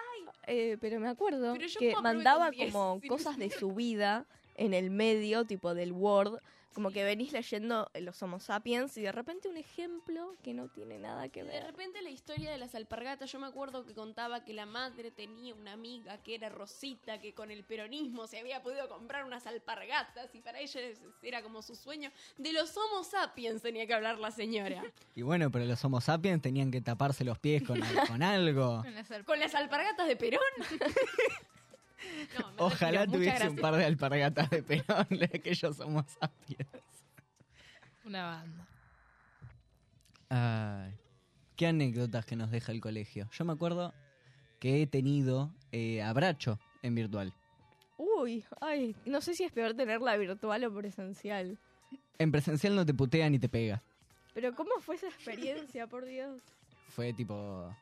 Eh, 0.46 0.76
pero 0.80 0.98
me 0.98 1.08
acuerdo 1.08 1.54
Pero 1.54 1.68
que 1.78 1.94
mandaba 2.02 2.46
con 2.46 2.56
10, 2.56 2.72
como 2.72 3.00
cosas 3.08 3.38
de 3.38 3.48
su 3.50 3.72
vida 3.72 4.26
en 4.56 4.74
el 4.74 4.90
medio, 4.90 5.44
tipo 5.44 5.74
del 5.74 5.92
Word. 5.92 6.40
Como 6.74 6.90
que 6.90 7.04
venís 7.04 7.32
leyendo 7.32 7.90
los 8.00 8.22
Homo 8.22 8.40
sapiens 8.40 8.96
y 8.96 9.02
de 9.02 9.12
repente 9.12 9.48
un 9.48 9.56
ejemplo 9.58 10.34
que 10.42 10.54
no 10.54 10.68
tiene 10.68 10.98
nada 10.98 11.28
que 11.28 11.42
De 11.42 11.50
ver. 11.50 11.64
repente 11.66 12.00
la 12.00 12.08
historia 12.10 12.50
de 12.50 12.56
las 12.58 12.74
alpargatas, 12.74 13.30
yo 13.30 13.38
me 13.38 13.46
acuerdo 13.46 13.84
que 13.84 13.94
contaba 13.94 14.42
que 14.44 14.54
la 14.54 14.64
madre 14.64 15.10
tenía 15.10 15.54
una 15.54 15.72
amiga 15.72 16.22
que 16.22 16.34
era 16.34 16.48
Rosita, 16.48 17.20
que 17.20 17.34
con 17.34 17.50
el 17.50 17.62
peronismo 17.64 18.26
se 18.26 18.38
había 18.38 18.62
podido 18.62 18.88
comprar 18.88 19.24
unas 19.24 19.46
alpargatas 19.46 20.34
y 20.34 20.40
para 20.40 20.60
ella 20.60 20.80
era 21.22 21.42
como 21.42 21.60
su 21.60 21.74
sueño. 21.74 22.10
De 22.38 22.52
los 22.52 22.74
Homo 22.76 23.04
sapiens 23.04 23.60
tenía 23.60 23.86
que 23.86 23.94
hablar 23.94 24.18
la 24.18 24.30
señora. 24.30 24.82
Y 25.14 25.20
bueno, 25.20 25.50
pero 25.50 25.66
los 25.66 25.84
Homo 25.84 26.00
sapiens 26.00 26.40
tenían 26.40 26.70
que 26.70 26.80
taparse 26.80 27.22
los 27.22 27.38
pies 27.38 27.62
con, 27.62 27.82
al- 27.82 28.08
con 28.08 28.22
algo. 28.22 28.80
Con 28.82 28.94
las 28.94 29.10
alp- 29.10 29.24
¿Con 29.26 29.38
las 29.38 29.54
alpargatas 29.54 30.08
de 30.08 30.16
Perón? 30.16 30.40
No, 32.38 32.66
Ojalá 32.66 33.06
tuviese 33.06 33.48
un 33.48 33.56
par 33.56 33.76
de 33.76 33.84
alpargatas 33.84 34.48
de 34.50 34.62
Perón 34.62 35.06
de 35.10 35.24
aquellos 35.34 35.80
Homo 35.80 36.04
sapiens. 36.06 36.68
Una 38.04 38.24
banda. 38.24 38.68
Ay, 40.30 40.94
qué 41.56 41.66
anécdotas 41.66 42.24
que 42.24 42.36
nos 42.36 42.50
deja 42.50 42.72
el 42.72 42.80
colegio. 42.80 43.28
Yo 43.32 43.44
me 43.44 43.52
acuerdo 43.52 43.92
que 44.58 44.82
he 44.82 44.86
tenido 44.86 45.52
eh, 45.72 46.02
abracho 46.02 46.58
en 46.82 46.94
virtual. 46.94 47.34
Uy, 47.98 48.44
ay, 48.60 48.96
no 49.04 49.20
sé 49.20 49.34
si 49.34 49.44
es 49.44 49.52
peor 49.52 49.74
tenerla 49.74 50.16
virtual 50.16 50.64
o 50.64 50.74
presencial. 50.74 51.58
En 52.18 52.32
presencial 52.32 52.74
no 52.74 52.86
te 52.86 52.94
putea 52.94 53.28
ni 53.28 53.38
te 53.38 53.48
pega. 53.48 53.82
Pero 54.34 54.54
¿cómo 54.54 54.70
fue 54.80 54.96
esa 54.96 55.08
experiencia, 55.08 55.86
por 55.86 56.04
Dios? 56.04 56.40
Fue 56.88 57.12
tipo... 57.12 57.74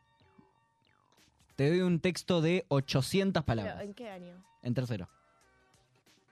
Te 1.61 1.69
doy 1.69 1.81
un 1.83 2.01
texto 2.01 2.41
de 2.41 2.65
800 2.69 3.43
Pero, 3.43 3.45
palabras. 3.45 3.83
¿En 3.85 3.93
qué 3.93 4.09
año? 4.09 4.33
En 4.63 4.73
tercero. 4.73 5.11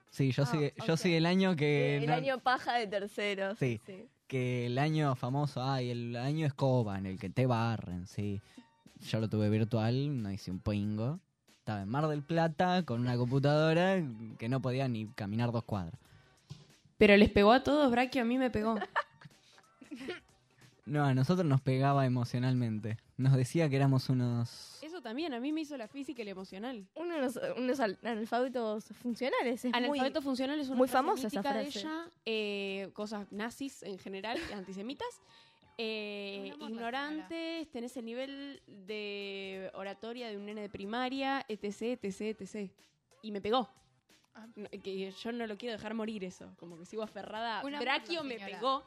Sí, 0.09 0.33
yo, 0.33 0.45
Ah, 0.45 0.47
soy, 0.47 0.73
yo 0.87 0.97
soy 0.97 1.17
el 1.17 1.27
año 1.27 1.55
que... 1.55 1.99
el 1.99 2.07
no- 2.07 2.15
año 2.15 2.39
paja 2.39 2.77
de 2.79 2.87
tercero. 2.87 3.55
Sí. 3.57 3.79
que 4.27 4.65
el 4.65 4.79
año 4.79 5.15
famoso, 5.17 5.63
ay, 5.63 5.91
el 5.91 6.17
año 6.17 6.47
escoba, 6.47 6.97
en 6.97 7.05
el 7.05 7.19
que 7.19 7.29
te 7.29 7.45
barren, 7.45 8.07
sí. 8.07 8.41
Yo 9.03 9.21
lo 9.21 9.29
tuve 9.29 9.51
virtual, 9.51 10.23
no 10.23 10.31
hice 10.33 10.51
un 10.51 10.61
pingo. 10.61 11.21
Estaba 11.59 11.83
en 11.83 11.91
Mar 11.91 12.07
del 12.09 12.23
Plata 12.23 12.83
con 12.87 12.99
una 13.03 13.19
computadora 13.19 14.03
que 14.39 14.49
no 14.49 14.63
podía 14.63 14.89
ni 14.89 15.09
caminar 15.09 15.53
dos 15.53 15.65
cuadras. 15.65 16.01
Pero 16.97 17.15
les 17.19 17.29
pegó 17.29 17.53
a 17.53 17.63
todos, 17.63 17.91
Braquio, 17.91 18.23
a 18.23 18.25
mí 18.25 18.39
me 18.39 18.49
pegó. 18.49 18.77
No, 20.87 21.05
a 21.05 21.13
nosotros 21.13 21.47
nos 21.47 21.61
pegaba 21.61 22.07
emocionalmente. 22.07 22.97
Nos 23.19 23.35
decía 23.37 23.69
que 23.69 23.77
éramos 23.77 24.09
unos... 24.09 24.78
También, 25.09 25.33
a 25.33 25.41
mí 25.41 25.53
me 25.53 25.63
hizo 25.63 25.75
la 25.79 25.89
física 25.89 26.21
y 26.21 26.27
la 26.27 26.33
emocional. 26.33 26.87
Unos, 26.95 27.41
unos 27.57 27.81
al- 27.81 27.99
analfabetos 28.03 28.85
funcionales. 29.01 29.65
Es 29.65 29.73
muy, 29.73 29.79
Analfabeto 29.79 30.21
funcional 30.21 30.61
es 30.61 30.69
una 30.69 30.77
muy 30.77 30.87
famosa 30.87 31.29
esa 31.29 31.41
de 31.41 31.49
frase. 31.49 31.79
ella, 31.79 32.11
eh, 32.27 32.91
cosas 32.93 33.27
nazis 33.33 33.83
en 33.85 33.99
general, 33.99 34.39
antisemitas. 34.53 35.09
Eh, 35.79 36.53
ignorantes, 36.61 37.71
tenés 37.71 37.97
el 37.97 38.05
nivel 38.05 38.61
de 38.67 39.71
oratoria 39.73 40.29
de 40.29 40.37
un 40.37 40.45
nene 40.45 40.61
de 40.61 40.69
primaria, 40.69 41.43
etc, 41.49 41.99
etc, 42.05 42.39
etc. 42.43 42.71
Y 43.23 43.33
me 43.33 43.41
pegó. 43.41 43.67
Ah. 44.35 44.47
No, 44.57 44.69
que 44.69 45.11
yo 45.11 45.33
no 45.33 45.47
lo 45.47 45.57
quiero 45.57 45.73
dejar 45.75 45.95
morir 45.95 46.23
eso, 46.23 46.55
como 46.59 46.77
que 46.79 46.85
sigo 46.85 47.03
aferrada. 47.03 47.65
Una 47.65 47.81
la 47.81 48.23
me 48.25 48.39
pegó 48.39 48.85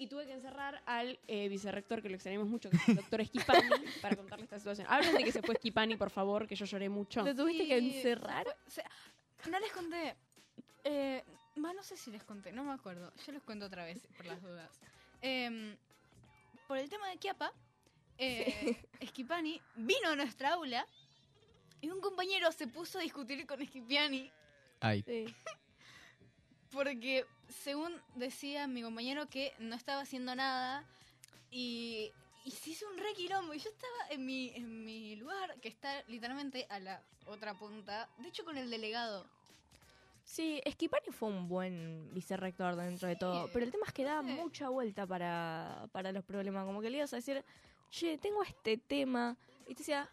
y 0.00 0.06
tuve 0.06 0.24
que 0.26 0.32
encerrar 0.32 0.82
al 0.86 1.18
eh, 1.28 1.48
vicerrector, 1.48 2.00
que 2.00 2.08
lo 2.08 2.14
extrañamos 2.14 2.48
mucho, 2.48 2.70
que 2.70 2.76
es 2.78 2.88
el 2.88 2.96
doctor 2.96 3.20
Esquipani, 3.20 3.60
para 4.02 4.16
contarle 4.16 4.44
esta 4.44 4.58
situación. 4.58 4.86
Hablen 4.88 5.14
de 5.14 5.24
que 5.24 5.30
se 5.32 5.42
fue 5.42 5.54
Esquipani, 5.54 5.96
por 5.96 6.08
favor, 6.10 6.46
que 6.48 6.56
yo 6.56 6.64
lloré 6.64 6.88
mucho. 6.88 7.22
¿Te 7.22 7.34
tuviste 7.34 7.66
que 7.66 7.76
encerrar? 7.76 8.44
fue- 8.44 8.54
o 8.66 8.70
sea, 8.70 8.90
no 9.50 9.60
les 9.60 9.70
conté. 9.72 10.16
Eh, 10.84 11.22
va, 11.62 11.74
no 11.74 11.82
sé 11.82 11.96
si 11.98 12.10
les 12.10 12.24
conté, 12.24 12.50
no 12.50 12.64
me 12.64 12.72
acuerdo. 12.72 13.12
Yo 13.26 13.32
les 13.32 13.42
cuento 13.42 13.66
otra 13.66 13.84
vez, 13.84 14.06
por 14.16 14.24
las 14.24 14.40
dudas. 14.42 14.70
Em, 15.20 15.76
por 16.66 16.78
el 16.78 16.88
tema 16.88 17.08
de 17.08 17.18
Kiapa, 17.18 17.52
eh, 18.16 18.76
Schipani 19.02 19.60
vino 19.76 20.08
a 20.08 20.16
nuestra 20.16 20.54
aula 20.54 20.86
y 21.82 21.90
un 21.90 22.00
compañero 22.00 22.50
se 22.52 22.66
puso 22.68 22.98
a 22.98 23.02
discutir 23.02 23.46
con 23.46 23.60
Schipani 23.60 24.30
Ay, 24.80 25.02
Sí. 25.02 25.26
Porque, 26.72 27.26
según 27.48 27.92
decía 28.14 28.66
mi 28.66 28.82
compañero, 28.82 29.28
que 29.28 29.52
no 29.58 29.74
estaba 29.74 30.02
haciendo 30.02 30.34
nada 30.34 30.84
y, 31.50 32.12
y 32.44 32.50
se 32.50 32.70
hizo 32.70 32.88
un 32.88 32.98
re 32.98 33.12
quilombo. 33.14 33.54
Y 33.54 33.58
yo 33.58 33.70
estaba 33.70 34.08
en 34.10 34.24
mi, 34.24 34.50
en 34.54 34.84
mi 34.84 35.16
lugar, 35.16 35.60
que 35.60 35.68
está 35.68 36.02
literalmente 36.08 36.66
a 36.70 36.78
la 36.78 37.02
otra 37.26 37.54
punta, 37.54 38.08
de 38.18 38.28
hecho 38.28 38.44
con 38.44 38.56
el 38.56 38.70
delegado. 38.70 39.26
Sí, 40.24 40.60
Esquipani 40.64 41.10
fue 41.10 41.28
un 41.28 41.48
buen 41.48 42.12
vicerrector 42.14 42.76
dentro 42.76 43.08
de 43.08 43.16
todo, 43.16 43.48
pero 43.52 43.64
el 43.64 43.72
tema 43.72 43.86
es 43.86 43.92
que 43.92 44.06
sí. 44.06 44.26
mucha 44.28 44.68
vuelta 44.68 45.06
para, 45.06 45.88
para 45.92 46.12
los 46.12 46.24
problemas, 46.24 46.64
como 46.66 46.80
que 46.80 46.88
le 46.88 46.98
ibas 46.98 47.12
a 47.12 47.16
decir, 47.16 47.44
che, 47.90 48.16
tengo 48.18 48.42
este 48.44 48.76
tema, 48.76 49.36
y 49.66 49.74
te 49.74 49.80
decía, 49.80 50.08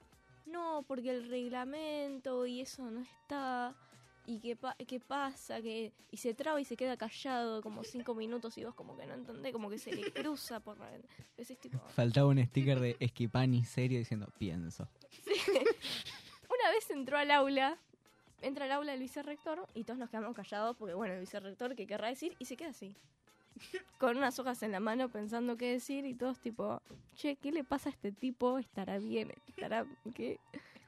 no, 0.47 0.83
porque 0.87 1.11
el 1.11 1.29
reglamento 1.29 2.47
y 2.47 2.61
eso 2.61 2.89
no 2.89 3.01
está, 3.01 3.75
y 4.27 4.39
qué, 4.41 4.55
pa- 4.55 4.75
qué 4.75 4.99
pasa, 4.99 5.61
que 5.61 5.93
y 6.11 6.17
se 6.17 6.33
traba 6.33 6.59
y 6.61 6.65
se 6.65 6.75
queda 6.77 6.97
callado 6.97 7.61
como 7.61 7.83
cinco 7.83 8.13
minutos 8.13 8.57
y 8.57 8.63
vos 8.65 8.75
como 8.75 8.95
que 8.97 9.05
no 9.07 9.13
entendés, 9.15 9.53
como 9.53 9.69
que 9.69 9.79
se 9.79 9.95
le 9.95 10.11
cruza 10.11 10.59
por 10.59 10.77
la... 10.77 10.91
Tipo, 11.61 11.79
faltaba 11.89 12.27
un 12.27 12.43
sticker 12.45 12.79
de 12.79 12.97
Esquipani 12.99 13.63
serio 13.63 13.97
diciendo, 13.97 14.27
pienso. 14.37 14.87
Una 16.49 16.69
vez 16.71 16.89
entró 16.89 17.17
al 17.17 17.31
aula, 17.31 17.77
entra 18.41 18.65
al 18.65 18.71
aula 18.73 18.93
el 18.93 18.99
vicerrector 18.99 19.67
y 19.73 19.83
todos 19.83 19.97
nos 19.99 20.09
quedamos 20.09 20.35
callados 20.35 20.75
porque, 20.77 20.93
bueno, 20.93 21.13
el 21.13 21.21
vicerrector, 21.21 21.75
¿qué 21.75 21.87
querrá 21.87 22.09
decir? 22.09 22.35
Y 22.39 22.45
se 22.45 22.57
queda 22.57 22.69
así. 22.69 22.93
Con 23.99 24.17
unas 24.17 24.37
hojas 24.39 24.61
en 24.63 24.71
la 24.71 24.79
mano 24.79 25.09
pensando 25.09 25.57
qué 25.57 25.71
decir 25.71 26.05
y 26.05 26.13
todos 26.13 26.39
tipo, 26.39 26.81
che, 27.15 27.35
¿qué 27.37 27.51
le 27.51 27.63
pasa 27.63 27.89
a 27.89 27.93
este 27.93 28.11
tipo? 28.11 28.57
¿Estará 28.59 28.97
bien? 28.99 29.33
¿Estará 29.47 29.85
qué? 30.13 30.39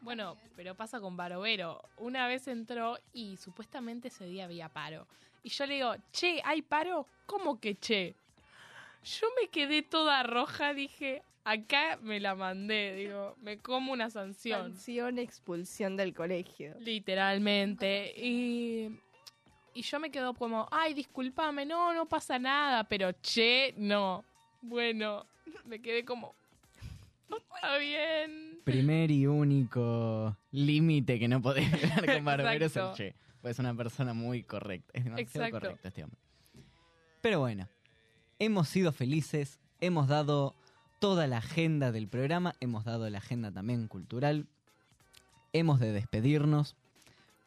Bueno, 0.02 0.38
pero 0.56 0.76
pasa 0.76 1.00
con 1.00 1.18
Barovero. 1.18 1.82
Una 1.98 2.28
vez 2.28 2.48
entró 2.48 2.98
y 3.14 3.38
supuestamente 3.38 4.08
ese 4.08 4.26
día 4.26 4.46
había 4.46 4.70
paro. 4.70 5.08
Y 5.44 5.50
yo 5.50 5.66
le 5.66 5.76
digo, 5.76 5.96
che, 6.12 6.42
¿hay 6.44 6.62
paro? 6.62 7.06
¿Cómo 7.26 7.60
que 7.60 7.76
che? 7.76 8.16
Yo 9.04 9.28
me 9.40 9.48
quedé 9.50 9.82
toda 9.82 10.24
roja, 10.24 10.74
dije, 10.74 11.22
acá 11.44 11.98
me 12.02 12.20
la 12.20 12.36
mandé, 12.36 12.96
digo, 12.96 13.36
me 13.42 13.58
como 13.58 13.92
una 13.92 14.10
sanción. 14.10 14.74
Sanción, 14.74 15.20
expulsión 15.20 15.96
del 15.96 16.14
colegio. 16.14 16.76
Literalmente. 16.80 18.14
Y, 18.18 19.00
y 19.74 19.82
yo 19.82 20.00
me 20.00 20.12
quedo 20.12 20.34
como, 20.34 20.68
ay, 20.72 20.94
discúlpame, 20.94 21.66
no, 21.66 21.94
no 21.94 22.08
pasa 22.08 22.38
nada, 22.38 22.84
pero 22.84 23.12
che, 23.22 23.74
no. 23.78 24.24
Bueno, 24.62 25.26
me 25.66 25.82
quedé 25.82 26.04
como, 26.04 26.36
está 27.38 27.78
bien. 27.78 28.60
Primer 28.64 29.12
y 29.12 29.28
único 29.28 30.38
límite 30.52 31.20
que 31.20 31.28
no 31.28 31.42
podés 31.42 31.72
hablar 31.84 32.16
con 32.16 32.26
Barbero 32.26 32.66
es 32.66 32.76
el 32.76 32.92
che. 32.94 33.16
Pues 33.42 33.56
es 33.56 33.60
una 33.60 33.74
persona 33.74 34.14
muy 34.14 34.44
correcta. 34.44 34.92
Es 34.94 35.06
demasiado 35.06 35.46
Exacto. 35.46 35.60
correcto 35.60 35.88
este 35.88 36.04
hombre. 36.04 36.20
Pero 37.22 37.40
bueno, 37.40 37.68
hemos 38.38 38.68
sido 38.70 38.92
felices, 38.92 39.60
hemos 39.82 40.08
dado 40.08 40.56
toda 41.00 41.28
la 41.28 41.38
agenda 41.38 41.92
del 41.92 42.08
programa, 42.08 42.56
hemos 42.60 42.84
dado 42.86 43.10
la 43.10 43.18
agenda 43.20 43.52
también 43.52 43.88
cultural. 43.88 44.48
Hemos 45.54 45.80
de 45.80 45.92
despedirnos. 45.92 46.76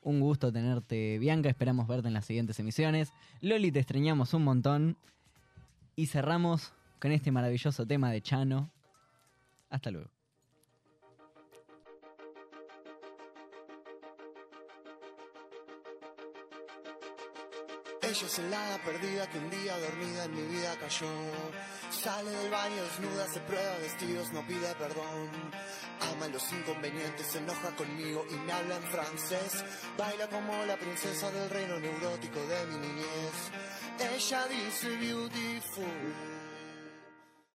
Un 0.03 0.21
gusto 0.21 0.53
tenerte, 0.53 1.19
Bianca. 1.19 1.49
Esperamos 1.49 1.87
verte 1.87 2.09
en 2.09 2.15
las 2.15 2.25
siguientes 2.27 2.59
emisiones. 2.59 3.13
Loli, 3.41 3.71
te 3.71 3.79
extrañamos 3.79 4.35
un 4.35 4.43
montón. 4.45 4.97
Y 5.95 6.07
cerramos 6.07 6.73
con 6.99 7.13
este 7.13 7.31
maravilloso 7.31 7.87
tema 7.87 8.11
de 8.11 8.21
Chano. 8.23 8.71
Hasta 9.73 9.91
luego. 9.91 10.11
Ella 18.03 18.27
es 18.27 18.39
el 18.39 18.51
perdida 18.85 19.31
que 19.31 19.39
un 19.39 19.49
día 19.49 19.79
dormida 19.79 20.25
en 20.25 20.35
mi 20.35 20.43
vida 20.55 20.77
cayó. 20.79 21.09
Sale 21.91 22.31
del 22.31 22.51
baño 22.51 22.83
desnuda, 22.83 23.27
se 23.33 23.41
prueba 23.41 23.79
vestidos, 23.79 24.31
no 24.33 24.47
pide 24.47 24.75
perdón. 24.75 25.31
Ama 26.11 26.29
los 26.29 26.53
inconvenientes, 26.53 27.27
se 27.29 27.39
enoja 27.39 27.75
conmigo 27.75 28.27
y 28.31 28.35
me 28.35 28.53
habla 28.53 28.77
en 28.77 28.83
francés. 28.83 29.65
Baila 29.97 30.29
como 30.29 30.67
la 30.67 30.77
princesa 30.77 31.31
del 31.31 31.49
reino 31.49 31.81
neurótico 31.81 32.41
de 32.41 32.67
mi 32.67 32.77
niñez. 32.87 33.51
Ella 33.99 34.47
dice 34.49 34.97
beautiful. 34.97 36.42